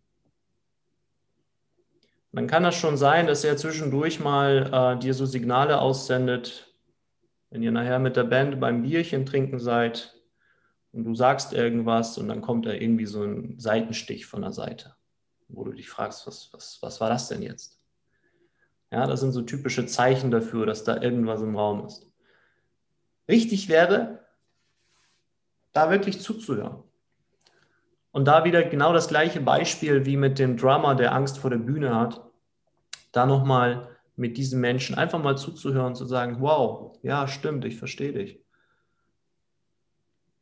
Dann 2.35 2.47
kann 2.49 2.65
das 2.65 2.75
schon 2.75 2.97
sein, 2.97 3.27
dass 3.27 3.45
er 3.45 3.57
zwischendurch 3.57 4.19
mal 4.19 4.97
äh, 4.97 4.99
dir 4.99 5.15
so 5.15 5.25
Signale 5.25 5.81
aussendet, 5.81 6.75
wenn 7.51 7.63
ihr 7.63 7.71
nachher 7.71 8.01
mit 8.01 8.17
der 8.17 8.25
Band 8.25 8.59
beim 8.61 8.83
Bierchen 8.83 9.25
trinken 9.25 9.59
seid, 9.59 10.15
und 10.95 11.03
du 11.03 11.15
sagst 11.17 11.53
irgendwas 11.53 12.19
und 12.19 12.29
dann 12.29 12.41
kommt 12.41 12.67
da 12.67 12.73
irgendwie 12.73 13.07
so 13.07 13.25
ein 13.25 13.59
Seitenstich 13.59 14.27
von 14.27 14.43
der 14.43 14.53
Seite, 14.53 14.95
wo 15.49 15.65
du 15.65 15.73
dich 15.73 15.91
fragst, 15.91 16.25
was, 16.29 16.53
was, 16.53 16.79
was 16.83 17.01
war 17.01 17.09
das 17.09 17.27
denn 17.27 17.43
jetzt? 17.43 17.81
Ja, 18.93 19.05
das 19.09 19.19
sind 19.19 19.33
so 19.33 19.43
typische 19.43 19.87
Zeichen 19.87 20.31
dafür, 20.31 20.67
dass 20.67 20.85
da 20.85 21.03
irgendwas 21.03 21.43
im 21.43 21.57
Raum 21.57 21.85
ist. 21.85 22.09
Richtig 23.29 23.69
wäre, 23.69 24.21
da 25.73 25.91
wirklich 25.91 26.21
zuzuhören. 26.21 26.84
Und 28.15 28.27
da 28.27 28.45
wieder 28.45 28.63
genau 28.63 28.93
das 28.93 29.09
gleiche 29.09 29.41
Beispiel 29.41 30.07
wie 30.07 30.17
mit 30.17 30.39
dem 30.39 30.57
Drummer, 30.57 30.95
der 30.95 31.13
Angst 31.13 31.37
vor 31.39 31.51
der 31.51 31.57
Bühne 31.57 31.97
hat, 31.97 32.23
da 33.11 33.27
nochmal 33.27 33.89
mit 34.15 34.37
diesem 34.37 34.61
Menschen 34.61 34.95
einfach 34.95 35.21
mal 35.21 35.37
zuzuhören 35.37 35.97
zu 35.97 36.05
sagen, 36.05 36.37
wow, 36.39 36.97
ja, 37.03 37.27
stimmt, 37.27 37.65
ich 37.65 37.77
verstehe 37.77 38.13
dich. 38.13 38.41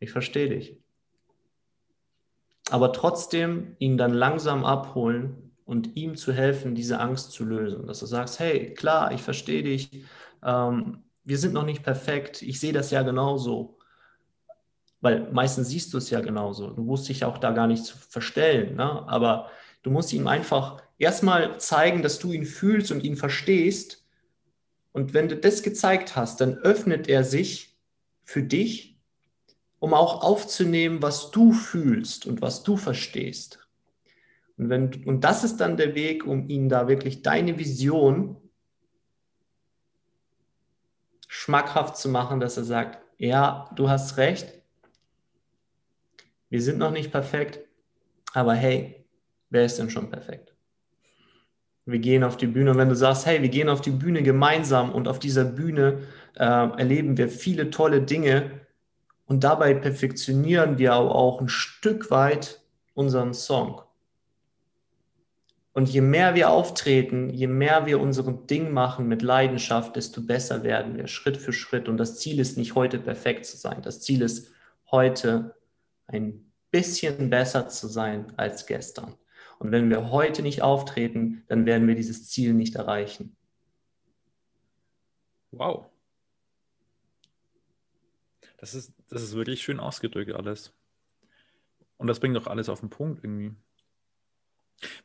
Ich 0.01 0.11
verstehe 0.11 0.51
dich. 0.51 0.77
Aber 2.69 2.93
trotzdem 2.93 3.75
ihn 3.79 3.97
dann 3.97 4.13
langsam 4.13 4.67
abholen 4.67 5.57
und 5.65 5.97
ihm 5.97 6.15
zu 6.15 6.35
helfen, 6.35 6.75
diese 6.75 7.01
Angst 7.01 7.33
zu 7.33 7.43
lösen. 7.43 7.87
Dass 7.87 8.01
du 8.01 8.07
sagst, 8.07 8.39
hey, 8.39 8.75
klar, 8.75 9.13
ich 9.13 9.23
verstehe 9.23 9.63
dich. 9.63 10.05
Ähm, 10.45 11.05
wir 11.25 11.39
sind 11.39 11.55
noch 11.55 11.65
nicht 11.65 11.83
perfekt. 11.83 12.43
Ich 12.43 12.61
sehe 12.61 12.75
das 12.75 12.91
ja 12.91 13.01
genauso. 13.01 13.79
Weil 15.03 15.31
meistens 15.33 15.69
siehst 15.69 15.93
du 15.93 15.99
es 15.99 16.09
ja 16.09 16.21
genauso. 16.21 16.71
Du 16.71 16.83
musst 16.83 17.09
dich 17.09 17.25
auch 17.25 17.37
da 17.37 17.51
gar 17.51 17.67
nicht 17.67 17.87
verstellen. 17.87 18.77
Ne? 18.77 19.07
Aber 19.09 19.51
du 19.83 19.91
musst 19.91 20.13
ihm 20.15 20.27
einfach 20.27 20.81
erstmal 20.99 21.61
zeigen, 21.61 22.03
dass 22.03 22.19
du 22.19 22.33
ihn 22.33 22.47
fühlst 22.47 22.91
und 22.91 23.05
ihn 23.05 23.17
verstehst. 23.17 24.07
Und 24.93 25.13
wenn 25.13 25.29
du 25.29 25.37
das 25.37 25.63
gezeigt 25.63 26.17
hast, 26.17 26.41
dann 26.41 26.55
öffnet 26.55 27.09
er 27.09 27.25
sich 27.25 27.77
für 28.25 28.43
dich 28.43 28.93
um 29.81 29.95
auch 29.95 30.23
aufzunehmen, 30.23 31.03
was 31.03 31.33
du 31.33 31.53
fühlst 31.53 32.25
und 32.27 32.41
was 32.41 32.63
du 32.63 32.77
verstehst. 32.77 33.59
Und, 34.57 34.69
wenn, 34.69 35.05
und 35.07 35.25
das 35.25 35.43
ist 35.43 35.57
dann 35.57 35.77
der 35.77 35.97
Weg, 35.97 36.25
um 36.25 36.49
ihnen 36.49 36.69
da 36.69 36.87
wirklich 36.87 37.23
deine 37.23 37.59
Vision 37.59 38.37
schmackhaft 41.27 41.97
zu 41.97 42.09
machen, 42.09 42.39
dass 42.39 42.57
er 42.57 42.63
sagt, 42.63 43.01
ja, 43.19 43.69
du 43.75 43.91
hast 43.91 44.19
recht, 44.19 44.62
wir 46.53 46.61
sind 46.63 46.79
noch 46.79 46.91
nicht 46.91 47.11
perfekt, 47.11 47.61
aber 48.35 48.55
hey, 48.55 49.07
wer 49.51 49.65
ist 49.65 49.79
denn 49.79 49.91
schon 49.91 50.11
perfekt? 50.11 50.55
Wir 51.87 51.99
gehen 51.99 52.23
auf 52.23 52.37
die 52.37 52.47
Bühne 52.47 52.71
und 52.71 52.79
wenn 52.79 52.89
du 52.91 52.95
sagst, 52.95 53.27
hey, 53.27 53.43
wir 53.43 53.49
gehen 53.49 53.69
auf 53.69 53.81
die 53.81 53.91
Bühne 53.91 54.23
gemeinsam 54.23 54.93
und 54.93 55.09
auf 55.09 55.19
dieser 55.19 55.45
Bühne 55.45 56.03
äh, 56.37 56.45
erleben 56.45 57.17
wir 57.17 57.29
viele 57.29 57.71
tolle 57.71 58.03
Dinge, 58.03 58.63
und 59.33 59.45
dabei 59.45 59.73
perfektionieren 59.73 60.77
wir 60.77 60.95
auch 60.95 61.41
ein 61.41 61.49
Stück 61.49 62.11
weit 62.11 62.61
unseren 62.93 63.33
Song. 63.33 63.81
Und 65.73 65.89
je 65.89 66.03
mehr 66.03 66.35
wir 66.35 66.51
auftreten, 66.51 67.31
je 67.31 67.47
mehr 67.47 67.87
wir 67.87 67.99
unserem 67.99 68.47
Ding 68.47 68.73
machen 68.73 69.09
mit 69.09 69.23
Leidenschaft, 69.23 69.97
desto 69.97 70.21
besser 70.21 70.65
werden 70.65 70.99
wir 70.99 71.07
Schritt 71.07 71.39
für 71.39 71.55
Schritt. 71.55 71.89
Und 71.89 71.97
das 71.97 72.19
Ziel 72.19 72.41
ist 72.41 72.59
nicht 72.59 72.75
heute 72.75 72.99
perfekt 72.99 73.47
zu 73.47 73.57
sein. 73.57 73.81
Das 73.81 74.03
Ziel 74.03 74.21
ist 74.21 74.51
heute 74.91 75.55
ein 76.13 76.53
bisschen 76.71 77.31
besser 77.31 77.69
zu 77.69 77.89
sein 77.89 78.33
als 78.37 78.67
gestern. 78.67 79.15
Und 79.59 79.71
wenn 79.71 79.91
wir 79.91 80.11
heute 80.11 80.43
nicht 80.43 80.63
auftreten, 80.63 81.45
dann 81.47 81.67
werden 81.67 81.87
wir 81.87 81.95
dieses 81.95 82.29
Ziel 82.29 82.53
nicht 82.53 82.75
erreichen. 82.75 83.37
Wow. 85.53 85.87
Das 88.57 88.75
ist, 88.75 88.93
das 89.09 89.23
ist 89.23 89.35
wirklich 89.35 89.63
schön 89.63 89.81
ausgedrückt 89.81 90.33
alles. 90.33 90.73
Und 91.97 92.07
das 92.07 92.19
bringt 92.19 92.37
doch 92.37 92.47
alles 92.47 92.69
auf 92.69 92.81
den 92.81 92.91
Punkt 92.91 93.23
irgendwie. 93.23 93.55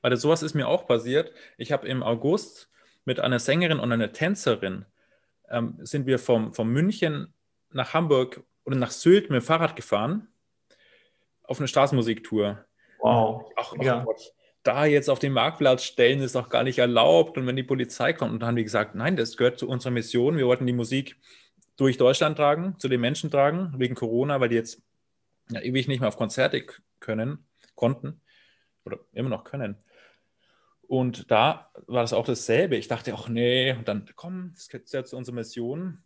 Weil 0.02 0.16
sowas 0.18 0.42
ist 0.42 0.56
mir 0.56 0.68
auch 0.68 0.88
passiert. 0.88 1.32
Ich 1.58 1.72
habe 1.72 1.88
im 1.88 2.02
August 2.02 2.72
mit 3.06 3.20
einer 3.20 3.40
Sängerin 3.40 3.80
und 3.80 3.92
einer 3.92 4.12
Tänzerin 4.12 4.86
ähm, 5.50 5.78
sind 5.82 6.08
wir 6.08 6.18
vom, 6.18 6.54
vom 6.54 6.72
München 6.72 7.34
nach 7.70 7.94
Hamburg 7.94 8.44
oder 8.64 8.78
nach 8.78 8.92
Sylt 8.92 9.30
mit 9.30 9.42
dem 9.42 9.46
Fahrrad 9.46 9.76
gefahren 9.76 10.28
auf 11.48 11.60
eine 11.60 11.68
Straßenmusiktour. 11.68 12.64
Wow. 13.00 13.52
Ach, 13.56 13.74
ach 13.78 13.84
ja. 13.84 14.04
Gott, 14.04 14.34
da 14.64 14.86
jetzt 14.86 15.10
auf 15.10 15.20
den 15.20 15.34
Marktplatz 15.34 15.84
stellen 15.84 16.22
ist 16.22 16.36
doch 16.36 16.50
gar 16.50 16.64
nicht 16.64 16.78
erlaubt. 16.78 17.38
Und 17.38 17.48
wenn 17.48 17.56
die 17.56 17.64
Polizei 17.64 18.14
kommt, 18.14 18.34
und 18.34 18.40
dann 18.42 18.50
haben 18.50 18.56
die 18.58 18.64
gesagt, 18.64 18.96
nein, 18.96 19.16
das 19.16 19.38
gehört 19.38 19.58
zu 19.58 19.68
unserer 19.68 19.92
Mission. 19.92 20.38
Wir 20.38 20.46
wollten 20.46 20.68
die 20.68 20.74
Musik 20.74 21.18
durch 21.78 21.98
Deutschland 21.98 22.38
tragen, 22.38 22.76
zu 22.78 22.90
den 22.90 23.02
Menschen 23.02 23.32
tragen, 23.32 23.74
wegen 23.78 23.96
Corona, 23.96 24.40
weil 24.40 24.50
die 24.50 24.56
jetzt 24.56 24.82
ja, 25.50 25.62
ewig 25.62 25.88
nicht 25.88 26.02
mehr 26.02 26.10
auf 26.10 26.18
Konzerte 26.18 26.66
können, 27.00 27.46
konnten 27.76 28.22
oder 28.84 29.00
immer 29.14 29.30
noch 29.30 29.44
können. 29.44 29.78
Und 30.88 31.30
da 31.32 31.70
war 31.88 32.02
das 32.02 32.14
auch 32.14 32.26
dasselbe. 32.26 32.78
Ich 32.78 32.88
dachte 32.88 33.14
auch, 33.14 33.30
nee, 33.30 33.74
und 33.74 33.88
dann, 33.88 34.10
komm, 34.16 34.52
das 34.54 34.68
ist 34.68 34.94
ja 34.94 35.04
zu 35.04 35.18
unserer 35.18 35.36
Mission. 35.36 36.04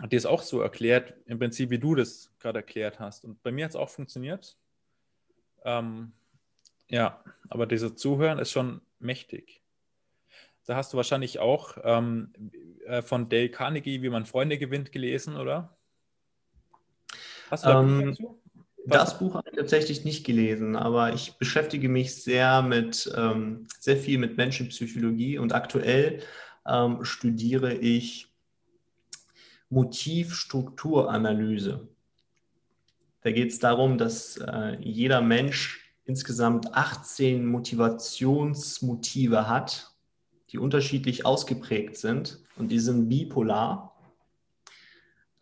Hat 0.00 0.12
dir 0.12 0.18
es 0.18 0.26
auch 0.26 0.42
so 0.42 0.60
erklärt, 0.60 1.14
im 1.26 1.38
Prinzip, 1.38 1.70
wie 1.70 1.78
du 1.78 1.94
das 1.94 2.30
gerade 2.38 2.60
erklärt 2.60 3.00
hast. 3.00 3.24
Und 3.24 3.42
bei 3.42 3.50
mir 3.50 3.64
hat 3.64 3.70
es 3.70 3.76
auch 3.76 3.88
funktioniert. 3.88 4.56
Ähm, 5.64 6.12
ja, 6.88 7.22
aber 7.48 7.66
dieses 7.66 7.96
Zuhören 7.96 8.38
ist 8.38 8.50
schon 8.50 8.82
mächtig. 8.98 9.62
Da 10.66 10.76
hast 10.76 10.92
du 10.92 10.98
wahrscheinlich 10.98 11.38
auch 11.38 11.78
ähm, 11.82 12.32
äh, 12.86 13.02
von 13.02 13.28
Dale 13.28 13.50
Carnegie, 13.50 14.02
wie 14.02 14.10
man 14.10 14.26
Freunde 14.26 14.58
gewinnt, 14.58 14.92
gelesen, 14.92 15.36
oder? 15.36 15.76
Hast 17.50 17.64
du 17.64 17.68
da 17.68 17.80
ähm, 17.80 18.14
Das 18.84 19.18
Buch 19.18 19.34
habe 19.34 19.48
ich 19.50 19.56
tatsächlich 19.56 20.04
nicht 20.04 20.26
gelesen, 20.26 20.76
aber 20.76 21.14
ich 21.14 21.38
beschäftige 21.38 21.88
mich 21.88 22.22
sehr 22.22 22.60
mit 22.62 23.10
ähm, 23.16 23.66
sehr 23.78 23.96
viel 23.96 24.18
mit 24.18 24.36
Menschenpsychologie 24.36 25.38
und 25.38 25.54
aktuell 25.54 26.22
ähm, 26.66 27.02
studiere 27.04 27.72
ich 27.74 28.28
Motivstrukturanalyse. 29.70 31.88
Da 33.28 33.32
geht 33.32 33.50
es 33.50 33.58
darum, 33.58 33.98
dass 33.98 34.38
äh, 34.38 34.78
jeder 34.80 35.20
Mensch 35.20 35.92
insgesamt 36.06 36.72
18 36.72 37.44
Motivationsmotive 37.44 39.46
hat, 39.46 39.92
die 40.48 40.56
unterschiedlich 40.56 41.26
ausgeprägt 41.26 41.98
sind 41.98 42.42
und 42.56 42.72
die 42.72 42.78
sind 42.78 43.10
bipolar. 43.10 43.94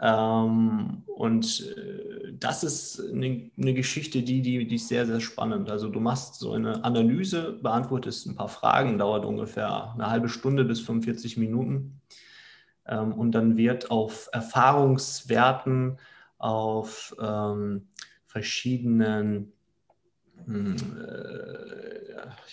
Ähm, 0.01 1.05
und 1.07 1.73
äh, 1.77 2.33
das 2.33 2.65
ist 2.65 3.01
eine, 3.01 3.53
eine 3.57 3.73
Geschichte, 3.73 4.25
die, 4.25 4.43
die, 4.43 4.67
die 4.67 4.75
ist 4.75 4.89
sehr, 4.89 5.07
sehr 5.07 5.21
spannend. 5.21 5.71
Also 5.71 5.89
du 5.89 6.01
machst 6.01 6.41
so 6.41 6.55
eine 6.55 6.83
Analyse, 6.83 7.53
beantwortest 7.63 8.27
ein 8.27 8.35
paar 8.35 8.49
Fragen, 8.49 8.99
dauert 8.99 9.25
ungefähr 9.25 9.93
eine 9.95 10.11
halbe 10.11 10.29
Stunde 10.29 10.65
bis 10.65 10.81
45 10.81 11.37
Minuten. 11.37 12.01
Ähm, 12.85 13.13
und 13.13 13.31
dann 13.31 13.57
wird 13.57 13.93
auf 13.93 14.29
Erfahrungswerten, 14.33 15.99
auf 16.39 17.15
ähm, 17.21 17.89
verschiedenen 18.27 19.53
hm, 20.45 20.77
äh, 20.77 21.97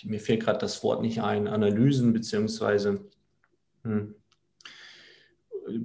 mir 0.04 0.20
fehlt 0.20 0.42
gerade 0.42 0.58
das 0.58 0.82
Wort 0.82 1.02
nicht 1.02 1.22
ein, 1.22 1.46
Analysen 1.46 2.12
beziehungsweise 2.12 3.00
hm, 3.82 4.14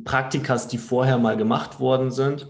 Praktikas, 0.04 0.68
die 0.68 0.78
vorher 0.78 1.18
mal 1.18 1.38
gemacht 1.38 1.80
worden 1.80 2.12
sind, 2.12 2.47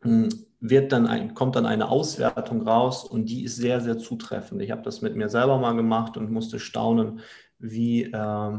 hm, 0.00 0.28
wird 0.60 0.92
dann 0.92 1.06
ein, 1.06 1.34
kommt 1.34 1.56
dann 1.56 1.66
eine 1.66 1.88
Auswertung 1.88 2.62
raus 2.66 3.04
und 3.04 3.26
die 3.26 3.44
ist 3.44 3.56
sehr, 3.56 3.80
sehr 3.80 3.98
zutreffend. 3.98 4.62
Ich 4.62 4.70
habe 4.70 4.82
das 4.82 5.02
mit 5.02 5.14
mir 5.14 5.28
selber 5.28 5.58
mal 5.58 5.74
gemacht 5.74 6.16
und 6.16 6.30
musste 6.30 6.58
staunen, 6.58 7.20
wie, 7.58 8.04
äh, 8.04 8.58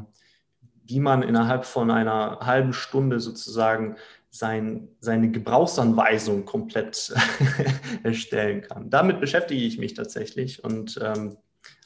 wie 0.84 1.00
man 1.00 1.24
innerhalb 1.24 1.66
von 1.66 1.90
einer 1.90 2.40
halben 2.42 2.74
Stunde 2.74 3.20
sozusagen 3.20 3.96
sein, 4.36 4.90
seine 5.00 5.32
Gebrauchsanweisung 5.32 6.46
komplett 6.46 7.14
erstellen 8.04 8.62
kann. 8.62 8.90
Damit 8.90 9.22
beschäftige 9.22 9.64
ich 9.64 9.78
mich 9.78 9.94
tatsächlich 9.94 10.64
und 10.64 11.00
ähm, 11.02 11.38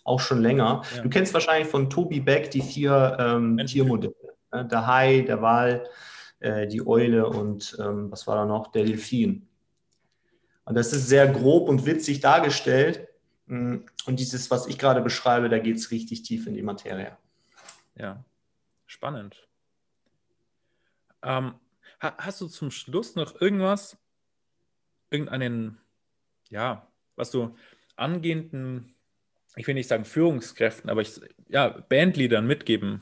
auch 0.03 0.19
schon 0.19 0.41
länger. 0.41 0.81
Ja. 0.95 1.03
Du 1.03 1.09
kennst 1.09 1.33
wahrscheinlich 1.33 1.67
von 1.67 1.89
Toby 1.89 2.19
Beck 2.19 2.49
die 2.49 2.61
vier 2.61 3.17
ähm, 3.19 3.57
Tiermodelle. 3.65 4.15
Ne? 4.51 4.65
Der 4.65 4.87
Hai, 4.87 5.21
der 5.21 5.41
Wal, 5.41 5.87
äh, 6.39 6.65
die 6.67 6.85
Eule 6.85 7.27
und 7.27 7.77
ähm, 7.79 8.11
was 8.11 8.25
war 8.25 8.35
da 8.35 8.45
noch? 8.45 8.71
Der 8.71 8.83
Delfin. 8.83 9.47
Und 10.65 10.75
das 10.75 10.91
ist 10.91 11.07
sehr 11.07 11.27
grob 11.27 11.69
und 11.69 11.85
witzig 11.85 12.19
dargestellt. 12.19 13.07
Mm, 13.45 13.77
und 14.05 14.19
dieses, 14.19 14.49
was 14.49 14.65
ich 14.65 14.79
gerade 14.79 15.01
beschreibe, 15.01 15.49
da 15.49 15.59
geht 15.59 15.77
es 15.77 15.91
richtig 15.91 16.23
tief 16.23 16.47
in 16.47 16.55
die 16.55 16.63
Materie. 16.63 17.15
Ja, 17.95 18.23
spannend. 18.87 19.47
Ähm, 21.21 21.53
Hast 21.99 22.39
du 22.41 22.47
zum 22.47 22.71
Schluss 22.71 23.15
noch 23.15 23.41
irgendwas, 23.41 23.97
irgendeinen, 25.09 25.77
ja, 26.49 26.87
was 27.15 27.31
du 27.31 27.55
angehenden, 27.95 28.95
ich 29.55 29.67
will 29.67 29.73
nicht 29.73 29.89
sagen 29.89 30.05
Führungskräften, 30.05 30.89
aber 30.89 31.01
ich, 31.01 31.19
ja, 31.49 31.67
Bandleadern 31.67 32.47
mitgeben 32.47 33.01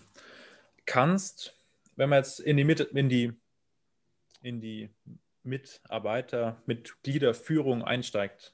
kannst, 0.85 1.53
wenn 1.95 2.09
man 2.09 2.19
jetzt 2.19 2.39
in 2.39 2.57
die 2.57 2.63
Mitte, 2.63 2.83
in 2.85 3.09
die, 3.09 3.33
in 4.41 4.61
die 4.61 4.89
Mitarbeiter, 5.43 6.61
Mitgliederführung 6.65 7.83
einsteigt? 7.83 8.53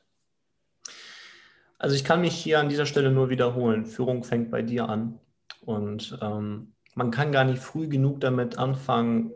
Also 1.78 1.96
ich 1.96 2.04
kann 2.04 2.22
mich 2.22 2.36
hier 2.36 2.60
an 2.60 2.70
dieser 2.70 2.86
Stelle 2.86 3.12
nur 3.12 3.30
wiederholen. 3.30 3.86
Führung 3.86 4.24
fängt 4.24 4.52
bei 4.52 4.62
dir 4.62 4.88
an. 4.88 5.20
Und 5.62 6.18
ähm, 6.22 6.74
man 6.96 7.12
kann 7.12 7.32
gar 7.32 7.44
nicht 7.44 7.62
früh 7.62 7.88
genug 7.88 8.22
damit 8.22 8.58
anfangen, 8.58 9.34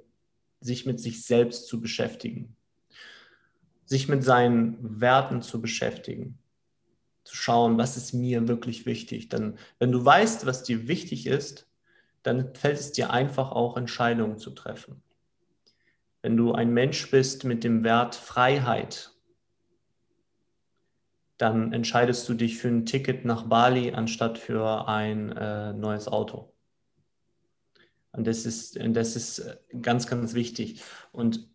sich 0.59 0.85
mit 0.85 0.99
sich 0.99 1.25
selbst 1.25 1.67
zu 1.67 1.81
beschäftigen, 1.81 2.55
sich 3.85 4.07
mit 4.07 4.23
seinen 4.23 5.01
Werten 5.01 5.41
zu 5.41 5.61
beschäftigen, 5.61 6.39
zu 7.23 7.35
schauen, 7.35 7.77
was 7.77 7.97
ist 7.97 8.13
mir 8.13 8.47
wirklich 8.47 8.85
wichtig. 8.85 9.29
Denn 9.29 9.57
wenn 9.79 9.91
du 9.91 10.03
weißt, 10.03 10.45
was 10.45 10.63
dir 10.63 10.87
wichtig 10.87 11.27
ist, 11.27 11.67
dann 12.23 12.53
fällt 12.55 12.79
es 12.79 12.91
dir 12.91 13.11
einfach 13.11 13.51
auch 13.51 13.77
Entscheidungen 13.77 14.37
zu 14.37 14.51
treffen. 14.51 15.01
Wenn 16.21 16.35
du 16.35 16.53
ein 16.53 16.73
Mensch 16.73 17.09
bist 17.11 17.43
mit 17.43 17.63
dem 17.63 17.83
Wert 17.83 18.15
Freiheit, 18.15 19.11
dann 21.37 21.71
entscheidest 21.71 22.27
du 22.27 22.33
dich 22.33 22.57
für 22.57 22.67
ein 22.67 22.85
Ticket 22.85 23.23
nach 23.23 23.43
Bali 23.43 23.93
anstatt 23.93 24.37
für 24.37 24.87
ein 24.87 25.31
äh, 25.37 25.73
neues 25.73 26.07
Auto. 26.07 26.51
Und 28.11 28.25
das 28.25 28.45
ist, 28.45 28.79
das 28.81 29.15
ist 29.15 29.39
äh, 29.39 29.57
ganz, 29.81 30.07
ganz 30.07 30.33
wichtig. 30.33 30.81
Und 31.11 31.49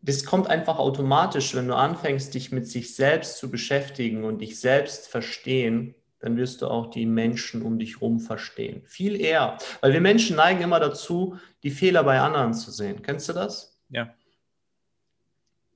das 0.00 0.24
kommt 0.24 0.48
einfach 0.48 0.78
automatisch, 0.78 1.54
wenn 1.54 1.68
du 1.68 1.76
anfängst, 1.76 2.34
dich 2.34 2.52
mit 2.52 2.68
sich 2.68 2.94
selbst 2.94 3.38
zu 3.38 3.50
beschäftigen 3.50 4.24
und 4.24 4.40
dich 4.40 4.60
selbst 4.60 5.08
verstehen, 5.08 5.94
dann 6.18 6.36
wirst 6.36 6.62
du 6.62 6.68
auch 6.68 6.88
die 6.88 7.06
Menschen 7.06 7.62
um 7.62 7.78
dich 7.78 7.96
herum 7.96 8.20
verstehen. 8.20 8.82
Viel 8.86 9.20
eher. 9.20 9.58
Weil 9.80 9.92
wir 9.92 10.00
Menschen 10.00 10.36
neigen 10.36 10.62
immer 10.62 10.80
dazu, 10.80 11.38
die 11.62 11.70
Fehler 11.70 12.02
bei 12.04 12.20
anderen 12.20 12.54
zu 12.54 12.70
sehen. 12.70 13.02
Kennst 13.02 13.28
du 13.28 13.34
das? 13.34 13.78
Ja. 13.88 14.14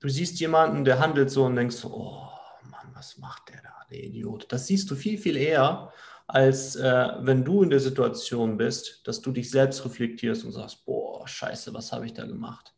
Du 0.01 0.09
siehst 0.09 0.41
jemanden, 0.41 0.85
der 0.85 1.01
handelt 1.01 1.31
so 1.31 1.45
und 1.45 1.57
denkst, 1.57 1.85
oh 1.85 2.29
Mann, 2.71 2.91
was 2.95 3.19
macht 3.19 3.49
der 3.49 3.63
da, 3.63 3.75
der 3.91 4.05
Idiot? 4.05 4.47
Das 4.51 4.67
siehst 4.67 4.91
du 4.91 4.95
viel, 4.95 5.19
viel 5.19 5.37
eher, 5.37 5.93
als 6.29 6.77
äh, 6.77 7.09
wenn 7.21 7.43
du 7.43 7.63
in 7.63 7.71
der 7.71 7.81
Situation 7.81 8.59
bist, 8.59 9.01
dass 9.09 9.23
du 9.23 9.33
dich 9.33 9.51
selbst 9.51 9.85
reflektierst 9.85 10.45
und 10.45 10.53
sagst, 10.53 10.85
boah, 10.85 11.27
scheiße, 11.27 11.73
was 11.73 11.91
habe 11.91 12.05
ich 12.05 12.13
da 12.13 12.27
gemacht? 12.27 12.75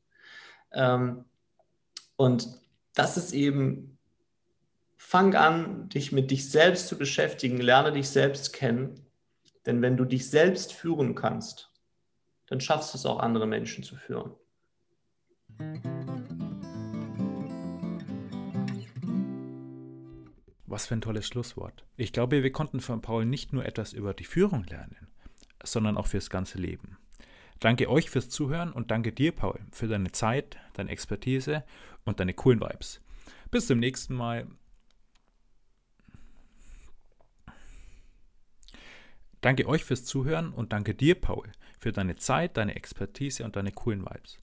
Ähm, 0.73 1.25
und 2.17 2.49
das 2.95 3.17
ist 3.17 3.33
eben, 3.33 3.99
fang 4.97 5.35
an, 5.35 5.89
dich 5.89 6.13
mit 6.13 6.31
dich 6.31 6.49
selbst 6.49 6.87
zu 6.87 6.97
beschäftigen, 6.97 7.61
lerne 7.61 7.91
dich 7.91 8.09
selbst 8.09 8.53
kennen, 8.53 9.05
denn 9.67 9.83
wenn 9.83 9.97
du 9.97 10.05
dich 10.05 10.31
selbst 10.31 10.73
führen 10.73 11.17
kannst, 11.17 11.73
dann 12.47 12.61
schaffst 12.61 12.95
du 12.95 12.99
es 12.99 13.07
auch, 13.07 13.19
andere 13.19 13.47
Menschen 13.47 13.83
zu 13.83 13.97
führen. 13.97 14.35
Was 20.71 20.87
für 20.87 20.95
ein 20.95 21.01
tolles 21.01 21.27
Schlusswort. 21.27 21.85
Ich 21.97 22.13
glaube, 22.13 22.45
wir 22.45 22.53
konnten 22.53 22.79
von 22.79 23.03
Paul 23.03 23.25
nicht 23.25 23.53
nur 23.53 23.67
etwas 23.67 23.93
über 23.93 24.15
die 24.15 24.25
Führung 24.25 24.63
lernen, 24.63 25.09
sondern 25.65 25.97
auch 25.97 26.07
fürs 26.07 26.31
ganze 26.31 26.59
Leben. 26.59 26.97
Danke 27.59 27.91
euch 27.91 28.09
fürs 28.09 28.31
Zuhören 28.31 28.73
und 28.73 28.93
danke 28.93 29.11
dir, 29.13 29.33
Paul, 29.33 29.59
für 29.73 29.89
deine 29.89 30.13
Zeit, 30.13 30.59
deine 30.75 30.91
Expertise 30.91 31.65
und 32.05 32.21
deine 32.21 32.35
coolen 32.35 32.61
Vibes. 32.61 33.01
Bis 33.51 33.67
zum 33.67 33.81
nächsten 33.81 34.15
Mal. 34.15 34.47
Danke 39.41 39.67
euch 39.67 39.83
fürs 39.83 40.05
Zuhören 40.05 40.53
und 40.53 40.73
danke 40.73 40.95
dir, 40.95 41.21
Paul, 41.21 41.51
für 41.81 41.91
deine 41.91 42.15
Zeit, 42.15 42.57
deine 42.57 42.77
Expertise 42.77 43.43
und 43.43 43.57
deine 43.57 43.73
coolen 43.73 44.03
Vibes. 44.03 44.39